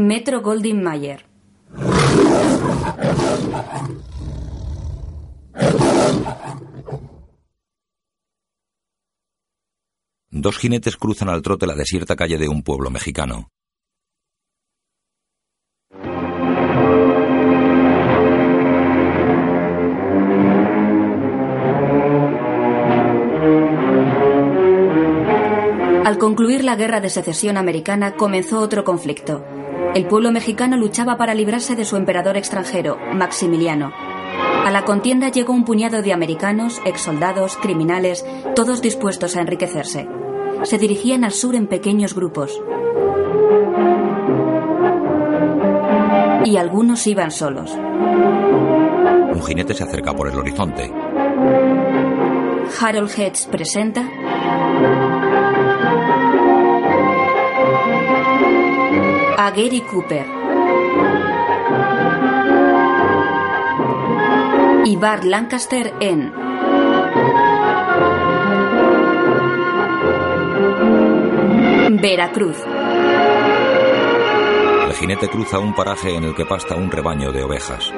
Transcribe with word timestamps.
Metro 0.00 0.40
Goldwyn 0.40 0.82
Mayer. 0.82 1.26
Dos 10.30 10.56
jinetes 10.58 10.96
cruzan 10.96 11.28
al 11.28 11.42
trote 11.42 11.66
la 11.66 11.74
desierta 11.74 12.16
calle 12.16 12.38
de 12.38 12.48
un 12.48 12.62
pueblo 12.62 12.90
mexicano. 12.90 13.48
Al 26.04 26.18
concluir 26.18 26.64
la 26.64 26.76
guerra 26.76 27.00
de 27.00 27.10
secesión 27.10 27.56
americana 27.56 28.16
comenzó 28.16 28.60
otro 28.60 28.82
conflicto. 28.82 29.44
El 29.94 30.06
pueblo 30.06 30.30
mexicano 30.30 30.76
luchaba 30.76 31.16
para 31.16 31.34
librarse 31.34 31.74
de 31.74 31.84
su 31.84 31.96
emperador 31.96 32.36
extranjero, 32.36 32.96
Maximiliano. 33.12 33.92
A 34.64 34.70
la 34.70 34.84
contienda 34.84 35.30
llegó 35.30 35.52
un 35.52 35.64
puñado 35.64 36.00
de 36.00 36.12
americanos, 36.12 36.80
exsoldados, 36.84 37.56
criminales, 37.56 38.24
todos 38.54 38.82
dispuestos 38.82 39.36
a 39.36 39.40
enriquecerse. 39.40 40.06
Se 40.62 40.78
dirigían 40.78 41.24
al 41.24 41.32
sur 41.32 41.56
en 41.56 41.66
pequeños 41.66 42.14
grupos. 42.14 42.60
Y 46.44 46.56
algunos 46.56 47.06
iban 47.06 47.32
solos. 47.32 47.72
Un 47.72 49.42
jinete 49.42 49.74
se 49.74 49.84
acerca 49.84 50.14
por 50.14 50.28
el 50.28 50.38
horizonte. 50.38 50.92
Harold 52.80 53.10
Hedges 53.10 53.46
presenta 53.46 54.08
a 59.42 59.50
Gary 59.52 59.80
Cooper 59.80 60.26
y 64.84 64.96
Bart 64.96 65.24
Lancaster 65.24 65.94
en 65.98 66.30
Veracruz. 72.02 72.58
El 74.86 74.92
jinete 74.92 75.30
cruza 75.30 75.58
un 75.58 75.74
paraje 75.74 76.14
en 76.14 76.24
el 76.24 76.34
que 76.34 76.44
pasta 76.44 76.74
un 76.74 76.90
rebaño 76.90 77.32
de 77.32 77.42
ovejas. 77.42 77.90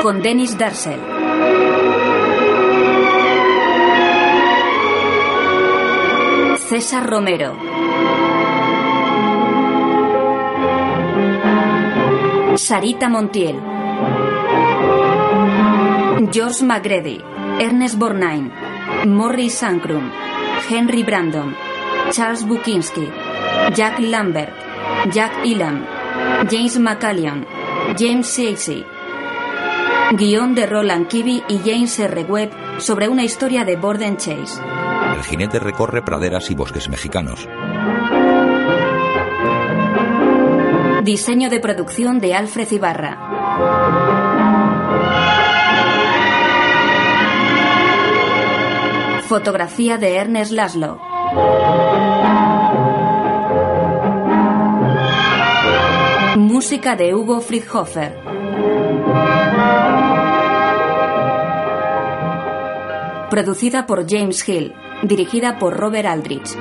Con 0.00 0.22
Dennis 0.22 0.56
Darcel. 0.56 1.00
César 6.68 7.04
Romero. 7.10 8.11
Sarita 12.56 13.08
Montiel. 13.08 13.58
George 16.30 16.62
McGrady. 16.64 17.20
Ernest 17.60 17.98
Borgnine. 17.98 18.50
Morris 19.06 19.54
Sankrum. 19.54 20.10
Henry 20.68 21.02
Brandon. 21.02 21.54
Charles 22.10 22.44
Bukinski. 22.44 23.08
Jack 23.74 23.98
Lambert. 24.00 24.52
Jack 25.12 25.44
Elam. 25.44 25.84
James 26.50 26.78
McCallion. 26.78 27.46
James 27.96 28.26
Casey. 28.36 28.84
Guión 30.12 30.54
de 30.54 30.66
Roland 30.66 31.08
Kibby 31.08 31.42
y 31.48 31.58
James 31.64 31.98
R. 31.98 32.24
Webb 32.24 32.50
sobre 32.78 33.08
una 33.08 33.24
historia 33.24 33.64
de 33.64 33.76
Borden 33.76 34.16
Chase. 34.18 34.60
El 35.16 35.22
jinete 35.22 35.58
recorre 35.58 36.02
praderas 36.02 36.50
y 36.50 36.54
bosques 36.54 36.88
mexicanos. 36.88 37.48
Diseño 41.02 41.50
de 41.50 41.58
producción 41.58 42.20
de 42.20 42.32
Alfred 42.32 42.70
Ibarra. 42.70 43.18
Fotografía 49.22 49.98
de 49.98 50.14
Ernest 50.14 50.52
Laszlo. 50.52 51.00
Música 56.36 56.94
de 56.94 57.16
Hugo 57.16 57.40
Friedhofer. 57.40 58.20
Producida 63.28 63.86
por 63.86 64.08
James 64.08 64.48
Hill. 64.48 64.72
Dirigida 65.02 65.58
por 65.58 65.76
Robert 65.76 66.06
Aldrich. 66.06 66.56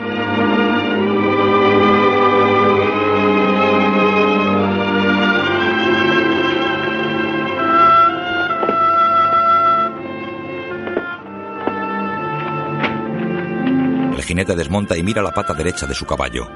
Jinete 14.32 14.56
desmonta 14.56 14.96
y 14.96 15.04
mira 15.04 15.22
la 15.22 15.34
pata 15.34 15.54
derecha 15.54 15.86
de 15.86 15.94
su 15.94 16.06
caballo. 16.06 16.48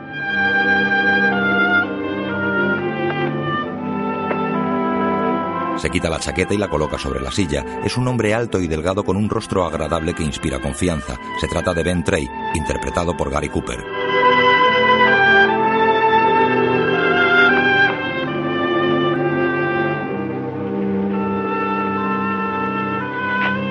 Se 5.78 5.90
quita 5.90 6.10
la 6.10 6.20
chaqueta 6.20 6.54
y 6.54 6.58
la 6.58 6.70
coloca 6.70 6.98
sobre 6.98 7.20
la 7.20 7.32
silla. 7.32 7.66
Es 7.84 7.98
un 7.98 8.08
hombre 8.08 8.34
alto 8.34 8.62
y 8.62 8.68
delgado 8.68 9.04
con 9.04 9.18
un 9.18 9.30
rostro 9.30 9.66
agradable 9.66 10.14
que 10.14 10.24
inspira 10.24 10.62
confianza. 10.62 11.20
Se 11.42 11.50
trata 11.50 11.74
de 11.74 11.84
Ben 11.84 12.02
Trey, 12.06 12.26
interpretado 12.54 13.18
por 13.18 13.30
Gary 13.30 13.50
Cooper. 13.50 13.84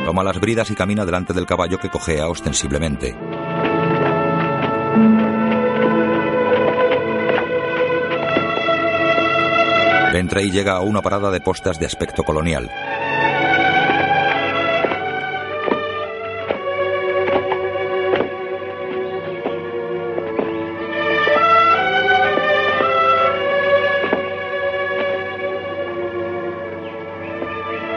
Toma 0.04 0.22
las 0.22 0.38
bridas 0.38 0.70
y 0.70 0.74
camina 0.74 1.06
delante 1.06 1.32
del 1.32 1.46
caballo 1.46 1.78
que 1.78 1.88
cojea 1.88 2.28
ostensiblemente. 2.28 3.33
Ben 10.14 10.28
Trey 10.28 10.48
llega 10.48 10.76
a 10.76 10.80
una 10.80 11.02
parada 11.02 11.28
de 11.32 11.40
postas 11.40 11.80
de 11.80 11.86
aspecto 11.86 12.22
colonial. 12.22 12.70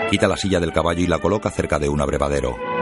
Quita 0.10 0.28
la 0.28 0.38
silla 0.38 0.60
del 0.60 0.74
caballo 0.74 1.04
y 1.04 1.06
la 1.06 1.20
coloca 1.20 1.52
cerca 1.52 1.78
de 1.78 1.88
un 1.88 2.02
abrevadero. 2.02 2.77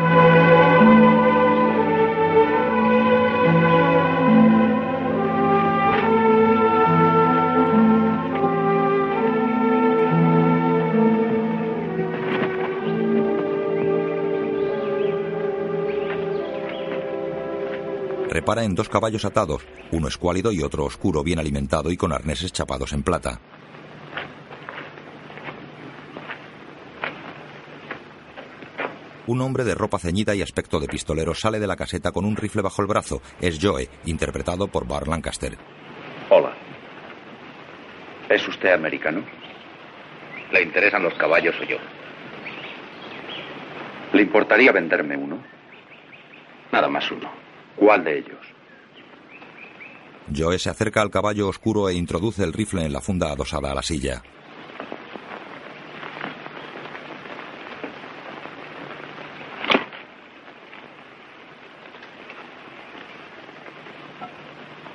En 18.63 18.73
dos 18.73 18.89
caballos 18.89 19.25
atados, 19.25 19.63
uno 19.91 20.07
escuálido 20.07 20.51
y 20.51 20.63
otro 20.63 20.85
oscuro, 20.85 21.23
bien 21.23 21.39
alimentado 21.39 21.91
y 21.91 21.97
con 21.97 22.13
arneses 22.13 22.53
chapados 22.53 22.93
en 22.93 23.03
plata. 23.03 23.39
Un 29.27 29.41
hombre 29.41 29.63
de 29.63 29.75
ropa 29.75 29.99
ceñida 29.99 30.35
y 30.35 30.41
aspecto 30.41 30.79
de 30.79 30.87
pistolero 30.87 31.35
sale 31.35 31.59
de 31.59 31.67
la 31.67 31.75
caseta 31.75 32.11
con 32.11 32.25
un 32.25 32.35
rifle 32.35 32.61
bajo 32.61 32.81
el 32.81 32.87
brazo. 32.87 33.21
Es 33.41 33.59
Joe, 33.61 33.89
interpretado 34.05 34.67
por 34.67 34.87
Bar 34.87 35.07
Lancaster. 35.07 35.57
Hola. 36.29 36.53
¿Es 38.29 38.47
usted 38.47 38.73
americano? 38.73 39.23
¿Le 40.51 40.61
interesan 40.63 41.03
los 41.03 41.13
caballos 41.15 41.55
o 41.59 41.63
yo? 41.65 41.77
¿Le 44.13 44.21
importaría 44.21 44.71
venderme 44.71 45.17
uno? 45.17 45.43
Nada 46.71 46.87
más 46.87 47.11
uno. 47.11 47.44
¿Cuál 47.75 48.03
de 48.03 48.19
ellos? 48.19 48.55
Joe 50.35 50.57
se 50.57 50.69
acerca 50.69 51.01
al 51.01 51.11
caballo 51.11 51.47
oscuro 51.47 51.89
e 51.89 51.93
introduce 51.93 52.43
el 52.43 52.53
rifle 52.53 52.85
en 52.85 52.93
la 52.93 53.01
funda 53.01 53.31
adosada 53.31 53.71
a 53.71 53.75
la 53.75 53.81
silla. 53.81 54.23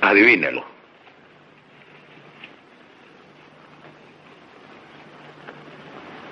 Adivínelo. 0.01 0.65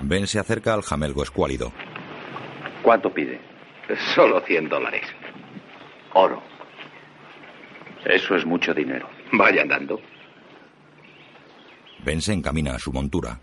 Ben 0.01 0.27
se 0.27 0.39
acerca 0.39 0.75
al 0.75 0.83
jamelgo 0.83 1.23
escuálido. 1.23 1.73
¿Cuánto 2.83 3.13
pide? 3.13 3.41
Solo 4.15 4.41
100 4.41 4.69
dólares. 4.69 5.03
Oro. 6.15 6.43
Eso 8.05 8.37
es 8.37 8.45
mucho 8.47 8.73
dinero. 8.73 9.09
Vaya 9.33 9.63
andando. 9.63 10.01
Ben 12.05 12.23
se 12.23 12.33
encamina 12.33 12.75
a 12.75 12.79
su 12.79 12.93
montura. 12.93 13.39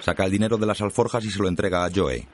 Saca 0.00 0.24
el 0.24 0.30
dinero 0.30 0.56
de 0.56 0.66
las 0.66 0.80
alforjas 0.80 1.24
y 1.24 1.30
se 1.30 1.38
lo 1.40 1.48
entrega 1.48 1.84
a 1.84 1.90
Joe. 1.94 2.26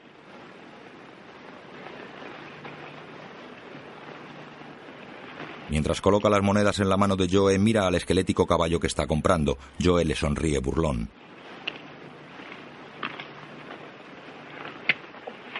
Mientras 5.87 6.01
coloca 6.01 6.29
las 6.29 6.43
monedas 6.43 6.81
en 6.81 6.89
la 6.89 6.97
mano 6.97 7.15
de 7.15 7.29
Joe, 7.31 7.57
mira 7.57 7.87
al 7.87 7.95
esquelético 7.95 8.45
caballo 8.45 8.77
que 8.77 8.87
está 8.87 9.07
comprando. 9.07 9.57
Joe 9.81 10.03
le 10.03 10.15
sonríe 10.15 10.59
burlón. 10.59 11.07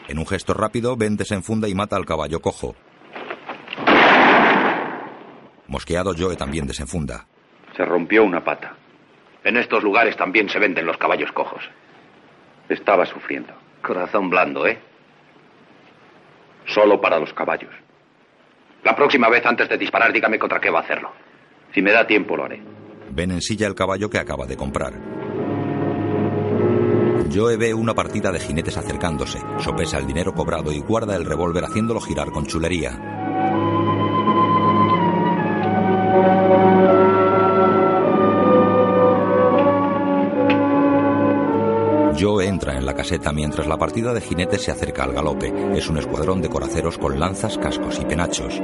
En 0.09 0.19
un 0.19 0.27
gesto 0.27 0.53
rápido, 0.53 0.97
Ben 0.97 1.15
desenfunda 1.15 1.69
y 1.69 1.75
mata 1.75 1.95
al 1.95 2.05
caballo 2.05 2.41
cojo. 2.41 2.75
Mosqueado, 5.67 6.11
Joe 6.13 6.35
también 6.35 6.67
desenfunda. 6.67 7.25
Se 7.77 7.85
rompió 7.85 8.25
una 8.25 8.43
pata. 8.43 8.75
En 9.45 9.55
estos 9.55 9.81
lugares 9.81 10.17
también 10.17 10.49
se 10.49 10.59
venden 10.59 10.85
los 10.85 10.97
caballos 10.97 11.31
cojos. 11.31 11.63
Estaba 12.67 13.05
sufriendo. 13.05 13.53
Corazón 13.81 14.29
blando, 14.29 14.67
¿eh? 14.67 14.77
Solo 16.65 16.99
para 16.99 17.17
los 17.17 17.33
caballos. 17.33 17.86
La 18.83 18.95
próxima 18.95 19.29
vez, 19.29 19.45
antes 19.45 19.67
de 19.69 19.77
disparar, 19.77 20.11
dígame 20.13 20.39
contra 20.39 20.59
qué 20.59 20.69
va 20.69 20.79
a 20.79 20.83
hacerlo. 20.83 21.11
Si 21.73 21.81
me 21.81 21.91
da 21.91 22.05
tiempo, 22.07 22.37
lo 22.37 22.45
haré. 22.45 22.61
Ben 23.09 23.31
ensilla 23.31 23.67
el 23.67 23.75
caballo 23.75 24.09
que 24.09 24.19
acaba 24.19 24.45
de 24.45 24.57
comprar. 24.57 24.93
Joe 27.33 27.57
ve 27.57 27.73
una 27.73 27.93
partida 27.93 28.31
de 28.31 28.39
jinetes 28.39 28.77
acercándose, 28.77 29.39
sopesa 29.59 29.97
el 29.97 30.07
dinero 30.07 30.33
cobrado 30.33 30.71
y 30.71 30.79
guarda 30.79 31.15
el 31.15 31.25
revólver 31.25 31.65
haciéndolo 31.65 31.99
girar 31.99 32.31
con 32.31 32.45
chulería. 32.45 33.26
Joe 42.19 42.47
entra 42.47 42.75
en 42.75 42.85
la 42.85 42.95
caseta 42.95 43.31
mientras 43.31 43.67
la 43.67 43.77
partida 43.77 44.11
de 44.11 44.21
jinetes 44.21 44.63
se 44.63 44.71
acerca 44.71 45.03
al 45.03 45.13
galope. 45.13 45.53
Es 45.77 45.87
un 45.87 45.99
escuadrón 45.99 46.41
de 46.41 46.49
coraceros 46.49 46.97
con 46.97 47.19
lanzas, 47.19 47.57
cascos 47.59 47.99
y 47.99 48.05
penachos. 48.05 48.59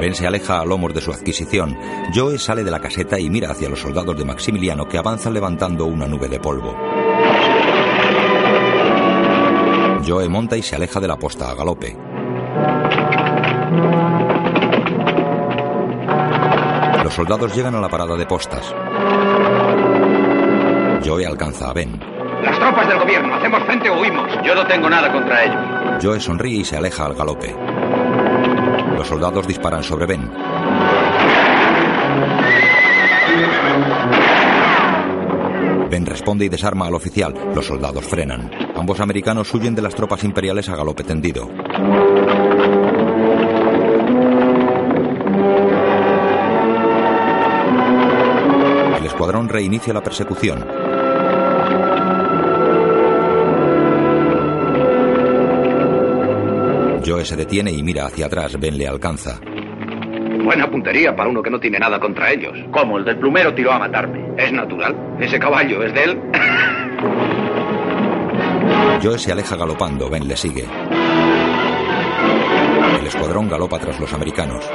Ben 0.00 0.14
se 0.14 0.26
aleja 0.26 0.60
a 0.60 0.66
lomos 0.66 0.92
de 0.92 1.00
su 1.00 1.12
adquisición. 1.12 1.78
Joe 2.14 2.38
sale 2.38 2.62
de 2.62 2.70
la 2.70 2.80
caseta 2.80 3.18
y 3.18 3.30
mira 3.30 3.50
hacia 3.50 3.70
los 3.70 3.80
soldados 3.80 4.18
de 4.18 4.26
Maximiliano 4.26 4.86
que 4.86 4.98
avanzan 4.98 5.32
levantando 5.32 5.86
una 5.86 6.06
nube 6.06 6.28
de 6.28 6.40
polvo. 6.40 6.76
Joe 10.06 10.28
monta 10.28 10.58
y 10.58 10.62
se 10.62 10.76
aleja 10.76 11.00
de 11.00 11.08
la 11.08 11.16
posta 11.16 11.50
a 11.50 11.54
galope. 11.54 11.96
Los 17.14 17.28
soldados 17.28 17.54
llegan 17.54 17.76
a 17.76 17.80
la 17.80 17.88
parada 17.88 18.16
de 18.16 18.26
postas. 18.26 18.74
Joe 21.06 21.24
alcanza 21.24 21.70
a 21.70 21.72
Ben. 21.72 22.00
Las 22.42 22.58
tropas 22.58 22.88
del 22.88 22.98
gobierno, 22.98 23.36
¿hacemos 23.36 23.62
frente 23.62 23.88
o 23.88 24.00
huimos? 24.00 24.28
Yo 24.44 24.52
no 24.52 24.66
tengo 24.66 24.90
nada 24.90 25.12
contra 25.12 25.44
ellos. 25.44 26.02
Joe 26.02 26.18
sonríe 26.18 26.62
y 26.62 26.64
se 26.64 26.76
aleja 26.76 27.06
al 27.06 27.14
galope. 27.14 27.54
Los 28.96 29.06
soldados 29.06 29.46
disparan 29.46 29.84
sobre 29.84 30.06
Ben. 30.06 30.28
Ben 35.88 36.06
responde 36.06 36.46
y 36.46 36.48
desarma 36.48 36.88
al 36.88 36.94
oficial. 36.96 37.32
Los 37.54 37.66
soldados 37.66 38.04
frenan. 38.04 38.50
Ambos 38.74 38.98
americanos 38.98 39.54
huyen 39.54 39.76
de 39.76 39.82
las 39.82 39.94
tropas 39.94 40.24
imperiales 40.24 40.68
a 40.68 40.74
galope 40.74 41.04
tendido. 41.04 41.48
Reinicia 49.54 49.94
la 49.94 50.02
persecución. 50.02 50.66
Joe 57.06 57.24
se 57.24 57.36
detiene 57.36 57.70
y 57.70 57.82
mira 57.84 58.06
hacia 58.06 58.26
atrás. 58.26 58.58
Ben 58.58 58.76
le 58.76 58.88
alcanza. 58.88 59.38
Buena 60.42 60.68
puntería 60.68 61.14
para 61.14 61.30
uno 61.30 61.40
que 61.40 61.50
no 61.50 61.60
tiene 61.60 61.78
nada 61.78 62.00
contra 62.00 62.32
ellos. 62.32 62.52
¿Cómo? 62.72 62.98
El 62.98 63.04
del 63.04 63.16
plumero 63.16 63.54
tiró 63.54 63.70
a 63.72 63.78
matarme. 63.78 64.34
Es 64.36 64.52
natural. 64.52 65.16
Ese 65.20 65.38
caballo 65.38 65.84
es 65.84 65.94
de 65.94 66.02
él. 66.02 66.20
Joe 69.02 69.18
se 69.18 69.30
aleja 69.30 69.54
galopando. 69.56 70.10
Ben 70.10 70.26
le 70.26 70.36
sigue. 70.36 70.64
El 72.98 73.06
escuadrón 73.06 73.48
galopa 73.48 73.78
tras 73.78 74.00
los 74.00 74.12
americanos. 74.12 74.68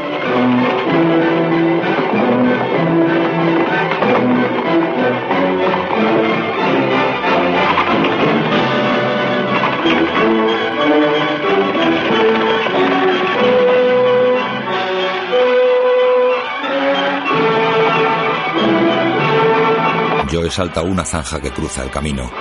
Joe 20.49 20.55
salta 20.55 20.81
una 20.81 21.05
zanja 21.05 21.39
que 21.39 21.51
cruza 21.51 21.83
el 21.83 21.91
camino. 21.91 22.31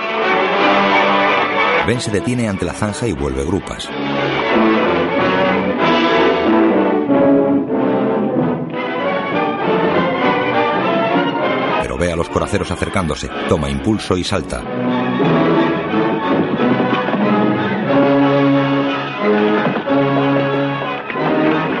Ben 1.85 2.01
se 2.01 2.09
detiene 2.09 2.49
ante 2.49 2.65
la 2.65 2.73
zanja 2.73 3.05
y 3.05 3.13
vuelve 3.13 3.45
grupas. 3.45 3.87
Pero 11.81 11.97
ve 11.97 12.11
a 12.11 12.15
los 12.15 12.29
coraceros 12.29 12.71
acercándose, 12.71 13.29
toma 13.47 13.69
impulso 13.69 14.17
y 14.17 14.23
salta. 14.23 14.63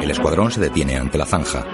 El 0.01 0.11
escuadrón 0.11 0.51
se 0.51 0.61
detiene 0.61 0.95
ante 0.97 1.17
la 1.17 1.25
zanja. 1.25 1.65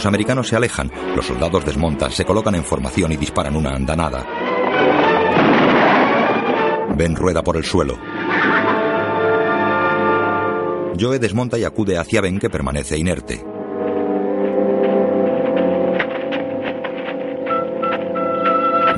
Los 0.00 0.06
americanos 0.06 0.48
se 0.48 0.56
alejan, 0.56 0.90
los 1.14 1.26
soldados 1.26 1.62
desmontan, 1.62 2.10
se 2.10 2.24
colocan 2.24 2.54
en 2.54 2.64
formación 2.64 3.12
y 3.12 3.18
disparan 3.18 3.54
una 3.54 3.72
andanada. 3.72 4.26
Ben 6.96 7.14
rueda 7.14 7.42
por 7.42 7.58
el 7.58 7.64
suelo. 7.64 7.98
Joe 10.98 11.18
desmonta 11.18 11.58
y 11.58 11.64
acude 11.64 11.98
hacia 11.98 12.22
Ben 12.22 12.38
que 12.38 12.48
permanece 12.48 12.96
inerte. 12.96 13.44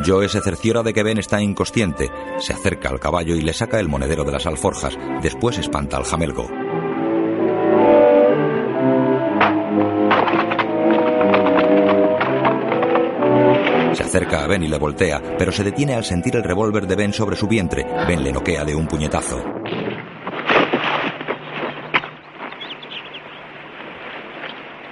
Joe 0.06 0.28
se 0.28 0.40
cerciora 0.40 0.84
de 0.84 0.92
que 0.92 1.02
Ben 1.02 1.18
está 1.18 1.42
inconsciente, 1.42 2.12
se 2.38 2.52
acerca 2.52 2.90
al 2.90 3.00
caballo 3.00 3.34
y 3.34 3.40
le 3.40 3.54
saca 3.54 3.80
el 3.80 3.88
monedero 3.88 4.22
de 4.22 4.30
las 4.30 4.46
alforjas, 4.46 4.96
después 5.20 5.58
espanta 5.58 5.96
al 5.96 6.04
jamelgo. 6.04 6.46
Acerca 14.12 14.44
a 14.44 14.46
Ben 14.46 14.62
y 14.62 14.68
le 14.68 14.76
voltea, 14.76 15.22
pero 15.38 15.50
se 15.50 15.64
detiene 15.64 15.94
al 15.94 16.04
sentir 16.04 16.36
el 16.36 16.44
revólver 16.44 16.86
de 16.86 16.96
Ben 16.96 17.14
sobre 17.14 17.34
su 17.34 17.48
vientre. 17.48 17.86
Ben 18.06 18.22
le 18.22 18.30
noquea 18.30 18.62
de 18.62 18.74
un 18.74 18.86
puñetazo. 18.86 19.42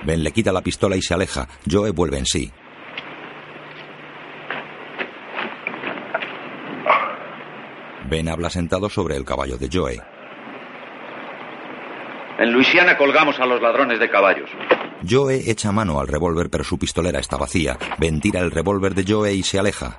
Ben 0.06 0.24
le 0.24 0.32
quita 0.32 0.52
la 0.52 0.62
pistola 0.62 0.96
y 0.96 1.02
se 1.02 1.12
aleja. 1.12 1.46
Joe 1.70 1.90
vuelve 1.90 2.16
en 2.16 2.24
sí. 2.24 2.50
Ben 8.08 8.26
habla 8.26 8.48
sentado 8.48 8.88
sobre 8.88 9.16
el 9.16 9.26
caballo 9.26 9.58
de 9.58 9.68
Joe. 9.70 10.00
En 12.38 12.52
Luisiana 12.52 12.96
colgamos 12.96 13.38
a 13.38 13.44
los 13.44 13.60
ladrones 13.60 14.00
de 14.00 14.08
caballos. 14.08 14.48
Joe 15.10 15.50
echa 15.50 15.72
mano 15.72 15.98
al 15.98 16.06
revólver, 16.06 16.50
pero 16.50 16.62
su 16.62 16.78
pistolera 16.78 17.18
está 17.18 17.36
vacía. 17.36 17.76
Ben 17.98 18.20
tira 18.20 18.38
el 18.38 18.52
revólver 18.52 18.94
de 18.94 19.04
Joe 19.10 19.34
y 19.34 19.42
se 19.42 19.58
aleja. 19.58 19.98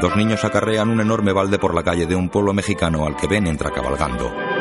Dos 0.00 0.16
niños 0.16 0.44
acarrean 0.44 0.90
un 0.90 1.00
enorme 1.00 1.32
balde 1.32 1.58
por 1.58 1.74
la 1.74 1.82
calle 1.82 2.06
de 2.06 2.14
un 2.14 2.28
pueblo 2.28 2.52
mexicano 2.52 3.04
al 3.04 3.16
que 3.16 3.26
Ben 3.26 3.46
entra 3.48 3.72
cabalgando. 3.72 4.51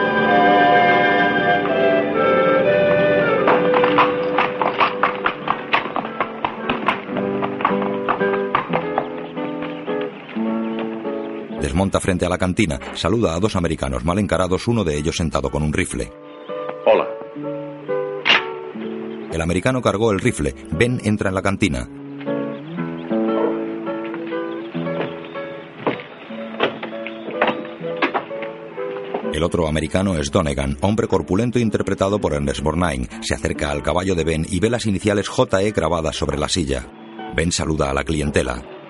Desmonta 11.72 12.02
frente 12.02 12.26
a 12.26 12.30
la 12.30 12.38
cantina, 12.38 12.78
saluda 12.96 13.34
a 13.34 13.40
dos 13.40 13.56
americanos 13.56 14.04
mal 14.04 14.20
encarados, 14.20 14.68
uno 14.68 14.84
de 14.84 14.98
ellos 14.98 15.16
sentado 15.16 15.50
con 15.50 15.64
un 15.64 15.72
rifle. 15.72 16.12
Hola. 16.86 17.08
El 19.32 19.40
americano 19.40 19.82
cargó 19.82 20.12
el 20.12 20.20
rifle. 20.20 20.54
Ben 20.72 21.00
entra 21.06 21.30
en 21.30 21.36
la 21.36 21.42
cantina. 21.42 21.88
El 29.32 29.42
otro 29.42 29.66
americano 29.66 30.18
es 30.18 30.30
Donegan, 30.30 30.78
hombre 30.82 31.08
corpulento 31.08 31.58
interpretado 31.58 32.20
por 32.20 32.34
Ernest 32.34 32.60
Borgnine. 32.60 33.08
Se 33.22 33.34
acerca 33.34 33.72
al 33.72 33.82
caballo 33.82 34.14
de 34.14 34.26
Ben 34.26 34.46
y 34.50 34.60
ve 34.60 34.70
las 34.70 34.86
iniciales 34.88 35.30
JE 35.30 35.72
grabadas 35.72 36.18
sobre 36.18 36.38
la 36.38 36.50
silla. 36.50 36.86
Ben 37.34 37.54
saluda 37.54 37.90
a 37.90 37.94
la 37.94 38.04
clientela. 38.04 38.81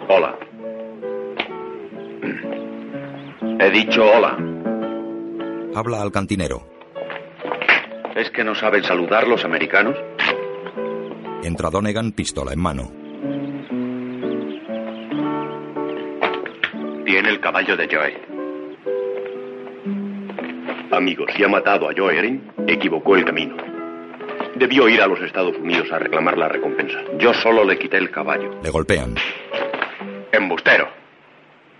He 3.64 3.70
dicho 3.70 4.04
hola. 4.04 4.36
Habla 5.76 6.02
al 6.02 6.12
cantinero. 6.12 6.68
¿Es 8.16 8.32
que 8.32 8.44
no 8.44 8.56
saben 8.56 8.84
saludar 8.84 9.28
los 9.28 9.46
americanos? 9.46 9.96
Entra 11.44 11.70
Donegan, 11.70 12.12
pistola 12.12 12.54
en 12.54 12.60
mano. 12.60 12.92
Tiene 17.06 17.30
el 17.30 17.40
caballo 17.40 17.78
de 17.78 17.88
Joe. 17.88 18.18
Amigos, 20.92 21.30
si 21.36 21.44
ha 21.44 21.48
matado 21.48 21.88
a 21.88 21.94
Joe 21.96 22.18
Erin, 22.18 22.52
equivocó 22.66 23.16
el 23.16 23.26
camino. 23.26 23.58
Debió 24.56 24.90
ir 24.90 25.02
a 25.04 25.08
los 25.08 25.22
Estados 25.22 25.56
Unidos 25.58 25.88
a 25.92 26.00
reclamar 26.00 26.36
la 26.36 26.48
recompensa. 26.48 26.98
Yo 27.20 27.32
solo 27.36 27.64
le 27.64 27.78
quité 27.78 27.98
el 27.98 28.10
caballo. 28.10 28.60
Le 28.64 28.72
golpean. 28.72 29.14
Embustero. 30.32 31.01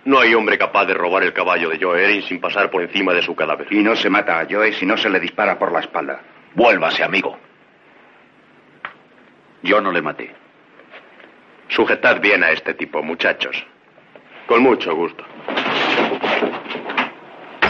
No 0.04 0.18
hay 0.18 0.34
hombre 0.34 0.58
capaz 0.58 0.86
de 0.86 0.94
robar 0.94 1.22
el 1.22 1.32
caballo 1.32 1.68
de 1.68 1.78
Joe 1.80 2.02
Erin 2.02 2.22
sin 2.22 2.40
pasar 2.40 2.70
por 2.70 2.82
encima 2.82 3.12
de 3.14 3.22
su 3.22 3.34
cadáver. 3.34 3.68
Y 3.70 3.82
no 3.82 3.94
se 3.94 4.10
mata 4.10 4.40
a 4.40 4.46
Joe 4.50 4.72
si 4.72 4.84
no 4.84 4.96
se 4.96 5.08
le 5.08 5.20
dispara 5.20 5.58
por 5.58 5.70
la 5.70 5.80
espalda. 5.80 6.20
Vuélvase, 6.54 7.04
amigo. 7.04 7.38
Yo 9.62 9.80
no 9.80 9.92
le 9.92 10.02
maté. 10.02 10.34
Sujetad 11.68 12.20
bien 12.20 12.42
a 12.42 12.50
este 12.50 12.74
tipo, 12.74 13.02
muchachos. 13.02 13.64
Con 14.46 14.62
mucho 14.62 14.94
gusto. 14.94 15.24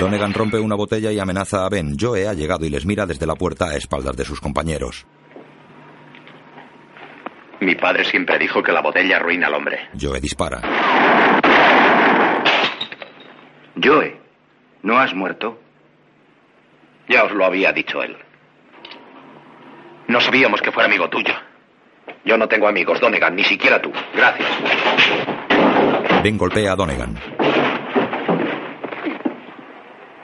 Donegan 0.00 0.32
rompe 0.32 0.58
una 0.58 0.74
botella 0.74 1.12
y 1.12 1.20
amenaza 1.20 1.64
a 1.64 1.68
Ben. 1.68 1.96
Joe 2.00 2.26
ha 2.26 2.32
llegado 2.32 2.64
y 2.64 2.70
les 2.70 2.86
mira 2.86 3.06
desde 3.06 3.26
la 3.26 3.36
puerta 3.36 3.66
a 3.66 3.76
espaldas 3.76 4.16
de 4.16 4.24
sus 4.24 4.40
compañeros. 4.40 5.06
Mi 7.60 7.76
padre 7.76 8.04
siempre 8.04 8.38
dijo 8.38 8.60
que 8.62 8.72
la 8.72 8.80
botella 8.80 9.18
arruina 9.18 9.46
al 9.46 9.54
hombre. 9.54 9.90
Joe 10.00 10.18
dispara. 10.20 10.60
Joe, 13.82 14.16
¿no 14.82 14.98
has 14.98 15.14
muerto? 15.14 15.58
Ya 17.08 17.24
os 17.24 17.32
lo 17.32 17.44
había 17.44 17.72
dicho 17.72 18.02
él. 18.02 18.16
No 20.08 20.20
sabíamos 20.20 20.60
que 20.60 20.70
fuera 20.72 20.88
amigo 20.88 21.08
tuyo. 21.08 21.34
Yo 22.24 22.36
no 22.36 22.48
tengo 22.48 22.68
amigos, 22.68 23.00
Donegan, 23.00 23.34
ni 23.34 23.44
siquiera 23.44 23.80
tú. 23.80 23.92
Gracias. 24.14 24.48
Ben 26.22 26.38
golpea 26.38 26.72
a 26.72 26.76
Donegan. 26.76 27.18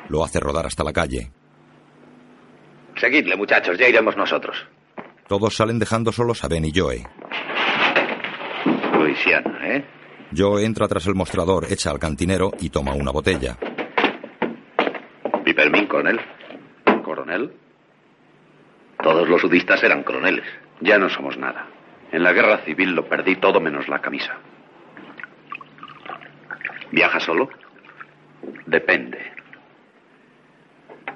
Lo 0.08 0.24
hace 0.24 0.40
rodar 0.40 0.66
hasta 0.66 0.84
la 0.84 0.92
calle. 0.92 1.30
Seguidle, 2.96 3.36
muchachos, 3.36 3.78
ya 3.78 3.88
iremos 3.88 4.16
nosotros. 4.16 4.56
Todos 5.26 5.54
salen 5.56 5.78
dejando 5.78 6.10
solos 6.12 6.42
a 6.44 6.48
Ben 6.48 6.64
y 6.64 6.72
Joe. 6.74 7.04
Luisiana, 8.94 9.58
¿eh? 9.62 9.84
Joe 10.36 10.64
entra 10.64 10.86
tras 10.88 11.06
el 11.06 11.14
mostrador, 11.14 11.66
echa 11.70 11.90
al 11.90 11.98
cantinero 11.98 12.52
y 12.60 12.70
toma 12.70 12.94
una 12.94 13.10
botella. 13.10 13.56
Pipermín, 15.44 15.86
coronel. 15.86 16.20
¿Coronel? 17.02 17.52
Todos 19.02 19.28
los 19.28 19.40
sudistas 19.40 19.82
eran 19.82 20.02
coroneles. 20.02 20.44
Ya 20.80 20.98
no 20.98 21.08
somos 21.08 21.36
nada. 21.38 21.66
En 22.12 22.22
la 22.22 22.32
guerra 22.32 22.58
civil 22.58 22.94
lo 22.94 23.08
perdí 23.08 23.36
todo 23.36 23.60
menos 23.60 23.88
la 23.88 24.00
camisa. 24.00 24.36
¿Viaja 26.90 27.20
solo? 27.20 27.48
Depende. 28.66 29.18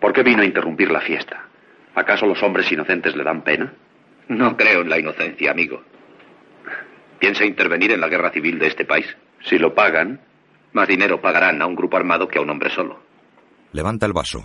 ¿Por 0.01 0.13
qué 0.13 0.23
vino 0.23 0.43
a 0.43 0.47
interrumpir 0.47 0.91
la 0.91 1.01
fiesta? 1.01 1.47
¿Acaso 1.95 2.27
los 2.27 2.43
hombres 2.43 2.71
inocentes 2.73 3.15
le 3.15 3.25
dan 3.25 3.43
pena? 3.43 3.73
No 4.29 4.57
creo 4.57 4.83
en 4.83 4.89
la 4.89 4.99
inocencia, 4.99 5.51
amigo. 5.51 5.83
¿Piensa 7.23 7.45
intervenir 7.45 7.93
en 7.93 8.01
la 8.01 8.09
guerra 8.09 8.33
civil 8.33 8.59
de 8.59 8.67
este 8.67 8.85
país? 8.85 9.07
Si 9.45 9.57
lo 9.57 9.73
pagan, 9.73 10.21
más 10.73 10.89
dinero 10.89 11.21
pagarán 11.21 11.63
a 11.63 11.67
un 11.67 11.77
grupo 11.77 11.97
armado 11.97 12.27
que 12.27 12.41
a 12.41 12.43
un 12.43 12.51
hombre 12.51 12.69
solo. 12.69 12.99
Levanta 13.71 14.07
el 14.07 14.13
vaso. 14.13 14.43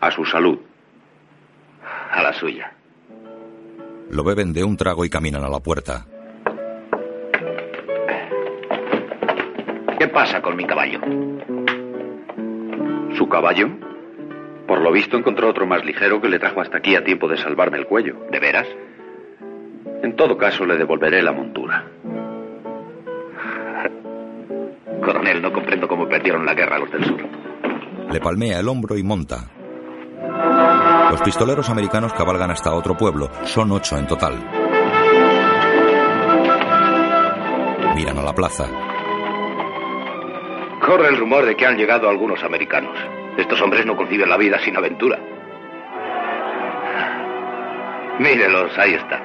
A 0.00 0.12
su 0.12 0.24
salud. 0.24 0.60
A 2.12 2.22
la 2.22 2.32
suya. 2.32 2.72
Lo 4.10 4.22
beben 4.22 4.52
de 4.52 4.62
un 4.62 4.76
trago 4.76 5.04
y 5.04 5.10
caminan 5.10 5.42
a 5.42 5.48
la 5.48 5.58
puerta. 5.58 6.06
¿Qué 9.98 10.06
pasa 10.06 10.40
con 10.40 10.54
mi 10.54 10.64
caballo? 10.64 11.00
¿Su 13.16 13.28
caballo? 13.28 13.87
Por 14.68 14.80
lo 14.82 14.92
visto 14.92 15.16
encontró 15.16 15.48
otro 15.48 15.66
más 15.66 15.82
ligero 15.82 16.20
que 16.20 16.28
le 16.28 16.38
trajo 16.38 16.60
hasta 16.60 16.76
aquí 16.76 16.94
a 16.94 17.02
tiempo 17.02 17.26
de 17.26 17.38
salvarme 17.38 17.78
el 17.78 17.86
cuello. 17.86 18.16
¿De 18.30 18.38
veras? 18.38 18.66
En 20.02 20.14
todo 20.14 20.36
caso, 20.36 20.66
le 20.66 20.76
devolveré 20.76 21.22
la 21.22 21.32
montura. 21.32 21.86
Coronel, 25.02 25.40
no 25.40 25.50
comprendo 25.54 25.88
cómo 25.88 26.06
perdieron 26.06 26.44
la 26.44 26.52
guerra 26.52 26.78
los 26.78 26.92
del 26.92 27.02
sur. 27.02 27.18
Le 28.10 28.20
palmea 28.20 28.60
el 28.60 28.68
hombro 28.68 28.98
y 28.98 29.02
monta. 29.02 29.48
Los 31.12 31.22
pistoleros 31.22 31.70
americanos 31.70 32.12
cabalgan 32.12 32.50
hasta 32.50 32.74
otro 32.74 32.94
pueblo. 32.94 33.30
Son 33.44 33.72
ocho 33.72 33.96
en 33.96 34.06
total. 34.06 34.34
Miran 37.96 38.18
a 38.18 38.22
la 38.22 38.34
plaza. 38.34 38.66
Corre 40.84 41.08
el 41.08 41.16
rumor 41.16 41.46
de 41.46 41.56
que 41.56 41.64
han 41.64 41.78
llegado 41.78 42.10
algunos 42.10 42.44
americanos. 42.44 42.98
Estos 43.38 43.62
hombres 43.62 43.86
no 43.86 43.96
conciben 43.96 44.28
la 44.28 44.36
vida 44.36 44.58
sin 44.58 44.76
aventura. 44.76 45.16
Mírelos, 48.18 48.76
ahí 48.76 48.94
están. 48.94 49.22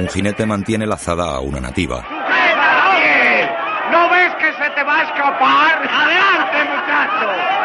Un 0.00 0.08
jinete 0.08 0.46
mantiene 0.46 0.86
lazada 0.86 1.36
a 1.36 1.40
una 1.40 1.60
nativa. 1.60 2.02
¿No 3.90 4.08
ves 4.08 4.34
que 4.36 4.52
se 4.54 4.70
te 4.70 4.82
va 4.84 5.00
a 5.00 5.02
escapar? 5.02 5.86
¡Adelante, 5.86 6.64
muchacho! 6.64 7.63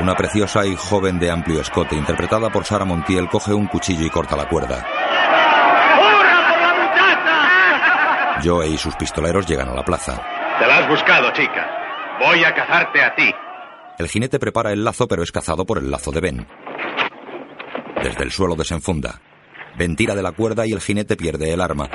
Una 0.00 0.14
preciosa 0.14 0.66
y 0.66 0.76
joven 0.76 1.18
de 1.18 1.30
amplio 1.30 1.60
escote, 1.60 1.96
interpretada 1.96 2.50
por 2.50 2.64
Sara 2.64 2.84
Montiel, 2.84 3.28
coge 3.28 3.54
un 3.54 3.66
cuchillo 3.66 4.04
y 4.04 4.10
corta 4.10 4.36
la 4.36 4.46
cuerda. 4.46 4.86
¡Hurra 5.98 6.48
por 6.48 6.60
la 6.60 6.74
muchacha! 6.74 8.40
Joe 8.44 8.68
y 8.68 8.76
sus 8.76 8.94
pistoleros 8.94 9.46
llegan 9.46 9.68
a 9.68 9.74
la 9.74 9.84
plaza. 9.84 10.20
Te 10.58 10.66
la 10.66 10.78
has 10.78 10.88
buscado, 10.88 11.32
chica. 11.32 11.66
Voy 12.20 12.44
a 12.44 12.54
cazarte 12.54 13.02
a 13.02 13.14
ti. 13.14 13.34
El 13.98 14.08
jinete 14.08 14.38
prepara 14.38 14.72
el 14.72 14.84
lazo, 14.84 15.08
pero 15.08 15.22
es 15.22 15.32
cazado 15.32 15.64
por 15.64 15.78
el 15.78 15.90
lazo 15.90 16.10
de 16.10 16.20
Ben. 16.20 16.46
Desde 18.02 18.22
el 18.22 18.30
suelo 18.30 18.54
desenfunda. 18.54 19.20
Ben 19.78 19.96
tira 19.96 20.14
de 20.14 20.22
la 20.22 20.32
cuerda 20.32 20.66
y 20.66 20.72
el 20.72 20.80
jinete 20.80 21.16
pierde 21.16 21.52
el 21.52 21.60
arma. 21.60 21.88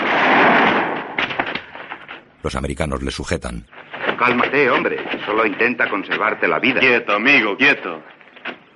Los 2.42 2.56
americanos 2.56 3.04
le 3.04 3.12
sujetan. 3.12 3.68
Cálmate, 4.22 4.70
hombre. 4.70 5.00
Solo 5.26 5.48
intenta 5.48 5.90
conservarte 5.90 6.48
la 6.48 6.60
vida. 6.60 6.80
Quieto, 6.80 7.14
amigo, 7.14 7.58
quieto. 7.58 8.04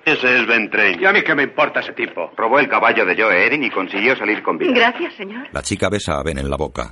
Ese 0.04 0.40
es 0.40 0.46
Ben 0.46 0.68
Train. 0.68 1.00
¿Y 1.00 1.06
a 1.06 1.12
mí 1.12 1.22
qué 1.22 1.36
me 1.36 1.44
importa 1.44 1.78
ese 1.78 1.92
tipo? 1.92 2.32
Robó 2.36 2.58
el 2.58 2.68
caballo 2.68 3.06
de 3.06 3.14
Joe 3.16 3.46
Erin 3.46 3.62
y 3.62 3.70
consiguió 3.70 4.16
salir 4.16 4.42
con 4.42 4.58
vida. 4.58 4.72
Gracias, 4.74 5.14
señor. 5.14 5.46
La 5.52 5.62
chica 5.62 5.88
besa 5.88 6.18
a 6.18 6.24
Ben 6.24 6.38
en 6.38 6.50
la 6.50 6.56
boca. 6.56 6.90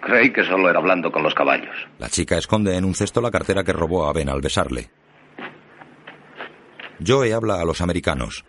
Creí 0.00 0.32
que 0.32 0.42
solo 0.42 0.68
era 0.68 0.80
hablando 0.80 1.12
con 1.12 1.22
los 1.22 1.34
caballos. 1.34 1.74
La 1.98 2.08
chica 2.08 2.36
esconde 2.36 2.76
en 2.76 2.84
un 2.84 2.96
cesto 2.96 3.20
la 3.20 3.30
cartera 3.30 3.62
que 3.62 3.72
robó 3.72 4.08
a 4.08 4.12
Ben 4.12 4.28
al 4.28 4.40
besarle. 4.40 4.90
Joe 7.06 7.32
habla 7.32 7.60
a 7.60 7.64
los 7.64 7.80
americanos. 7.80 8.44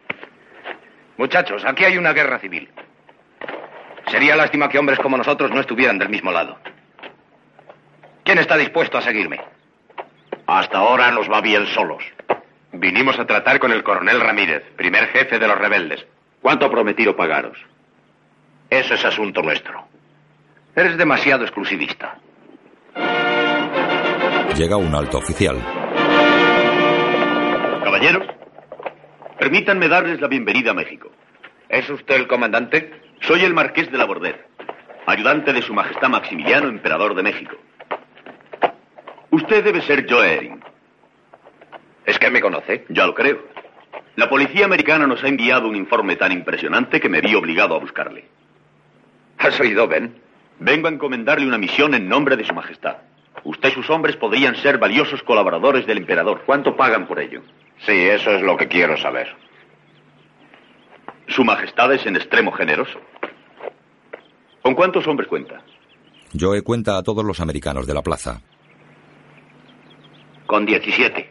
Muchachos, 1.17 1.63
aquí 1.67 1.83
hay 1.83 1.99
una 1.99 2.13
guerra 2.13 2.39
civil. 2.39 2.67
Sería 4.07 4.35
lástima 4.35 4.69
que 4.69 4.79
hombres 4.79 4.97
como 4.97 5.17
nosotros 5.17 5.51
no 5.51 5.59
estuvieran 5.59 5.99
del 5.99 6.09
mismo 6.09 6.31
lado. 6.31 6.57
¿Quién 8.23 8.38
está 8.38 8.57
dispuesto 8.57 8.97
a 8.97 9.01
seguirme? 9.01 9.39
Hasta 10.47 10.77
ahora 10.77 11.11
nos 11.11 11.29
va 11.29 11.41
bien 11.41 11.67
solos. 11.67 12.03
Vinimos 12.71 13.17
a 13.19 13.25
tratar 13.25 13.59
con 13.59 13.71
el 13.71 13.83
coronel 13.83 14.19
Ramírez, 14.19 14.63
primer 14.75 15.07
jefe 15.07 15.39
de 15.39 15.47
los 15.47 15.57
rebeldes. 15.57 16.05
¿Cuánto 16.41 16.65
ha 16.65 16.71
prometido 16.71 17.15
pagaros? 17.15 17.57
Eso 18.69 18.93
es 18.93 19.03
asunto 19.03 19.41
nuestro. 19.41 19.88
Eres 20.75 20.97
demasiado 20.97 21.43
exclusivista. 21.43 22.17
Llega 24.55 24.77
un 24.77 24.93
alto 24.93 25.17
oficial. 25.17 25.57
Caballeros, 27.83 28.27
permítanme 29.39 29.88
darles 29.88 30.21
la 30.21 30.27
bienvenida 30.27 30.71
a 30.71 30.75
México. 30.75 31.09
¿Es 31.67 31.89
usted 31.89 32.15
el 32.15 32.27
comandante? 32.27 32.91
Soy 33.21 33.43
el 33.43 33.53
marqués 33.53 33.91
de 33.91 33.97
la 33.97 34.05
Border, 34.05 34.47
ayudante 35.05 35.53
de 35.53 35.61
su 35.61 35.73
majestad 35.73 36.09
Maximiliano, 36.09 36.67
emperador 36.69 37.15
de 37.15 37.23
México. 37.23 37.55
Usted 39.31 39.63
debe 39.63 39.81
ser 39.81 40.05
Joe 40.09 40.33
Ering. 40.33 40.63
¿Es 42.05 42.17
que 42.17 42.29
me 42.29 42.41
conoce? 42.41 42.86
Ya 42.89 43.05
lo 43.05 43.13
creo. 43.13 43.43
La 44.15 44.29
policía 44.29 44.65
americana 44.65 45.07
nos 45.07 45.24
ha 45.24 45.27
enviado 45.27 45.67
un 45.67 45.75
informe 45.75 46.15
tan 46.15 46.31
impresionante 46.31 47.00
que 47.00 47.09
me 47.09 47.21
vi 47.21 47.36
obligado 47.36 47.75
a 47.75 47.79
buscarle. 47.79 48.25
¿Has 49.38 49.59
oído, 49.59 49.88
Ben? 49.88 50.15
Vengo 50.59 50.88
a 50.88 50.91
encomendarle 50.91 51.48
una 51.48 51.57
misión 51.57 51.93
en 51.93 52.09
nombre 52.09 52.36
de 52.36 52.43
su 52.43 52.53
majestad. 52.53 52.98
Usted 53.43 53.69
y 53.69 53.74
sus 53.74 53.89
hombres 53.89 54.17
podrían 54.17 54.55
ser 54.55 54.77
valiosos 54.77 55.24
colaboradores 55.24 55.86
del 55.86 56.00
emperador. 56.00 56.43
¿Cuánto 56.45 56.75
pagan 56.75 57.07
por 57.07 57.19
ello? 57.19 57.41
Sí, 57.86 57.93
eso 57.93 58.31
es 58.31 58.41
lo 58.41 58.57
que 58.57 58.67
quiero 58.67 58.98
saber. 58.98 59.27
Su 61.27 61.45
majestad 61.45 61.93
es 61.93 62.05
en 62.05 62.17
extremo 62.17 62.51
generoso. 62.51 63.00
¿Con 64.62 64.74
cuántos 64.75 65.07
hombres 65.07 65.29
cuenta? 65.29 65.62
Joe 66.38 66.62
cuenta 66.63 66.98
a 66.98 67.03
todos 67.03 67.24
los 67.24 67.39
americanos 67.39 67.88
de 67.88 67.93
la 67.93 68.01
plaza. 68.01 68.41
Con 70.49 70.65
17. 70.65 71.29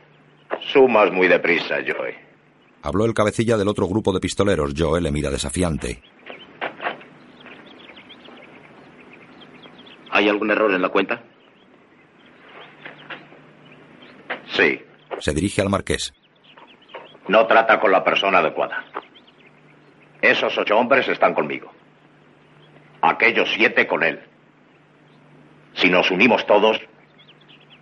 Sumas 0.73 1.11
muy 1.11 1.27
deprisa, 1.27 1.79
Joe. 1.85 2.17
Habló 2.83 3.05
el 3.05 3.15
cabecilla 3.15 3.57
del 3.57 3.67
otro 3.67 3.89
grupo 3.89 4.13
de 4.13 4.21
pistoleros. 4.21 4.75
Joe 4.79 5.01
le 5.01 5.11
mira 5.11 5.29
desafiante. 5.29 6.01
¿Hay 10.13 10.29
algún 10.29 10.53
error 10.53 10.73
en 10.73 10.81
la 10.81 10.89
cuenta? 10.91 11.21
Sí. 14.53 14.81
Se 15.19 15.35
dirige 15.35 15.63
al 15.63 15.69
marqués. 15.69 16.15
No 17.27 17.45
trata 17.49 17.81
con 17.81 17.91
la 17.91 18.05
persona 18.05 18.39
adecuada. 18.39 18.85
Esos 20.23 20.57
ocho 20.59 20.79
hombres 20.79 21.09
están 21.09 21.35
conmigo. 21.35 21.73
Aquellos 23.03 23.51
siete 23.53 23.85
con 23.89 24.05
él. 24.05 24.21
Si 25.75 25.91
nos 25.91 26.09
unimos 26.13 26.47
todos, 26.47 26.79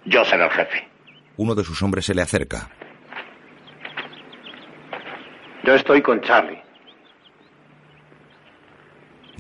yo 0.07 0.25
seré 0.25 0.45
el 0.45 0.51
jefe. 0.51 0.96
Uno 1.37 1.55
de 1.55 1.65
sus 1.65 1.83
hombres 1.83 2.07
se 2.07 2.15
le 2.15 2.23
acerca. 2.23 2.71
Yo 5.65 5.75
estoy 5.75 6.01
con 6.03 6.21
Charlie. 6.21 6.63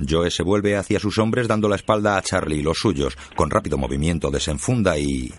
Joe 0.06 0.30
se 0.30 0.42
vuelve 0.42 0.76
hacia 0.76 1.00
sus 1.00 1.18
hombres 1.18 1.48
dando 1.48 1.68
la 1.68 1.76
espalda 1.76 2.16
a 2.16 2.22
Charlie 2.22 2.58
y 2.58 2.62
los 2.62 2.78
suyos. 2.78 3.16
Con 3.34 3.50
rápido 3.50 3.78
movimiento 3.78 4.30
desenfunda 4.30 4.98
y... 4.98 5.32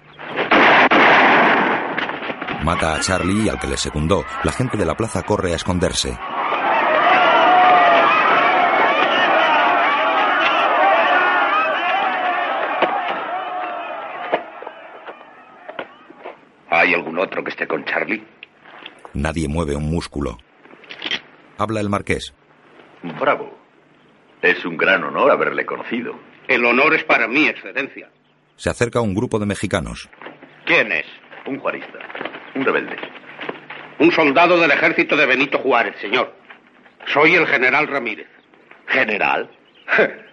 Mata 2.63 2.95
a 2.95 2.99
Charlie 2.99 3.45
y 3.45 3.49
al 3.49 3.59
que 3.59 3.67
le 3.67 3.77
secundó. 3.77 4.25
La 4.43 4.51
gente 4.51 4.77
de 4.77 4.85
la 4.85 4.95
plaza 4.95 5.23
corre 5.23 5.53
a 5.53 5.55
esconderse. 5.55 6.17
Algún 17.17 17.19
otro 17.19 17.43
que 17.43 17.49
esté 17.49 17.67
con 17.67 17.83
Charlie? 17.85 18.23
Nadie 19.13 19.47
mueve 19.47 19.75
un 19.75 19.89
músculo. 19.89 20.37
Habla 21.57 21.81
el 21.81 21.89
marqués. 21.89 22.33
Bravo. 23.19 23.57
Es 24.41 24.63
un 24.65 24.77
gran 24.77 25.03
honor 25.03 25.31
haberle 25.31 25.65
conocido. 25.65 26.13
El 26.47 26.63
honor 26.65 26.93
es 26.93 27.03
para 27.03 27.27
mí, 27.27 27.47
Excelencia. 27.47 28.09
Se 28.55 28.69
acerca 28.69 29.01
un 29.01 29.15
grupo 29.15 29.39
de 29.39 29.47
mexicanos. 29.47 30.09
¿Quién 30.65 30.91
es? 30.91 31.05
Un 31.45 31.59
juarista. 31.59 31.99
Un 32.55 32.65
rebelde. 32.65 32.97
Un 33.99 34.11
soldado 34.11 34.59
del 34.59 34.71
ejército 34.71 35.15
de 35.17 35.25
Benito 35.25 35.57
Juárez, 35.59 35.95
señor. 35.99 36.33
Soy 37.07 37.35
el 37.35 37.47
general 37.47 37.87
Ramírez. 37.87 38.27
¿General? 38.87 39.49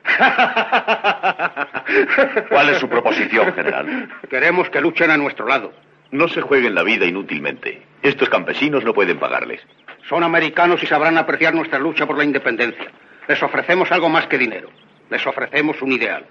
¿Cuál 2.49 2.69
es 2.71 2.79
su 2.79 2.89
proposición, 2.89 3.53
general? 3.55 4.09
Queremos 4.29 4.69
que 4.69 4.81
luchen 4.81 5.11
a 5.11 5.17
nuestro 5.17 5.47
lado. 5.47 5.73
No 6.11 6.29
se 6.29 6.43
jueguen 6.43 6.75
la 6.75 6.83
vida 6.83 7.07
inútilmente. 7.07 7.83
Estos 8.03 8.29
campesinos 8.29 8.85
no 8.85 8.95
pueden 8.95 9.19
pagarles. 9.19 9.61
Son 10.09 10.23
americanos 10.23 10.83
y 10.83 10.87
sabrán 10.87 11.19
apreciar 11.19 11.55
nuestra 11.55 11.79
lucha 11.79 12.07
por 12.07 12.19
la 12.19 12.25
independencia. 12.25 12.91
Les 13.27 13.43
ofrecemos 13.43 13.91
algo 13.91 14.09
más 14.09 14.27
que 14.27 14.39
dinero. 14.39 14.69
Les 15.11 15.27
ofrecemos 15.27 15.81
un 15.83 15.93
ideal. 15.93 16.25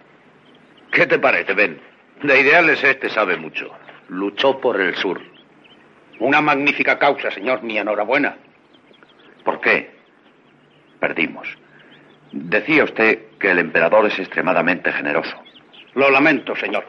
¿Qué 0.91 1.07
te 1.07 1.17
parece, 1.19 1.53
Ben? 1.53 1.79
De 2.21 2.39
ideales 2.39 2.83
este 2.83 3.09
sabe 3.09 3.36
mucho. 3.36 3.71
Luchó 4.09 4.59
por 4.62 4.79
el 4.79 4.95
sur. 4.95 5.19
Una 6.19 6.41
magnífica 6.41 6.99
causa, 6.99 7.31
señor. 7.31 7.63
Mi 7.63 7.77
enhorabuena. 7.77 8.38
¿Por 9.43 9.59
qué? 9.59 9.91
Perdimos. 10.99 11.47
Decía 12.31 12.83
usted 12.83 13.19
que 13.39 13.51
el 13.51 13.59
emperador 13.59 14.05
es 14.05 14.17
extremadamente 14.19 14.91
generoso. 14.91 15.36
Lo 15.95 16.09
lamento, 16.09 16.55
señor. 16.55 16.86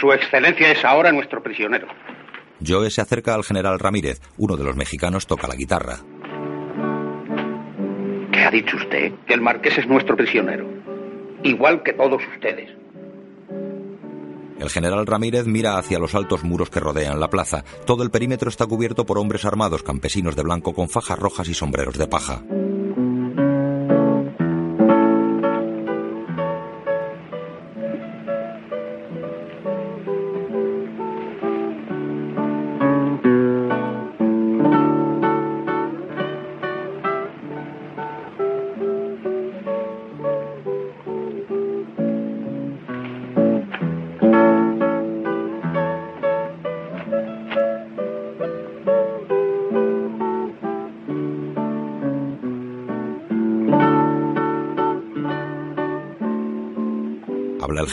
Su 0.00 0.12
excelencia 0.12 0.70
es 0.70 0.84
ahora 0.84 1.10
nuestro 1.10 1.42
prisionero. 1.42 1.88
Joe 2.64 2.90
se 2.90 3.00
acerca 3.00 3.34
al 3.34 3.44
general 3.44 3.78
Ramírez. 3.78 4.20
Uno 4.36 4.56
de 4.56 4.64
los 4.64 4.76
mexicanos 4.76 5.26
toca 5.26 5.48
la 5.48 5.56
guitarra. 5.56 5.98
¿Qué 8.32 8.40
ha 8.40 8.50
dicho 8.50 8.76
usted? 8.76 9.12
Que 9.26 9.34
el 9.34 9.40
marqués 9.40 9.78
es 9.78 9.88
nuestro 9.88 10.16
prisionero. 10.16 10.66
Igual 11.42 11.82
que 11.82 11.92
todos 11.92 12.22
ustedes. 12.34 12.70
El 14.58 14.70
general 14.70 15.06
Ramírez 15.06 15.46
mira 15.46 15.78
hacia 15.78 16.00
los 16.00 16.14
altos 16.14 16.42
muros 16.42 16.70
que 16.70 16.80
rodean 16.80 17.20
la 17.20 17.30
plaza. 17.30 17.64
Todo 17.86 18.02
el 18.02 18.10
perímetro 18.10 18.48
está 18.48 18.66
cubierto 18.66 19.06
por 19.06 19.18
hombres 19.18 19.44
armados, 19.44 19.84
campesinos 19.84 20.34
de 20.34 20.42
blanco 20.42 20.74
con 20.74 20.88
fajas 20.88 21.18
rojas 21.18 21.48
y 21.48 21.54
sombreros 21.54 21.96
de 21.96 22.08
paja. 22.08 22.42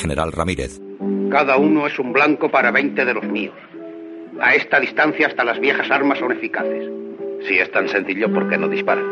General 0.05 0.31
Ramírez. 0.31 0.79
Cada 1.31 1.57
uno 1.57 1.87
es 1.87 1.97
un 1.97 2.13
blanco 2.13 2.49
para 2.49 2.69
20 2.69 3.03
de 3.03 3.13
los 3.13 3.23
míos. 3.23 3.55
A 4.39 4.53
esta 4.53 4.79
distancia 4.79 5.27
hasta 5.27 5.43
las 5.43 5.59
viejas 5.59 5.89
armas 5.89 6.19
son 6.19 6.31
eficaces. 6.31 6.87
Si 7.47 7.57
es 7.57 7.71
tan 7.71 7.89
sencillo, 7.89 8.31
¿por 8.31 8.47
qué 8.47 8.57
no 8.57 8.67
disparan? 8.67 9.05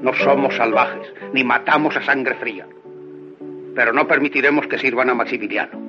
No 0.00 0.12
somos 0.12 0.56
salvajes, 0.56 1.06
ni 1.32 1.44
matamos 1.44 1.96
a 1.96 2.02
sangre 2.02 2.34
fría. 2.34 2.66
Pero 3.76 3.92
no 3.92 4.08
permitiremos 4.08 4.66
que 4.66 4.78
sirvan 4.78 5.10
a 5.10 5.14
Maximiliano. 5.14 5.80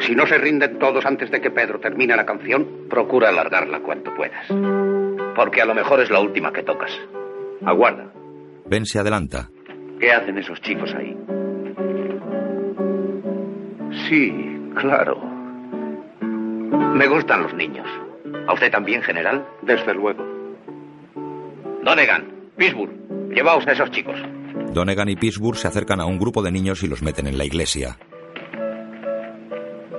Si 0.00 0.14
no 0.14 0.26
se 0.26 0.38
rinden 0.38 0.78
todos 0.78 1.06
antes 1.06 1.30
de 1.30 1.40
que 1.40 1.50
Pedro 1.50 1.78
termine 1.78 2.16
la 2.16 2.26
canción, 2.26 2.88
procura 2.90 3.28
alargarla 3.28 3.80
cuanto 3.80 4.14
puedas. 4.14 4.46
Porque 5.34 5.62
a 5.62 5.64
lo 5.64 5.74
mejor 5.74 6.00
es 6.00 6.10
la 6.10 6.20
última 6.20 6.52
que 6.52 6.62
tocas. 6.62 6.90
Aguarda. 7.64 8.12
Ben 8.66 8.84
se 8.84 8.98
adelanta. 8.98 9.48
¿Qué 10.00 10.12
hacen 10.12 10.38
esos 10.38 10.60
chicos 10.60 10.94
ahí? 10.94 11.16
Sí, 14.08 14.32
claro. 14.74 15.16
Me 16.94 17.06
gustan 17.08 17.42
los 17.42 17.54
niños. 17.54 17.86
¿A 18.46 18.52
usted 18.52 18.70
también, 18.70 19.02
general? 19.02 19.44
Desde 19.62 19.94
luego. 19.94 20.24
Donegan, 21.82 22.24
Pittsburgh, 22.56 22.90
llevaos 23.30 23.66
a 23.66 23.72
esos 23.72 23.90
chicos. 23.90 24.16
Donegan 24.72 25.08
y 25.08 25.16
Pittsburgh 25.16 25.56
se 25.56 25.68
acercan 25.68 26.00
a 26.00 26.06
un 26.06 26.18
grupo 26.18 26.42
de 26.42 26.50
niños 26.50 26.82
y 26.82 26.88
los 26.88 27.02
meten 27.02 27.26
en 27.26 27.38
la 27.38 27.44
iglesia. 27.44 27.96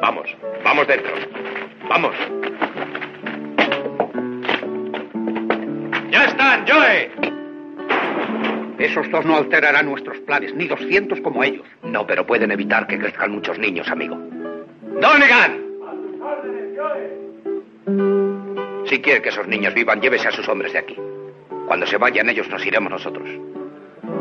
Vamos, 0.02 0.28
vamos 0.64 0.88
dentro. 0.88 1.12
Vamos. 1.90 2.16
¡Ya 6.12 6.26
están, 6.26 6.66
Joe! 6.68 7.37
Esos 8.80 9.10
dos 9.10 9.26
no 9.26 9.38
alterarán 9.38 9.88
nuestros 9.88 10.18
planes, 10.20 10.54
ni 10.54 10.68
200 10.68 11.22
como 11.22 11.44
ellos. 11.44 11.66
No, 11.84 12.06
pero 12.06 12.26
pueden 12.26 12.52
evitar 12.52 12.86
que 12.86 13.00
crezcan 13.00 13.32
muchos 13.32 13.58
niños, 13.58 13.88
amigo. 13.90 14.18
¡Donegan! 15.02 15.66
Si 18.86 19.02
quiere 19.02 19.22
que 19.22 19.30
esos 19.30 19.48
niños 19.48 19.74
vivan, 19.74 20.00
llévese 20.02 20.28
a 20.28 20.32
sus 20.32 20.48
hombres 20.48 20.74
de 20.74 20.80
aquí. 20.80 20.96
Cuando 21.68 21.86
se 21.86 21.98
vayan 21.98 22.30
ellos, 22.30 22.48
nos 22.50 22.66
iremos 22.66 22.92
nosotros. 22.92 23.28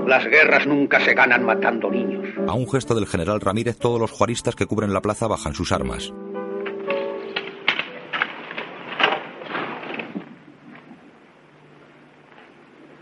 Las 0.07 0.25
guerras 0.25 0.67
nunca 0.67 1.01
se 1.01 1.15
ganan 1.15 1.45
matando 1.45 1.91
niños. 1.91 2.27
A 2.49 2.55
un 2.55 2.69
gesto 2.69 2.95
del 2.95 3.07
general 3.07 3.41
Ramírez, 3.41 3.79
todos 3.79 4.01
los 4.01 4.11
juaristas 4.11 4.57
que 4.57 4.67
cubren 4.67 4.93
la 4.93 5.01
plaza 5.01 5.27
bajan 5.27 5.55
sus 5.55 5.73
armas. 5.73 6.13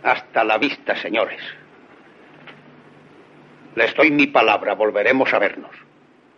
Hasta 0.05 0.45
la 0.45 0.59
vista, 0.59 0.95
señores. 1.01 1.41
Les 3.75 3.95
doy 3.97 4.11
mi 4.11 4.27
palabra, 4.27 4.75
volveremos 4.75 5.33
a 5.33 5.39
vernos. 5.39 5.75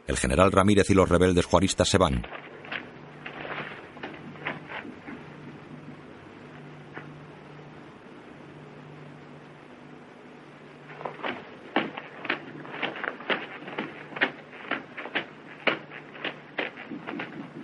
El 0.07 0.17
general 0.17 0.53
Ramírez 0.53 0.89
y 0.89 0.95
los 0.95 1.09
rebeldes 1.09 1.47
juaristas 1.47 1.89
se 1.89 1.99
van. 1.99 2.25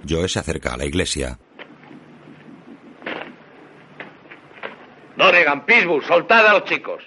Joe 0.08 0.28
se 0.28 0.40
acerca 0.40 0.74
a 0.74 0.76
la 0.76 0.84
iglesia. 0.84 1.38
Donegan, 5.22 5.64
Pittsburgh, 5.64 6.02
soltad 6.04 6.44
a 6.48 6.54
los 6.54 6.64
chicos. 6.64 7.00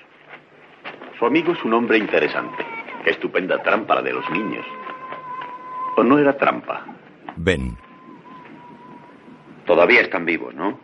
Su 1.20 1.26
amigo 1.26 1.52
es 1.52 1.62
un 1.66 1.74
hombre 1.74 1.98
interesante. 1.98 2.66
Qué 3.04 3.12
estupenda 3.12 3.62
trampa 3.62 3.96
la 3.96 4.02
de 4.02 4.14
los 4.14 4.30
niños. 4.30 4.66
¿O 5.98 6.04
no 6.04 6.18
era 6.18 6.38
trampa? 6.38 6.86
Ben. 7.36 7.78
Todavía 9.66 10.00
están 10.00 10.24
vivos, 10.24 10.56
¿no? 10.56 10.80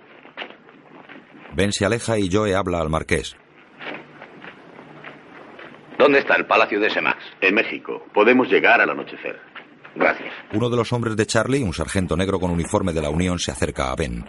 Ben 1.54 1.72
se 1.72 1.86
aleja 1.86 2.18
y 2.18 2.30
Joe 2.30 2.54
habla 2.54 2.82
al 2.82 2.90
marqués. 2.90 3.38
¿Dónde 5.98 6.20
está 6.20 6.36
el 6.36 6.46
palacio 6.48 6.82
de 6.82 6.90
Semax? 6.90 7.18
En 7.40 7.56
México. 7.56 8.04
Podemos 8.14 8.50
llegar 8.50 8.82
al 8.82 8.90
anochecer. 8.90 9.40
Gracias. 9.96 10.34
Uno 10.52 10.70
de 10.70 10.76
los 10.76 10.92
hombres 10.92 11.16
de 11.16 11.26
Charlie, 11.26 11.64
un 11.64 11.74
sargento 11.74 12.18
negro 12.18 12.42
con 12.42 12.52
uniforme 12.52 12.92
de 12.92 13.02
la 13.02 13.10
Unión, 13.10 13.40
se 13.40 13.52
acerca 13.52 13.90
a 13.92 13.96
Ben. 13.96 14.26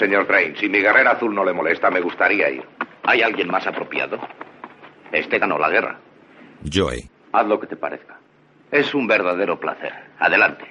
Señor 0.00 0.26
Crane, 0.26 0.54
si 0.58 0.66
mi 0.66 0.80
guerrera 0.80 1.10
azul 1.10 1.34
no 1.34 1.44
le 1.44 1.52
molesta, 1.52 1.90
me 1.90 2.00
gustaría 2.00 2.48
ir. 2.48 2.64
¿Hay 3.04 3.20
alguien 3.20 3.48
más 3.48 3.66
apropiado? 3.66 4.18
Este 5.12 5.38
ganó 5.38 5.58
la 5.58 5.68
guerra. 5.68 6.00
Joe. 6.72 7.10
Haz 7.32 7.46
lo 7.46 7.60
que 7.60 7.66
te 7.66 7.76
parezca. 7.76 8.18
Es 8.70 8.94
un 8.94 9.06
verdadero 9.06 9.60
placer. 9.60 9.92
Adelante. 10.18 10.64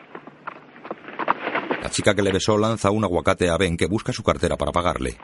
La 1.83 1.91
chica 1.91 2.15
que 2.15 2.23
le 2.23 2.31
besó 2.31 2.57
lanza 2.57 2.89
un 2.89 3.03
aguacate 3.03 3.49
a 3.49 3.57
Ben 3.57 3.77
que 3.77 3.85
busca 3.85 4.11
su 4.11 4.23
cartera 4.23 4.57
para 4.57 4.71
pagarle. 4.71 5.15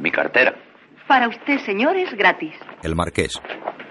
Mi 0.00 0.10
cartera. 0.10 0.56
Para 1.06 1.28
usted, 1.28 1.58
señor, 1.58 1.94
es 1.96 2.14
gratis. 2.14 2.54
El 2.82 2.94
marqués. 2.94 3.38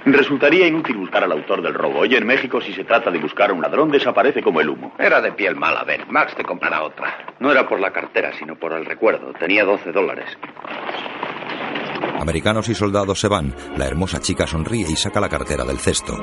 Resultaría 0.05 0.67
inútil 0.67 0.97
buscar 0.97 1.23
al 1.23 1.31
autor 1.31 1.61
del 1.61 1.73
robo. 1.73 1.99
Hoy 1.99 2.15
en 2.15 2.25
México, 2.25 2.61
si 2.61 2.73
se 2.73 2.83
trata 2.83 3.11
de 3.11 3.19
buscar 3.19 3.49
a 3.49 3.53
un 3.53 3.61
ladrón, 3.61 3.91
desaparece 3.91 4.41
como 4.41 4.61
el 4.61 4.69
humo. 4.69 4.93
Era 4.97 5.21
de 5.21 5.31
piel 5.33 5.55
mala, 5.55 5.83
Ben. 5.83 6.01
Max 6.09 6.33
te 6.35 6.43
comprará 6.43 6.83
otra. 6.83 7.35
No 7.39 7.51
era 7.51 7.67
por 7.67 7.79
la 7.79 7.91
cartera, 7.91 8.31
sino 8.37 8.55
por 8.55 8.73
el 8.73 8.85
recuerdo. 8.85 9.33
Tenía 9.33 9.65
12 9.65 9.91
dólares. 9.91 10.25
Americanos 12.19 12.69
y 12.69 12.75
soldados 12.75 13.19
se 13.19 13.27
van. 13.27 13.53
La 13.75 13.85
hermosa 13.85 14.19
chica 14.19 14.47
sonríe 14.47 14.87
y 14.89 14.95
saca 14.95 15.19
la 15.19 15.29
cartera 15.29 15.63
del 15.65 15.77
cesto. 15.79 16.17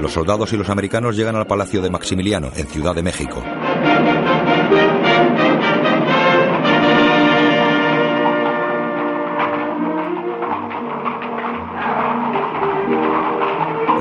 Los 0.00 0.12
soldados 0.12 0.52
y 0.52 0.56
los 0.56 0.70
americanos 0.70 1.16
llegan 1.16 1.36
al 1.36 1.46
Palacio 1.46 1.82
de 1.82 1.90
Maximiliano, 1.90 2.50
en 2.56 2.66
Ciudad 2.66 2.94
de 2.94 3.02
México. 3.02 3.42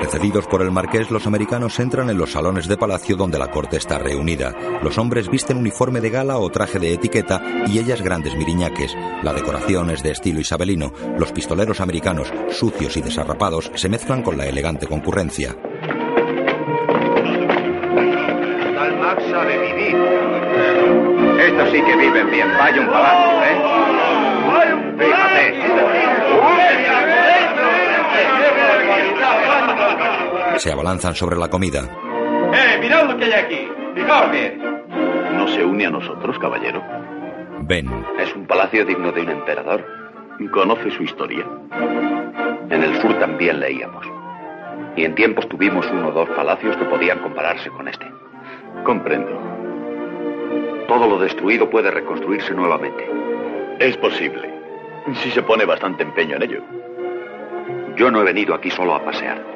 Precedidos 0.05 0.45
por 0.45 0.61
el 0.61 0.69
marqués, 0.69 1.09
los 1.09 1.25
americanos 1.25 1.79
entran 1.79 2.11
en 2.11 2.17
los 2.19 2.33
salones 2.33 2.67
de 2.67 2.77
palacio 2.77 3.15
donde 3.15 3.39
la 3.39 3.49
corte 3.49 3.77
está 3.77 3.97
reunida. 3.97 4.53
Los 4.83 4.99
hombres 4.99 5.31
visten 5.31 5.57
uniforme 5.57 5.99
de 5.99 6.11
gala 6.11 6.37
o 6.37 6.47
traje 6.51 6.77
de 6.77 6.93
etiqueta 6.93 7.41
y 7.65 7.79
ellas 7.79 8.03
grandes 8.03 8.35
miriñaques. 8.35 8.95
La 9.23 9.33
decoración 9.33 9.89
es 9.89 10.03
de 10.03 10.11
estilo 10.11 10.39
isabelino. 10.39 10.93
Los 11.17 11.31
pistoleros 11.31 11.81
americanos, 11.81 12.31
sucios 12.51 12.95
y 12.97 13.01
desarrapados, 13.01 13.71
se 13.73 13.89
mezclan 13.89 14.21
con 14.21 14.37
la 14.37 14.45
elegante 14.45 14.85
concurrencia. 14.85 15.57
Tal 21.57 21.71
sí 21.71 21.81
que 21.81 21.95
viven 21.95 22.29
bien. 22.29 22.47
Vaya 22.59 22.79
un 22.79 22.87
palacio, 22.91 23.43
¿eh? 23.43 23.64
Se 30.57 30.71
abalanzan 30.71 31.15
sobre 31.15 31.37
la 31.37 31.49
comida. 31.49 31.81
¡Eh, 32.53 32.77
mirad 32.79 33.07
lo 33.09 33.17
que 33.17 33.25
hay 33.25 33.33
aquí! 33.33 33.67
¡Fijaos 33.95 34.31
bien! 34.31 34.61
¿No 35.33 35.47
se 35.47 35.63
une 35.63 35.85
a 35.85 35.89
nosotros, 35.89 36.37
caballero? 36.39 36.81
Ben. 37.61 37.89
Es 38.19 38.33
un 38.35 38.45
palacio 38.45 38.85
digno 38.85 39.11
de 39.11 39.21
un 39.21 39.29
emperador. 39.29 39.85
¿Conoce 40.51 40.91
su 40.91 41.03
historia? 41.03 41.45
En 42.69 42.83
el 42.83 43.01
sur 43.01 43.17
también 43.19 43.59
leíamos. 43.59 44.05
Y 44.95 45.05
en 45.05 45.15
tiempos 45.15 45.47
tuvimos 45.49 45.89
uno 45.91 46.09
o 46.09 46.11
dos 46.11 46.29
palacios 46.29 46.75
que 46.77 46.85
podían 46.85 47.19
compararse 47.19 47.69
con 47.69 47.87
este. 47.87 48.05
Comprendo. 48.83 49.39
Todo 50.87 51.07
lo 51.07 51.19
destruido 51.19 51.69
puede 51.69 51.91
reconstruirse 51.91 52.53
nuevamente. 52.53 53.09
Es 53.79 53.97
posible. 53.97 54.53
Si 55.23 55.31
se 55.31 55.43
pone 55.43 55.65
bastante 55.65 56.03
empeño 56.03 56.35
en 56.37 56.43
ello. 56.43 56.61
Yo 57.95 58.11
no 58.11 58.21
he 58.21 58.23
venido 58.23 58.53
aquí 58.53 58.69
solo 58.71 58.95
a 58.95 59.03
pasear. 59.03 59.54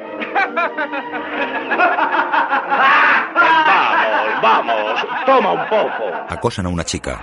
Vamos, 4.42 4.42
vamos. 4.42 5.06
Toma 5.26 5.52
un 5.52 5.68
poco. 5.68 6.04
Acosan 6.28 6.66
a 6.66 6.68
una 6.68 6.84
chica. 6.84 7.20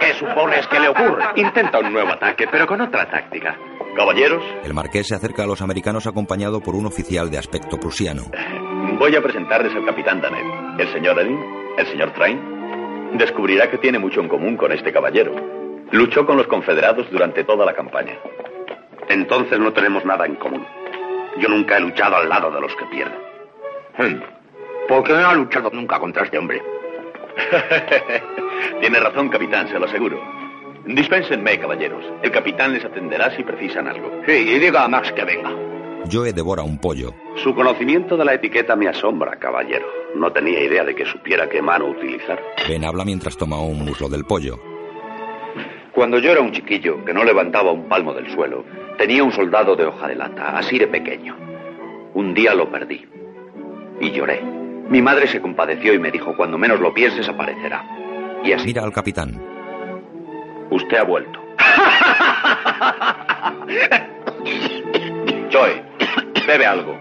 ¿Qué 0.00 0.14
supones 0.14 0.66
que 0.66 0.80
le 0.80 0.88
ocurre? 0.88 1.24
Intenta 1.36 1.78
un 1.78 1.92
nuevo 1.92 2.12
ataque, 2.12 2.46
pero 2.50 2.66
con 2.66 2.80
otra 2.80 3.08
táctica. 3.08 3.56
Caballeros, 3.96 4.42
El 4.64 4.72
marqués 4.74 5.06
se 5.08 5.14
acerca 5.14 5.42
a 5.44 5.46
los 5.46 5.60
americanos 5.60 6.06
acompañado 6.06 6.60
por 6.60 6.74
un 6.74 6.86
oficial 6.86 7.30
de 7.30 7.38
aspecto 7.38 7.78
prusiano. 7.78 8.22
voy 8.98 9.14
a 9.14 9.22
presentarles 9.22 9.74
al 9.74 9.84
capitán 9.84 10.20
Danet. 10.20 10.44
El 10.80 10.92
señor 10.92 11.18
Edin, 11.20 11.38
el 11.76 11.86
señor 11.86 12.10
Train. 12.14 13.12
Descubrirá 13.18 13.70
que 13.70 13.76
tiene 13.78 13.98
mucho 13.98 14.20
en 14.20 14.28
común 14.28 14.56
con 14.56 14.72
este 14.72 14.92
caballero. 14.92 15.34
Luchó 15.90 16.24
con 16.24 16.38
los 16.38 16.46
confederados 16.46 17.10
durante 17.10 17.44
toda 17.44 17.66
la 17.66 17.74
campaña. 17.74 18.14
Entonces 19.08 19.58
no 19.58 19.72
tenemos 19.74 20.04
nada 20.06 20.24
en 20.24 20.36
común. 20.36 20.66
Yo 21.38 21.48
nunca 21.48 21.76
he 21.76 21.80
luchado 21.80 22.16
al 22.16 22.28
lado 22.28 22.50
de 22.50 22.60
los 22.60 22.74
que 22.76 22.84
pierden. 22.86 23.18
Hmm. 23.98 24.20
¿Por 24.88 25.04
qué 25.04 25.12
no 25.12 25.28
ha 25.28 25.34
luchado 25.34 25.70
nunca 25.72 25.98
contra 25.98 26.24
este 26.24 26.38
hombre? 26.38 26.62
Tiene 28.80 29.00
razón, 29.00 29.28
capitán, 29.28 29.68
se 29.68 29.78
lo 29.78 29.86
aseguro. 29.86 30.20
Dispénsenme, 30.84 31.58
caballeros. 31.58 32.04
El 32.22 32.30
capitán 32.30 32.72
les 32.74 32.84
atenderá 32.84 33.34
si 33.36 33.42
precisan 33.42 33.86
algo. 33.86 34.10
Sí, 34.26 34.32
y 34.32 34.58
diga 34.58 34.84
a 34.84 34.88
Max 34.88 35.12
que 35.12 35.24
venga. 35.24 35.50
Joe 36.10 36.32
devora 36.32 36.62
un 36.62 36.78
pollo. 36.78 37.14
Su 37.36 37.54
conocimiento 37.54 38.16
de 38.16 38.24
la 38.24 38.34
etiqueta 38.34 38.74
me 38.74 38.88
asombra, 38.88 39.36
caballero. 39.36 39.86
No 40.16 40.32
tenía 40.32 40.60
idea 40.60 40.84
de 40.84 40.94
que 40.94 41.06
supiera 41.06 41.48
qué 41.48 41.62
mano 41.62 41.86
utilizar. 41.86 42.42
Ben 42.68 42.84
habla 42.84 43.04
mientras 43.04 43.36
toma 43.36 43.60
un 43.60 43.84
muslo 43.84 44.08
del 44.08 44.24
pollo. 44.24 44.58
Cuando 45.92 46.18
yo 46.18 46.32
era 46.32 46.40
un 46.40 46.52
chiquillo 46.52 47.04
que 47.04 47.14
no 47.14 47.22
levantaba 47.22 47.70
un 47.70 47.88
palmo 47.88 48.12
del 48.12 48.30
suelo, 48.32 48.64
tenía 48.98 49.24
un 49.24 49.32
soldado 49.32 49.74
de 49.76 49.86
hoja 49.86 50.08
de 50.08 50.16
lata, 50.16 50.58
así 50.58 50.78
de 50.78 50.86
pequeño. 50.86 51.34
Un 52.14 52.34
día 52.34 52.54
lo 52.54 52.70
perdí. 52.70 53.06
Y 54.00 54.10
lloré. 54.10 54.42
Mi 54.88 55.00
madre 55.00 55.26
se 55.28 55.40
compadeció 55.40 55.94
y 55.94 55.98
me 55.98 56.10
dijo, 56.10 56.36
cuando 56.36 56.58
menos 56.58 56.80
lo 56.80 56.92
pienses 56.92 57.28
aparecerá. 57.28 57.84
Y 58.44 58.52
así, 58.52 58.66
Mira 58.66 58.82
al 58.82 58.92
capitán. 58.92 59.40
usted 60.70 60.96
ha 60.98 61.04
vuelto. 61.04 61.40
Joy, 65.50 65.82
bebe 66.46 66.66
algo. 66.66 66.98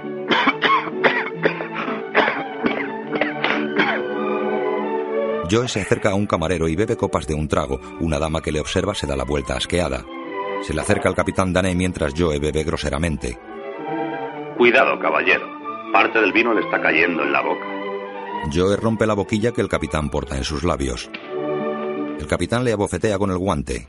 Joe 5.49 5.67
se 5.67 5.81
acerca 5.81 6.11
a 6.11 6.15
un 6.15 6.27
camarero 6.27 6.69
y 6.69 6.75
bebe 6.77 6.95
copas 6.95 7.27
de 7.27 7.33
un 7.33 7.47
trago. 7.47 7.81
Una 7.99 8.19
dama 8.19 8.41
que 8.41 8.53
le 8.53 8.61
observa 8.61 8.95
se 8.95 9.05
da 9.05 9.17
la 9.17 9.25
vuelta 9.25 9.57
asqueada. 9.57 10.05
Se 10.61 10.73
le 10.73 10.81
acerca 10.81 11.09
al 11.09 11.15
capitán 11.15 11.51
Dané 11.51 11.73
mientras 11.75 12.13
Joe 12.15 12.39
bebe 12.39 12.63
groseramente. 12.63 13.37
Cuidado, 14.57 14.99
caballero. 14.99 15.47
Parte 15.91 16.21
del 16.21 16.31
vino 16.31 16.53
le 16.53 16.61
está 16.61 16.81
cayendo 16.81 17.23
en 17.23 17.31
la 17.33 17.41
boca. 17.41 17.65
Joe 18.53 18.77
rompe 18.77 19.07
la 19.07 19.13
boquilla 19.13 19.51
que 19.51 19.61
el 19.61 19.67
capitán 19.67 20.09
porta 20.09 20.37
en 20.37 20.43
sus 20.43 20.63
labios. 20.63 21.09
El 22.19 22.27
capitán 22.27 22.63
le 22.63 22.71
abofetea 22.71 23.17
con 23.17 23.31
el 23.31 23.37
guante. 23.37 23.87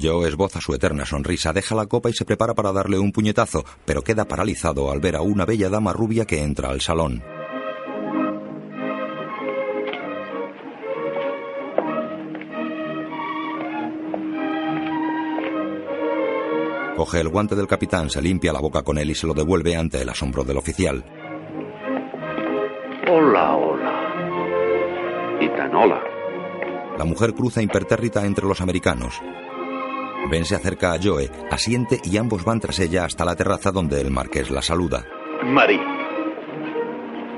Joe 0.00 0.28
esboza 0.28 0.60
su 0.60 0.74
eterna 0.74 1.04
sonrisa, 1.04 1.52
deja 1.52 1.74
la 1.74 1.86
copa 1.86 2.10
y 2.10 2.12
se 2.12 2.24
prepara 2.24 2.54
para 2.54 2.72
darle 2.72 2.98
un 2.98 3.12
puñetazo, 3.12 3.64
pero 3.84 4.02
queda 4.02 4.26
paralizado 4.26 4.90
al 4.90 5.00
ver 5.00 5.16
a 5.16 5.22
una 5.22 5.44
bella 5.44 5.68
dama 5.68 5.92
rubia 5.92 6.24
que 6.24 6.42
entra 6.42 6.70
al 6.70 6.80
salón. 6.80 7.22
Coge 16.96 17.20
el 17.20 17.28
guante 17.28 17.56
del 17.56 17.66
capitán, 17.66 18.08
se 18.08 18.22
limpia 18.22 18.52
la 18.52 18.60
boca 18.60 18.82
con 18.82 18.98
él 18.98 19.10
y 19.10 19.14
se 19.14 19.26
lo 19.26 19.34
devuelve 19.34 19.76
ante 19.76 20.00
el 20.00 20.08
asombro 20.08 20.44
del 20.44 20.58
oficial. 20.58 21.04
Hola, 23.10 23.56
hola. 23.56 25.38
Y 25.40 25.48
tan 25.48 25.74
hola. 25.74 26.00
La 26.96 27.04
mujer 27.04 27.34
cruza 27.34 27.60
impertérrita 27.60 28.24
entre 28.24 28.46
los 28.46 28.60
americanos. 28.60 29.20
Ben 30.30 30.44
se 30.44 30.54
acerca 30.54 30.92
a 30.92 30.98
Joe, 31.02 31.28
asiente 31.50 32.00
y 32.04 32.16
ambos 32.16 32.44
van 32.44 32.60
tras 32.60 32.78
ella 32.78 33.04
hasta 33.04 33.24
la 33.24 33.34
terraza 33.34 33.72
donde 33.72 34.00
el 34.00 34.10
marqués 34.10 34.50
la 34.50 34.62
saluda. 34.62 35.04
María, 35.42 35.82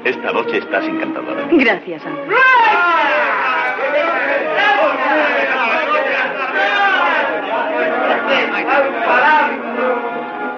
esta 0.04 0.32
noche 0.32 0.58
estás 0.58 0.84
encantadora. 0.84 1.48
Gracias, 1.50 2.04
Andrés. 2.04 2.38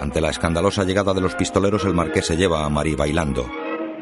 Ante 0.01 0.21
la 0.21 0.31
escandalosa 0.31 0.85
llegada 0.85 1.13
de 1.13 1.21
los 1.21 1.35
pistoleros, 1.35 1.85
el 1.85 1.95
marqués 1.95 2.27
se 2.27 2.37
lleva 2.37 2.65
a 2.65 2.69
Marie 2.69 2.97
bailando. 2.97 3.47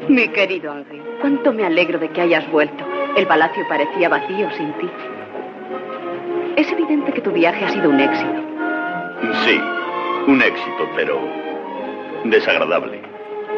Mi 0.07 0.27
querido 0.29 0.71
Henry, 0.71 1.01
cuánto 1.21 1.51
me 1.51 1.65
alegro 1.65 1.99
de 1.99 2.09
que 2.09 2.21
hayas 2.21 2.49
vuelto. 2.51 2.85
El 3.17 3.27
palacio 3.27 3.65
parecía 3.67 4.09
vacío 4.09 4.49
sin 4.51 4.71
ti. 4.77 4.89
Es 6.55 6.71
evidente 6.71 7.11
que 7.11 7.21
tu 7.21 7.31
viaje 7.31 7.65
ha 7.65 7.69
sido 7.69 7.89
un 7.89 7.99
éxito. 7.99 8.41
Sí, 9.45 9.59
un 10.27 10.41
éxito, 10.41 10.87
pero 10.95 11.19
desagradable. 12.25 13.01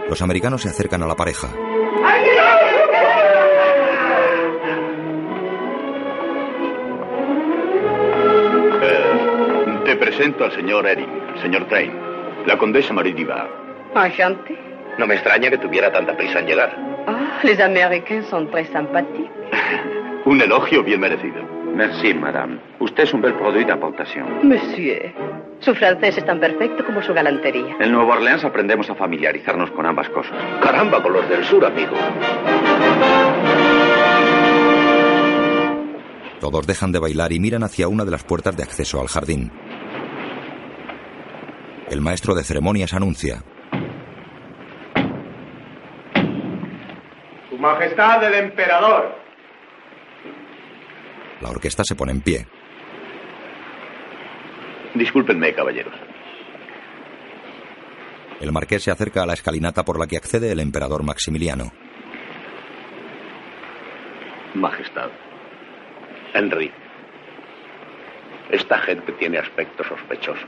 Los 0.09 0.21
americanos 0.21 0.61
se 0.61 0.69
acercan 0.69 1.03
a 1.03 1.07
la 1.07 1.15
pareja. 1.15 1.47
Eh, 1.47 2.38
presento 10.19 10.43
al 10.43 10.51
señor 10.51 10.85
Erin, 10.85 11.07
señor 11.41 11.65
Train, 11.69 11.93
la 12.45 12.57
condesa 12.57 12.91
Marie 12.91 13.13
Divar. 13.13 13.49
Enchanté. 13.95 14.57
No 14.97 15.07
me 15.07 15.13
extraña 15.13 15.49
que 15.49 15.57
tuviera 15.57 15.89
tanta 15.93 16.13
prisa 16.17 16.39
en 16.39 16.45
llegar. 16.45 16.75
Ah, 17.07 17.39
les 17.41 17.57
Américains 17.61 18.25
son 18.29 18.51
très 18.51 18.65
sympathiques. 18.65 19.31
Un 20.25 20.41
elogio 20.41 20.83
bien 20.83 20.99
merecido. 20.99 21.41
Merci, 21.73 22.13
madame. 22.13 22.59
Usted 22.79 23.03
es 23.03 23.13
un 23.13 23.21
bel 23.21 23.33
produit 23.35 23.65
d'importación. 23.65 24.27
Monsieur, 24.43 25.13
su 25.61 25.73
francés 25.73 26.17
es 26.17 26.25
tan 26.25 26.41
perfecto 26.41 26.83
como 26.85 27.01
su 27.01 27.13
galantería. 27.13 27.77
En 27.79 27.93
Nueva 27.93 28.15
Orleans 28.15 28.43
aprendemos 28.43 28.89
a 28.89 28.95
familiarizarnos 28.95 29.71
con 29.71 29.85
ambas 29.85 30.09
cosas. 30.09 30.33
Caramba, 30.61 31.01
con 31.01 31.13
los 31.13 31.29
del 31.29 31.45
sur, 31.45 31.65
amigo. 31.65 31.95
Todos 36.41 36.67
dejan 36.67 36.91
de 36.91 36.99
bailar 36.99 37.31
y 37.31 37.39
miran 37.39 37.63
hacia 37.63 37.87
una 37.87 38.03
de 38.03 38.11
las 38.11 38.25
puertas 38.25 38.57
de 38.57 38.63
acceso 38.63 38.99
al 38.99 39.07
jardín. 39.07 39.51
El 41.89 42.01
maestro 42.01 42.35
de 42.35 42.43
ceremonias 42.43 42.93
anuncia. 42.93 43.43
Su 47.49 47.57
Majestad 47.57 48.23
el 48.25 48.33
Emperador. 48.45 49.15
La 51.41 51.49
orquesta 51.49 51.83
se 51.83 51.95
pone 51.95 52.11
en 52.11 52.21
pie. 52.21 52.45
Discúlpenme, 54.93 55.53
caballeros. 55.53 55.93
El 58.39 58.51
marqués 58.51 58.83
se 58.83 58.91
acerca 58.91 59.23
a 59.23 59.25
la 59.25 59.33
escalinata 59.33 59.83
por 59.83 59.99
la 59.99 60.05
que 60.05 60.17
accede 60.17 60.51
el 60.51 60.59
emperador 60.59 61.03
Maximiliano. 61.03 61.71
Majestad. 64.53 65.09
Henry. 66.33 66.71
Esta 68.51 68.77
gente 68.79 69.11
tiene 69.13 69.39
aspecto 69.39 69.83
sospechoso. 69.83 70.45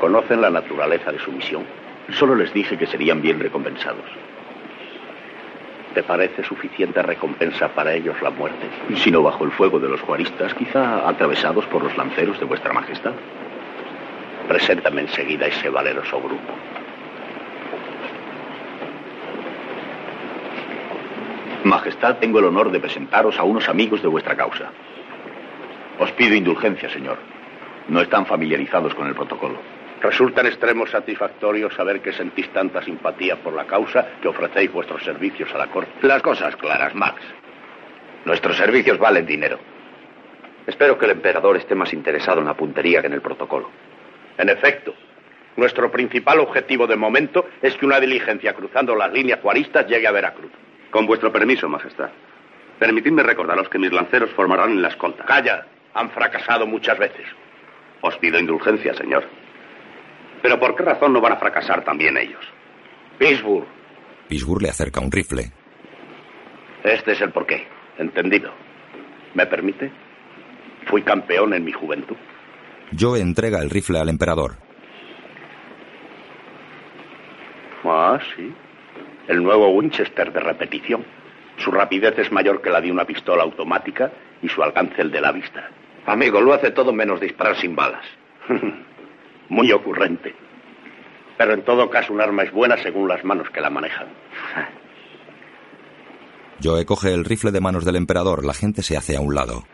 Conocen 0.00 0.40
la 0.40 0.48
naturaleza 0.48 1.12
de 1.12 1.18
su 1.18 1.30
misión. 1.30 1.64
Solo 2.12 2.34
les 2.34 2.52
dije 2.54 2.78
que 2.78 2.86
serían 2.86 3.20
bien 3.20 3.38
recompensados. 3.38 4.06
¿Te 5.92 6.02
parece 6.02 6.42
suficiente 6.42 7.02
recompensa 7.02 7.68
para 7.68 7.92
ellos 7.92 8.16
la 8.22 8.30
muerte? 8.30 8.66
Si 8.96 9.10
no 9.10 9.22
bajo 9.22 9.44
el 9.44 9.50
fuego 9.50 9.78
de 9.78 9.88
los 9.88 10.00
juaristas, 10.00 10.54
quizá 10.54 11.06
atravesados 11.06 11.66
por 11.66 11.82
los 11.82 11.94
lanceros 11.98 12.40
de 12.40 12.46
vuestra 12.46 12.72
majestad. 12.72 13.12
Preséntame 14.48 15.02
enseguida 15.02 15.46
ese 15.46 15.68
valeroso 15.68 16.18
grupo. 16.18 16.54
Majestad, 21.64 22.16
tengo 22.16 22.38
el 22.38 22.46
honor 22.46 22.70
de 22.70 22.80
presentaros 22.80 23.38
a 23.38 23.42
unos 23.42 23.68
amigos 23.68 24.00
de 24.00 24.08
vuestra 24.08 24.34
causa. 24.34 24.70
Os 25.98 26.10
pido 26.12 26.34
indulgencia, 26.34 26.88
señor. 26.88 27.18
No 27.88 28.00
están 28.00 28.24
familiarizados 28.24 28.94
con 28.94 29.06
el 29.08 29.14
protocolo. 29.14 29.58
Resulta 30.00 30.40
en 30.40 30.46
extremo 30.46 30.86
satisfactorio 30.86 31.70
saber 31.70 32.00
que 32.00 32.12
sentís 32.12 32.48
tanta 32.52 32.82
simpatía 32.82 33.36
por 33.36 33.52
la 33.52 33.66
causa 33.66 34.12
que 34.22 34.28
ofrecéis 34.28 34.72
vuestros 34.72 35.04
servicios 35.04 35.52
a 35.54 35.58
la 35.58 35.66
corte. 35.66 35.92
Las 36.02 36.22
cosas 36.22 36.56
claras, 36.56 36.94
Max. 36.94 37.20
Nuestros 38.24 38.56
servicios 38.56 38.98
valen 38.98 39.26
dinero. 39.26 39.58
Espero 40.66 40.96
que 40.96 41.04
el 41.04 41.12
emperador 41.12 41.56
esté 41.56 41.74
más 41.74 41.92
interesado 41.92 42.40
en 42.40 42.46
la 42.46 42.54
puntería 42.54 43.00
que 43.00 43.08
en 43.08 43.12
el 43.12 43.20
protocolo. 43.20 43.70
En 44.38 44.48
efecto, 44.48 44.94
nuestro 45.56 45.90
principal 45.90 46.40
objetivo 46.40 46.86
de 46.86 46.96
momento 46.96 47.46
es 47.60 47.76
que 47.76 47.84
una 47.84 48.00
diligencia 48.00 48.54
cruzando 48.54 48.94
las 48.94 49.12
líneas 49.12 49.40
juaristas 49.40 49.86
llegue 49.86 50.06
a 50.06 50.12
Veracruz. 50.12 50.52
Con 50.90 51.06
vuestro 51.06 51.30
permiso, 51.30 51.68
Majestad. 51.68 52.08
Permitidme 52.78 53.22
recordaros 53.22 53.68
que 53.68 53.78
mis 53.78 53.92
lanceros 53.92 54.30
formarán 54.30 54.70
en 54.70 54.82
la 54.82 54.88
escolta. 54.88 55.24
Calla, 55.24 55.66
han 55.92 56.10
fracasado 56.10 56.66
muchas 56.66 56.98
veces. 56.98 57.26
Os 58.00 58.16
pido 58.16 58.38
indulgencia, 58.38 58.94
señor. 58.94 59.24
Pero 60.42 60.58
¿por 60.58 60.74
qué 60.74 60.82
razón 60.82 61.12
no 61.12 61.20
van 61.20 61.32
a 61.32 61.36
fracasar 61.36 61.84
también 61.84 62.16
ellos? 62.16 62.44
Pittsburgh. 63.18 63.66
Pittsburgh 64.28 64.62
le 64.62 64.70
acerca 64.70 65.00
un 65.00 65.12
rifle. 65.12 65.50
Este 66.82 67.12
es 67.12 67.20
el 67.20 67.30
porqué. 67.30 67.66
Entendido. 67.98 68.50
¿Me 69.34 69.46
permite? 69.46 69.90
Fui 70.86 71.02
campeón 71.02 71.52
en 71.54 71.64
mi 71.64 71.72
juventud. 71.72 72.16
Joe 72.98 73.20
entrega 73.20 73.60
el 73.60 73.70
rifle 73.70 73.98
al 73.98 74.08
emperador. 74.08 74.56
Ah, 77.84 78.18
sí. 78.34 78.52
El 79.28 79.42
nuevo 79.42 79.68
Winchester 79.70 80.32
de 80.32 80.40
repetición. 80.40 81.04
Su 81.58 81.70
rapidez 81.70 82.18
es 82.18 82.32
mayor 82.32 82.62
que 82.62 82.70
la 82.70 82.80
de 82.80 82.90
una 82.90 83.04
pistola 83.04 83.42
automática 83.42 84.10
y 84.42 84.48
su 84.48 84.62
alcance 84.62 85.02
el 85.02 85.10
de 85.10 85.20
la 85.20 85.32
vista. 85.32 85.68
Amigo, 86.06 86.40
lo 86.40 86.54
hace 86.54 86.70
todo 86.70 86.92
menos 86.92 87.20
disparar 87.20 87.56
sin 87.56 87.76
balas. 87.76 88.04
Muy 89.50 89.70
ocurrente. 89.72 90.34
Pero 91.36 91.52
en 91.52 91.64
todo 91.64 91.90
caso 91.90 92.12
un 92.12 92.20
arma 92.20 92.42
es 92.44 92.52
buena 92.52 92.76
según 92.78 93.08
las 93.08 93.24
manos 93.24 93.50
que 93.50 93.60
la 93.60 93.70
manejan. 93.70 94.08
Joe 96.62 96.84
coge 96.84 97.12
el 97.14 97.24
rifle 97.24 97.50
de 97.50 97.60
manos 97.60 97.84
del 97.84 97.96
emperador. 97.96 98.44
La 98.44 98.54
gente 98.54 98.82
se 98.82 98.96
hace 98.96 99.16
a 99.16 99.20
un 99.20 99.34
lado. 99.34 99.64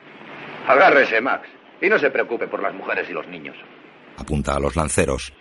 Agárrese, 0.66 1.20
Max. 1.20 1.48
Y 1.80 1.88
no 1.88 1.98
se 1.98 2.10
preocupe 2.10 2.46
por 2.48 2.62
las 2.62 2.74
mujeres 2.74 3.08
y 3.10 3.12
los 3.12 3.26
niños. 3.28 3.56
Apunta 4.16 4.54
a 4.54 4.60
los 4.60 4.76
lanceros. 4.76 5.32